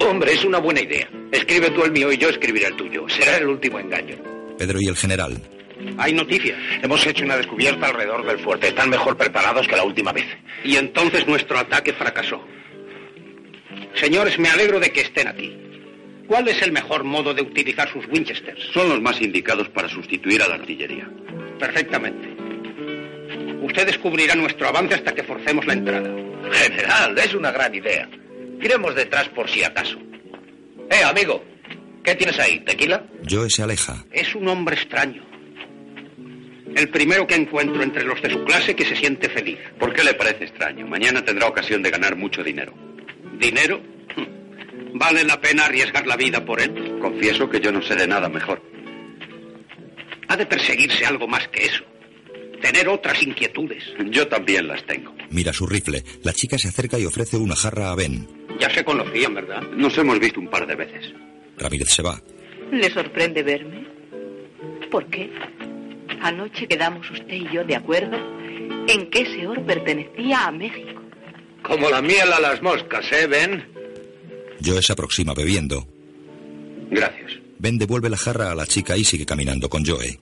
Hombre, 0.08 0.32
es 0.32 0.44
una 0.44 0.58
buena 0.58 0.80
idea. 0.80 1.08
Escribe 1.32 1.70
tú 1.70 1.85
el 1.85 1.93
mío 1.93 2.12
y 2.12 2.19
yo 2.19 2.28
escribiré 2.28 2.66
el 2.66 2.77
tuyo. 2.77 3.09
Será 3.09 3.36
el 3.36 3.47
último 3.47 3.78
engaño. 3.78 4.16
Pedro 4.59 4.78
y 4.81 4.89
el 4.89 4.97
general. 4.97 5.40
Hay 5.97 6.12
noticias. 6.12 6.59
Hemos 6.82 7.07
hecho 7.07 7.24
una 7.24 7.36
descubierta 7.36 7.86
alrededor 7.86 8.27
del 8.27 8.39
fuerte. 8.39 8.69
Están 8.69 8.90
mejor 8.90 9.16
preparados 9.16 9.66
que 9.66 9.77
la 9.77 9.85
última 9.85 10.12
vez. 10.12 10.27
Y 10.65 10.77
entonces 10.77 11.27
nuestro 11.27 11.59
ataque 11.59 11.93
fracasó. 11.93 12.44
Señores, 13.94 14.39
me 14.39 14.48
alegro 14.48 14.81
de 14.81 14.90
que 14.90 15.02
estén 15.02 15.28
aquí. 15.28 15.57
¿Cuál 16.27 16.48
es 16.48 16.62
el 16.62 16.73
mejor 16.73 17.05
modo 17.05 17.35
de 17.35 17.43
utilizar 17.43 17.90
sus 17.90 18.07
Winchesters? 18.07 18.62
Son 18.73 18.89
los 18.89 19.01
más 19.01 19.20
indicados 19.20 19.69
para 19.69 19.89
sustituir 19.89 20.43
a 20.43 20.48
la 20.48 20.55
artillería. 20.57 21.09
Perfectamente. 21.59 22.28
Ustedes 23.62 23.98
cubrirán 23.98 24.40
nuestro 24.40 24.69
avance 24.69 24.94
hasta 24.94 25.15
que 25.15 25.23
forcemos 25.23 25.66
la 25.66 25.73
entrada. 25.73 26.11
General, 26.52 27.19
es 27.19 27.35
una 27.35 27.51
gran 27.51 27.74
idea. 27.74 28.09
Iremos 28.61 28.94
detrás 28.94 29.28
por 29.31 29.48
si 29.48 29.65
acaso. 29.65 29.98
Eh, 30.90 31.02
amigo, 31.04 31.42
¿qué 32.02 32.14
tienes 32.14 32.38
ahí? 32.38 32.60
¿Tequila? 32.60 33.04
Joe 33.28 33.48
se 33.48 33.62
aleja. 33.62 34.04
Es 34.12 34.34
un 34.34 34.48
hombre 34.48 34.74
extraño. 34.76 35.22
El 36.74 36.88
primero 36.88 37.26
que 37.26 37.34
encuentro 37.34 37.82
entre 37.82 38.04
los 38.04 38.20
de 38.22 38.30
su 38.30 38.44
clase 38.44 38.76
que 38.76 38.84
se 38.84 38.96
siente 38.96 39.28
feliz. 39.28 39.58
¿Por 39.78 39.92
qué 39.92 40.04
le 40.04 40.14
parece 40.14 40.44
extraño? 40.44 40.86
Mañana 40.86 41.24
tendrá 41.24 41.46
ocasión 41.48 41.82
de 41.82 41.90
ganar 41.90 42.16
mucho 42.16 42.42
dinero. 42.42 42.72
¿Dinero? 43.38 43.80
¿Vale 44.94 45.24
la 45.24 45.40
pena 45.40 45.66
arriesgar 45.66 46.06
la 46.06 46.16
vida 46.16 46.44
por 46.44 46.60
él? 46.60 46.98
Confieso 47.00 47.48
que 47.48 47.60
yo 47.60 47.72
no 47.72 47.82
sé 47.82 47.94
de 47.96 48.06
nada 48.06 48.28
mejor. 48.28 48.62
Ha 50.28 50.36
de 50.36 50.46
perseguirse 50.46 51.06
algo 51.06 51.26
más 51.26 51.48
que 51.48 51.64
eso. 51.64 51.84
Tener 52.60 52.88
otras 52.88 53.22
inquietudes. 53.22 53.82
Yo 54.10 54.28
también 54.28 54.68
las 54.68 54.84
tengo. 54.84 55.14
Mira 55.30 55.52
su 55.52 55.66
rifle. 55.66 56.04
La 56.22 56.32
chica 56.32 56.58
se 56.58 56.68
acerca 56.68 56.98
y 56.98 57.06
ofrece 57.06 57.36
una 57.36 57.56
jarra 57.56 57.90
a 57.90 57.94
Ben. 57.94 58.39
Ya 58.60 58.70
se 58.72 58.84
conocían, 58.84 59.34
¿verdad? 59.34 59.62
Nos 59.74 59.96
hemos 59.98 60.18
visto 60.20 60.38
un 60.38 60.48
par 60.48 60.66
de 60.66 60.74
veces. 60.76 61.12
Ramírez 61.56 61.88
se 61.88 62.02
va. 62.02 62.20
¿Le 62.70 62.90
sorprende 62.90 63.42
verme? 63.42 63.86
¿Por 64.90 65.06
qué? 65.06 65.30
Anoche 66.20 66.68
quedamos 66.68 67.10
usted 67.10 67.32
y 67.34 67.48
yo 67.52 67.64
de 67.64 67.76
acuerdo 67.76 68.16
en 68.86 69.10
que 69.10 69.20
ese 69.22 69.46
oro 69.46 69.64
pertenecía 69.64 70.46
a 70.46 70.52
México. 70.52 71.00
Como 71.62 71.88
la 71.88 72.02
miel 72.02 72.32
a 72.32 72.40
las 72.40 72.62
moscas, 72.62 73.10
¿eh, 73.12 73.26
Ben? 73.26 73.64
Joe 74.64 74.82
se 74.82 74.92
aproxima 74.92 75.32
bebiendo. 75.34 75.86
Gracias. 76.90 77.32
Ben 77.58 77.78
devuelve 77.78 78.10
la 78.10 78.16
jarra 78.16 78.50
a 78.50 78.54
la 78.54 78.66
chica 78.66 78.96
y 78.96 79.04
sigue 79.04 79.24
caminando 79.26 79.68
con 79.68 79.84
Joe. 79.84 80.18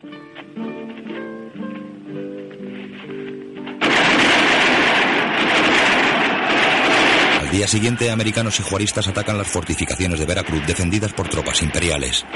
Al 7.48 7.52
día 7.52 7.66
siguiente, 7.66 8.10
americanos 8.10 8.60
y 8.60 8.62
juaristas 8.62 9.08
atacan 9.08 9.38
las 9.38 9.48
fortificaciones 9.48 10.20
de 10.20 10.26
Veracruz 10.26 10.66
defendidas 10.66 11.14
por 11.14 11.30
tropas 11.30 11.62
imperiales. 11.62 12.26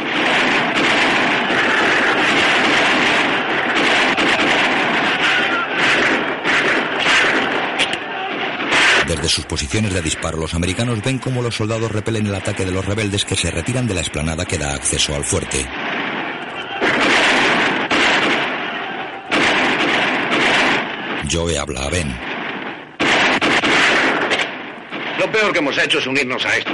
Desde 9.07 9.29
sus 9.29 9.45
posiciones 9.45 9.93
de 9.93 10.01
disparo, 10.01 10.39
los 10.39 10.55
americanos 10.55 11.03
ven 11.03 11.19
cómo 11.19 11.43
los 11.43 11.57
soldados 11.57 11.93
repelen 11.93 12.27
el 12.27 12.35
ataque 12.35 12.65
de 12.65 12.73
los 12.73 12.87
rebeldes 12.87 13.27
que 13.27 13.37
se 13.37 13.51
retiran 13.51 13.87
de 13.87 13.93
la 13.93 14.01
explanada 14.01 14.47
que 14.47 14.57
da 14.57 14.73
acceso 14.73 15.15
al 15.15 15.27
fuerte. 15.27 15.69
Joe 21.31 21.59
habla 21.59 21.85
a 21.85 21.91
Ben. 21.91 22.33
Lo 23.03 23.09
peor 25.33 25.53
que 25.53 25.59
hemos 25.59 25.77
hecho 25.79 25.99
es 25.99 26.07
unirnos 26.07 26.45
a 26.45 26.57
esto. 26.57 26.71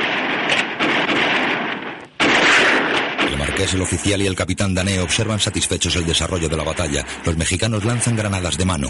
El 3.28 3.38
marqués, 3.38 3.74
el 3.74 3.82
oficial 3.82 4.20
y 4.20 4.26
el 4.26 4.34
capitán 4.34 4.74
Dané 4.74 5.00
observan 5.00 5.38
satisfechos 5.38 5.94
el 5.96 6.06
desarrollo 6.06 6.48
de 6.48 6.56
la 6.56 6.64
batalla. 6.64 7.04
Los 7.24 7.36
mexicanos 7.36 7.84
lanzan 7.84 8.16
granadas 8.16 8.58
de 8.58 8.64
mano. 8.64 8.88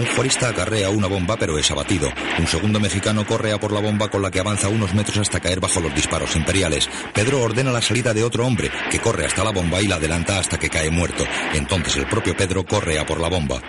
Un 0.00 0.06
juarista 0.06 0.48
acarrea 0.48 0.90
una 0.90 1.06
bomba 1.06 1.36
pero 1.36 1.58
es 1.58 1.70
abatido. 1.70 2.10
Un 2.38 2.46
segundo 2.46 2.80
mexicano 2.80 3.24
corre 3.26 3.52
a 3.52 3.60
por 3.60 3.72
la 3.72 3.80
bomba 3.80 4.08
con 4.08 4.22
la 4.22 4.30
que 4.30 4.40
avanza 4.40 4.68
unos 4.68 4.94
metros 4.94 5.18
hasta 5.18 5.40
caer 5.40 5.60
bajo 5.60 5.80
los 5.80 5.94
disparos 5.94 6.34
imperiales. 6.36 6.88
Pedro 7.14 7.42
ordena 7.42 7.70
la 7.70 7.82
salida 7.82 8.12
de 8.12 8.24
otro 8.24 8.46
hombre 8.46 8.70
que 8.90 8.98
corre 8.98 9.26
hasta 9.26 9.44
la 9.44 9.50
bomba 9.50 9.80
y 9.80 9.86
la 9.86 9.96
adelanta 9.96 10.38
hasta 10.38 10.58
que 10.58 10.70
cae 10.70 10.90
muerto. 10.90 11.24
Entonces 11.54 11.96
el 11.96 12.06
propio 12.06 12.36
Pedro 12.36 12.64
corre 12.64 12.98
a 12.98 13.06
por 13.06 13.20
la 13.20 13.28
bomba. 13.28 13.60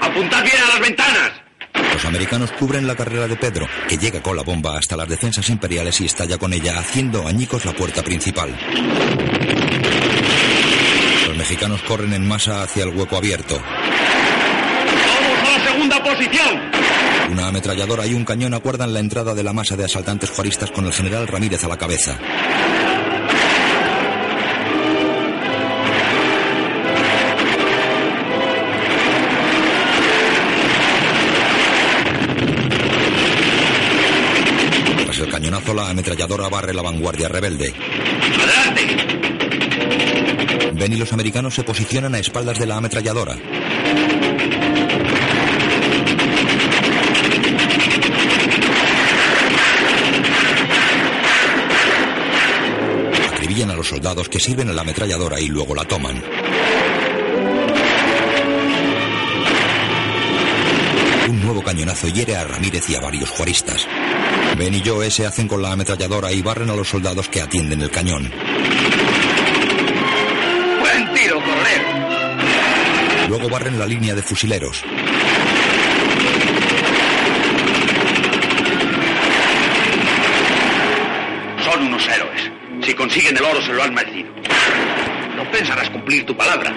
¡Apuntad 0.00 0.42
bien 0.42 0.56
a 0.62 0.74
las 0.74 0.80
ventanas! 0.80 1.45
Los 1.96 2.04
americanos 2.04 2.52
cubren 2.52 2.86
la 2.86 2.94
carrera 2.94 3.26
de 3.26 3.36
Pedro, 3.36 3.66
que 3.88 3.96
llega 3.96 4.20
con 4.20 4.36
la 4.36 4.42
bomba 4.42 4.76
hasta 4.76 4.98
las 4.98 5.08
defensas 5.08 5.48
imperiales 5.48 5.98
y 6.02 6.04
estalla 6.04 6.36
con 6.36 6.52
ella, 6.52 6.78
haciendo 6.78 7.26
añicos 7.26 7.64
la 7.64 7.72
puerta 7.72 8.02
principal. 8.02 8.54
Los 11.26 11.36
mexicanos 11.38 11.80
corren 11.88 12.12
en 12.12 12.28
masa 12.28 12.62
hacia 12.62 12.84
el 12.84 12.90
hueco 12.90 13.16
abierto. 13.16 13.54
¡Vamos 15.06 15.48
a 15.48 15.58
la 15.58 15.64
segunda 15.64 16.04
posición! 16.04 16.70
Una 17.30 17.48
ametralladora 17.48 18.06
y 18.06 18.12
un 18.12 18.26
cañón 18.26 18.52
acuerdan 18.52 18.92
la 18.92 19.00
entrada 19.00 19.34
de 19.34 19.42
la 19.42 19.54
masa 19.54 19.74
de 19.74 19.86
asaltantes 19.86 20.28
juaristas 20.28 20.70
con 20.70 20.84
el 20.84 20.92
general 20.92 21.26
Ramírez 21.26 21.64
a 21.64 21.68
la 21.68 21.78
cabeza. 21.78 22.18
El 35.76 35.82
cañonazo, 35.82 35.84
la 35.84 35.90
ametralladora 35.90 36.48
barre 36.48 36.72
la 36.72 36.82
vanguardia 36.82 37.28
rebelde. 37.28 37.74
¡Adelante! 38.42 38.96
Ben 40.74 40.92
y 40.92 40.96
los 40.96 41.12
americanos 41.12 41.54
se 41.54 41.62
posicionan 41.64 42.14
a 42.14 42.18
espaldas 42.18 42.58
de 42.58 42.66
la 42.66 42.76
ametralladora. 42.76 43.36
Acribillan 53.32 53.70
a 53.70 53.74
los 53.74 53.88
soldados 53.88 54.28
que 54.28 54.40
sirven 54.40 54.68
a 54.70 54.72
la 54.72 54.82
ametralladora 54.82 55.40
y 55.40 55.48
luego 55.48 55.74
la 55.74 55.84
toman. 55.84 56.22
Un 61.28 61.42
nuevo 61.42 61.62
cañonazo 61.62 62.08
hiere 62.08 62.36
a 62.36 62.44
Ramírez 62.44 62.88
y 62.88 62.94
a 62.94 63.00
varios 63.00 63.30
juaristas. 63.30 63.86
Ben 64.58 64.72
y 64.72 64.82
Joe 64.82 65.10
se 65.10 65.26
hacen 65.26 65.46
con 65.46 65.60
la 65.60 65.72
ametralladora 65.72 66.32
y 66.32 66.40
barren 66.40 66.70
a 66.70 66.74
los 66.74 66.88
soldados 66.88 67.28
que 67.28 67.42
atienden 67.42 67.82
el 67.82 67.90
cañón. 67.90 68.32
¡Buen 70.80 71.14
tiro, 71.14 71.34
coronel! 71.34 71.82
Luego 73.28 73.50
barren 73.50 73.78
la 73.78 73.84
línea 73.84 74.14
de 74.14 74.22
fusileros. 74.22 74.82
Son 81.62 81.82
unos 81.86 82.08
héroes. 82.08 82.50
Si 82.80 82.94
consiguen 82.94 83.36
el 83.36 83.44
oro, 83.44 83.60
se 83.60 83.74
lo 83.74 83.82
han 83.82 83.92
merecido. 83.92 84.30
No 85.36 85.50
pensarás 85.50 85.90
cumplir 85.90 86.24
tu 86.24 86.34
palabra. 86.34 86.72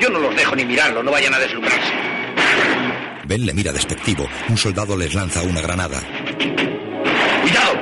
Yo 0.00 0.10
no 0.10 0.18
los 0.18 0.34
dejo 0.34 0.56
ni 0.56 0.64
mirarlo, 0.64 1.00
no 1.04 1.12
vayan 1.12 1.32
a 1.32 1.38
deslumbrarse. 1.38 1.93
Ben 3.26 3.46
le 3.46 3.54
mira 3.54 3.72
despectivo. 3.72 4.28
Un 4.48 4.56
soldado 4.56 4.96
les 4.96 5.14
lanza 5.14 5.42
una 5.42 5.60
granada. 5.60 6.02
¡Cuidado! 7.42 7.74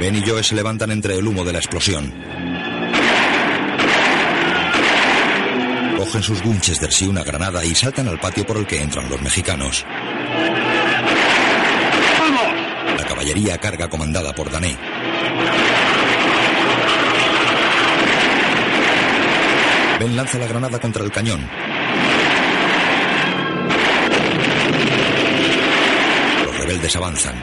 Ben 0.00 0.16
y 0.16 0.22
Joe 0.22 0.42
se 0.42 0.54
levantan 0.54 0.90
entre 0.90 1.16
el 1.16 1.26
humo 1.26 1.44
de 1.44 1.52
la 1.52 1.58
explosión. 1.58 2.14
Cogen 5.98 6.22
sus 6.22 6.44
Winchesters 6.44 7.02
y 7.02 7.08
una 7.08 7.24
granada 7.24 7.64
y 7.64 7.74
saltan 7.74 8.08
al 8.08 8.18
patio 8.18 8.46
por 8.46 8.56
el 8.56 8.66
que 8.66 8.80
entran 8.80 9.08
los 9.08 9.20
mexicanos. 9.20 9.84
La 12.96 13.04
caballería 13.06 13.58
carga 13.58 13.88
comandada 13.88 14.34
por 14.34 14.50
Dané. 14.50 14.76
Ben 19.98 20.14
lanza 20.14 20.38
la 20.38 20.46
granada 20.46 20.78
contra 20.78 21.02
el 21.04 21.10
cañón. 21.10 21.40
Los 26.44 26.58
rebeldes 26.58 26.96
avanzan. 26.96 27.34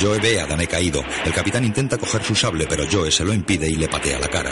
Joe 0.00 0.18
ve 0.18 0.40
a 0.40 0.46
Dané 0.46 0.66
caído. 0.66 1.02
El 1.24 1.32
capitán 1.32 1.64
intenta 1.64 1.98
coger 1.98 2.22
su 2.22 2.34
sable, 2.34 2.66
pero 2.68 2.84
Joe 2.90 3.10
se 3.10 3.24
lo 3.24 3.32
impide 3.32 3.68
y 3.68 3.76
le 3.76 3.88
patea 3.88 4.18
la 4.18 4.28
cara. 4.28 4.50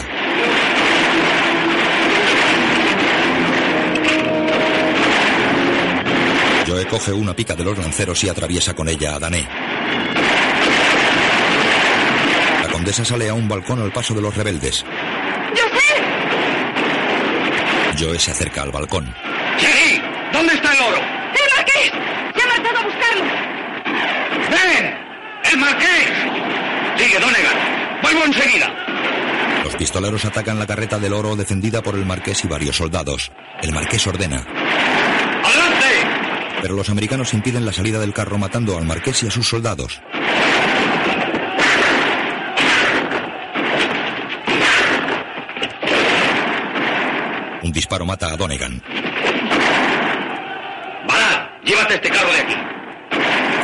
Joe 6.66 6.86
coge 6.86 7.12
una 7.12 7.34
pica 7.34 7.54
de 7.54 7.64
los 7.64 7.76
lanceros 7.76 8.24
y 8.24 8.28
atraviesa 8.28 8.74
con 8.74 8.88
ella 8.88 9.14
a 9.14 9.18
Dané. 9.18 9.46
La 12.62 12.68
condesa 12.72 13.04
sale 13.04 13.28
a 13.28 13.34
un 13.34 13.46
balcón 13.46 13.80
al 13.80 13.92
paso 13.92 14.14
de 14.14 14.22
los 14.22 14.34
rebeldes. 14.34 14.84
Joe 17.98 18.18
se 18.18 18.30
acerca 18.30 18.62
al 18.62 18.70
balcón. 18.70 19.14
¡Seguí! 19.58 20.00
¿Dónde 20.32 20.54
está 20.54 20.72
el 20.72 20.80
oro? 20.80 20.98
¡El 20.98 21.56
marqués! 21.56 21.92
¡Se 22.34 22.42
ha 22.42 22.46
marchado 22.46 22.78
a 22.78 22.82
buscarlo! 22.84 23.24
¡Ven! 24.50 24.94
¡El 25.50 25.58
marqués! 25.58 26.08
Sigue, 26.96 27.18
Donegan. 27.18 28.00
Vuelvo 28.02 28.24
enseguida. 28.24 28.74
Los 29.64 29.76
pistoleros 29.76 30.24
atacan 30.24 30.58
la 30.58 30.66
carreta 30.66 30.98
del 30.98 31.12
oro 31.12 31.36
defendida 31.36 31.82
por 31.82 31.94
el 31.94 32.04
marqués 32.04 32.44
y 32.44 32.48
varios 32.48 32.76
soldados. 32.76 33.30
El 33.62 33.72
marqués 33.72 34.06
ordena. 34.06 34.44
¡Adelante! 35.44 35.86
Pero 36.60 36.74
los 36.74 36.90
americanos 36.90 37.34
impiden 37.34 37.66
la 37.66 37.72
salida 37.72 37.98
del 37.98 38.12
carro 38.12 38.38
matando 38.38 38.76
al 38.76 38.84
marqués 38.84 39.22
y 39.22 39.28
a 39.28 39.30
sus 39.30 39.48
soldados. 39.48 40.00
Un 47.62 47.72
disparo 47.72 48.04
mata 48.04 48.32
a 48.32 48.36
Donegan. 48.36 48.82
¡Balad! 51.06 51.48
Llévate 51.64 51.94
este 51.94 52.10
carro 52.10 52.32
de 52.32 52.40
aquí. 52.40 52.54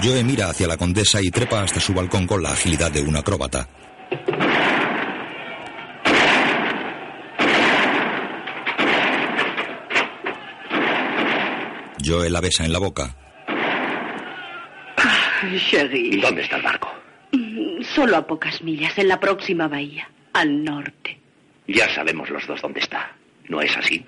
Joe 0.02 0.22
mira 0.22 0.50
hacia 0.50 0.68
la 0.68 0.76
condesa 0.76 1.20
y 1.20 1.30
trepa 1.30 1.62
hasta 1.62 1.80
su 1.80 1.92
balcón 1.92 2.26
con 2.26 2.42
la 2.42 2.52
agilidad 2.52 2.92
de 2.92 3.02
un 3.02 3.16
acróbata. 3.16 3.68
Joe 12.04 12.30
la 12.30 12.40
besa 12.40 12.64
en 12.64 12.72
la 12.72 12.78
boca. 12.78 13.14
Sherry. 15.56 16.20
¿Dónde 16.20 16.42
está 16.42 16.56
el 16.56 16.62
barco? 16.62 16.92
Solo 17.94 18.16
a 18.16 18.26
pocas 18.26 18.62
millas, 18.62 18.96
en 18.98 19.08
la 19.08 19.20
próxima 19.20 19.68
bahía, 19.68 20.08
al 20.32 20.64
norte. 20.64 21.18
Ya 21.66 21.92
sabemos 21.94 22.30
los 22.30 22.46
dos 22.46 22.60
dónde 22.62 22.80
está. 22.80 23.17
¿No 23.48 23.60
es 23.62 23.76
así? 23.76 24.04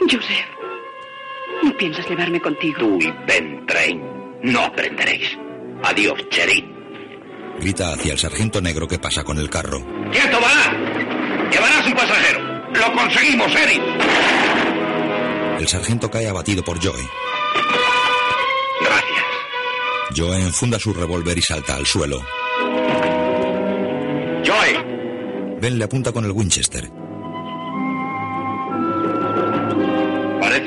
Joseph, 0.00 0.46
¿no 1.62 1.76
piensas 1.76 2.08
llevarme 2.08 2.40
contigo? 2.40 2.78
Tú 2.78 2.98
y 3.00 3.12
Ben 3.26 3.66
Train 3.66 4.02
no 4.42 4.60
aprenderéis. 4.64 5.36
Adiós, 5.82 6.18
Cherry. 6.30 6.64
Grita 7.60 7.92
hacia 7.92 8.12
el 8.12 8.18
sargento 8.18 8.60
negro 8.60 8.86
que 8.86 8.98
pasa 8.98 9.24
con 9.24 9.38
el 9.38 9.50
carro. 9.50 9.84
¡Quieto, 10.12 10.40
Balad! 10.40 11.50
¡Llevarás 11.50 11.86
un 11.86 11.94
pasajero! 11.94 12.40
¡Lo 12.72 12.92
conseguimos, 12.92 13.54
Eric! 13.54 13.82
El 15.58 15.66
sargento 15.66 16.10
cae 16.10 16.28
abatido 16.28 16.62
por 16.62 16.78
Joe. 16.82 17.02
Gracias. 18.80 19.24
Joe 20.16 20.40
enfunda 20.40 20.78
su 20.78 20.94
revólver 20.94 21.36
y 21.36 21.42
salta 21.42 21.74
al 21.74 21.84
suelo. 21.84 22.24
Joe, 24.46 25.58
Ben 25.60 25.78
le 25.78 25.84
apunta 25.84 26.12
con 26.12 26.24
el 26.24 26.30
Winchester. 26.30 26.88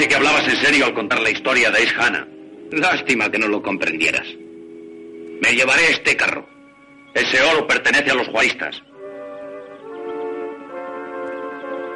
Parece 0.02 0.08
que 0.08 0.16
hablabas 0.16 0.48
en 0.48 0.56
serio 0.56 0.86
al 0.86 0.94
contar 0.96 1.20
la 1.20 1.30
historia 1.30 1.70
de 1.70 1.78
Ace 1.78 1.94
Hannah. 1.96 2.28
Lástima 2.72 3.30
que 3.30 3.38
no 3.38 3.48
lo 3.48 3.62
comprendieras. 3.62 4.26
Me 5.42 5.54
llevaré 5.54 5.92
este 5.92 6.16
carro. 6.16 6.48
Ese 7.14 7.40
oro 7.42 7.68
pertenece 7.68 8.10
a 8.10 8.16
los 8.16 8.28
juaristas. 8.30 8.82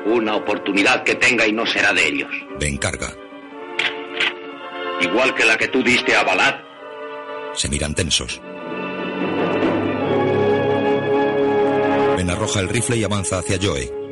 Una 0.06 0.36
oportunidad 0.36 1.04
que 1.04 1.16
tenga 1.16 1.48
y 1.48 1.52
no 1.52 1.66
será 1.66 1.94
de 1.94 2.08
ellos. 2.08 2.30
Ben 2.60 2.78
carga. 2.78 3.12
Igual 5.02 5.34
que 5.34 5.46
la 5.46 5.58
que 5.58 5.68
tú 5.70 5.82
diste 5.82 6.16
a 6.16 6.24
Balad. 6.24 6.60
Se 7.54 7.70
miran 7.70 7.96
tensos. 7.96 8.40
Ben 12.18 12.30
arroja 12.30 12.60
el 12.60 12.70
rifle 12.70 12.98
y 12.98 13.04
avanza 13.04 13.40
hacia 13.40 13.58
Joe. 13.60 14.05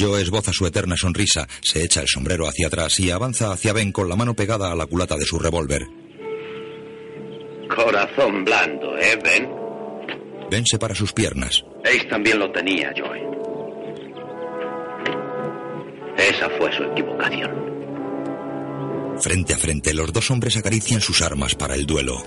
Joe 0.00 0.22
esboza 0.22 0.52
su 0.52 0.66
eterna 0.66 0.96
sonrisa, 0.96 1.46
se 1.60 1.84
echa 1.84 2.00
el 2.00 2.08
sombrero 2.08 2.48
hacia 2.48 2.68
atrás 2.68 2.98
y 3.00 3.10
avanza 3.10 3.52
hacia 3.52 3.74
Ben 3.74 3.92
con 3.92 4.08
la 4.08 4.16
mano 4.16 4.34
pegada 4.34 4.72
a 4.72 4.74
la 4.74 4.86
culata 4.86 5.16
de 5.16 5.26
su 5.26 5.38
revólver. 5.38 5.82
Corazón 7.68 8.44
blando, 8.44 8.96
¿eh, 8.96 9.18
Ben? 9.22 9.48
Ben 10.50 10.64
separa 10.66 10.94
sus 10.94 11.12
piernas. 11.12 11.62
Ace 11.84 12.06
también 12.06 12.38
lo 12.38 12.50
tenía, 12.50 12.92
Joe. 12.96 13.20
Esa 16.16 16.48
fue 16.58 16.74
su 16.76 16.82
equivocación. 16.84 17.50
Frente 19.20 19.52
a 19.52 19.58
frente, 19.58 19.92
los 19.92 20.12
dos 20.12 20.30
hombres 20.30 20.56
acarician 20.56 21.00
sus 21.00 21.20
armas 21.20 21.54
para 21.54 21.74
el 21.74 21.84
duelo. 21.84 22.22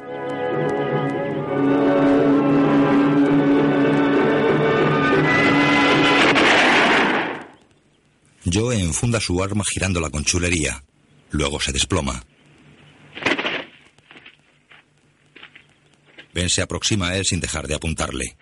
Joe 8.51 8.79
enfunda 8.79 9.19
su 9.19 9.41
arma 9.41 9.63
girándola 9.63 10.09
con 10.09 10.25
chulería. 10.25 10.83
Luego 11.31 11.59
se 11.59 11.71
desploma. 11.71 12.23
Ben 16.33 16.49
se 16.49 16.61
aproxima 16.61 17.09
a 17.09 17.17
él 17.17 17.25
sin 17.25 17.39
dejar 17.39 17.67
de 17.67 17.75
apuntarle. 17.75 18.35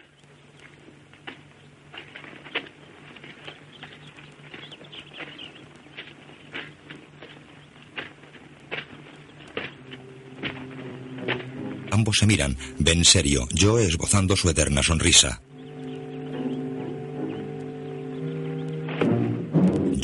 Ambos 11.91 12.17
se 12.17 12.25
miran, 12.25 12.57
Ben 12.79 13.05
serio, 13.05 13.47
Joe 13.55 13.85
esbozando 13.85 14.35
su 14.35 14.49
eterna 14.49 14.81
sonrisa. 14.81 15.41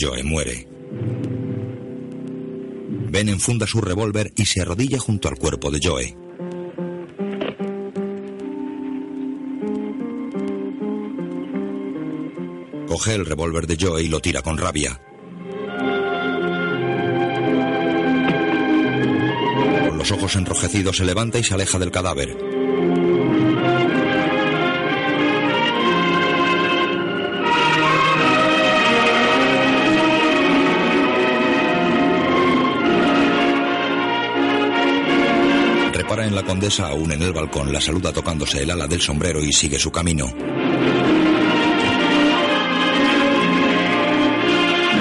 Joe 0.07 0.23
muere. 0.23 0.65
Ben 3.09 3.27
enfunda 3.27 3.67
su 3.67 3.81
revólver 3.81 4.31
y 4.37 4.45
se 4.45 4.61
arrodilla 4.61 4.99
junto 4.99 5.27
al 5.27 5.35
cuerpo 5.35 5.69
de 5.69 5.79
Joe. 5.83 6.17
Coge 12.87 13.15
el 13.15 13.25
revólver 13.25 13.67
de 13.67 13.77
Joe 13.77 14.01
y 14.01 14.07
lo 14.07 14.21
tira 14.21 14.41
con 14.41 14.57
rabia. 14.57 15.01
Con 19.89 19.97
los 19.97 20.11
ojos 20.11 20.35
enrojecidos 20.37 20.95
se 20.95 21.03
levanta 21.03 21.37
y 21.37 21.43
se 21.43 21.53
aleja 21.53 21.79
del 21.79 21.91
cadáver. 21.91 22.56
Aún 36.79 37.11
en 37.11 37.21
el 37.21 37.33
balcón, 37.33 37.71
la 37.71 37.79
saluda 37.79 38.11
tocándose 38.11 38.63
el 38.63 38.71
ala 38.71 38.87
del 38.87 38.99
sombrero 38.99 39.43
y 39.43 39.53
sigue 39.53 39.77
su 39.77 39.91
camino. 39.91 40.33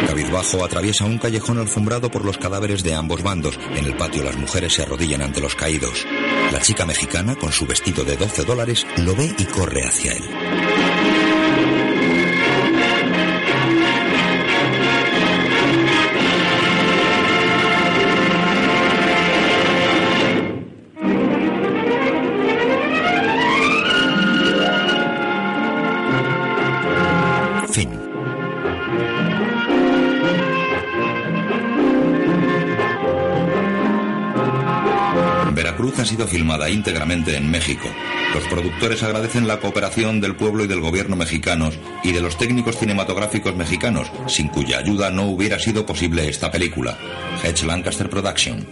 Cabizbajo 0.07 0.65
atraviesa 0.65 1.07
un 1.07 1.17
callejón 1.17 1.59
alfombrado 1.59 2.11
por 2.11 2.27
los 2.27 2.37
cadáveres 2.37 2.83
de 2.83 2.95
ambos 2.95 3.23
bandos. 3.23 3.59
En 3.75 3.87
el 3.87 3.97
patio 3.97 4.23
las 4.23 4.37
mujeres 4.37 4.75
se 4.75 4.83
arrodillan 4.83 5.23
ante 5.23 5.41
los 5.41 5.55
caídos. 5.55 6.07
La 6.53 6.61
chica 6.61 6.85
mexicana, 6.85 7.37
con 7.37 7.51
su 7.53 7.67
vestido 7.67 8.05
de 8.05 8.17
12 8.17 8.45
dólares, 8.45 8.87
lo 8.99 9.17
ve 9.17 9.35
y 9.39 9.45
corre 9.47 9.83
hacia 9.87 10.13
él. 10.13 10.66
Sido 36.17 36.27
filmada 36.27 36.71
íntegramente 36.71 37.37
en 37.37 37.51
México. 37.51 37.87
Los 38.33 38.45
productores 38.45 39.03
agradecen 39.03 39.47
la 39.47 39.61
cooperación 39.61 40.19
del 40.19 40.35
pueblo 40.35 40.65
y 40.65 40.67
del 40.67 40.81
gobierno 40.81 41.15
mexicanos 41.15 41.79
y 42.03 42.13
de 42.13 42.23
los 42.23 42.39
técnicos 42.39 42.79
cinematográficos 42.79 43.55
mexicanos, 43.55 44.11
sin 44.27 44.49
cuya 44.49 44.79
ayuda 44.79 45.11
no 45.11 45.25
hubiera 45.25 45.59
sido 45.59 45.85
posible 45.85 46.27
esta 46.27 46.51
película. 46.51 46.97
Hedge 47.45 47.67
Lancaster 47.67 48.09
Production. 48.09 48.67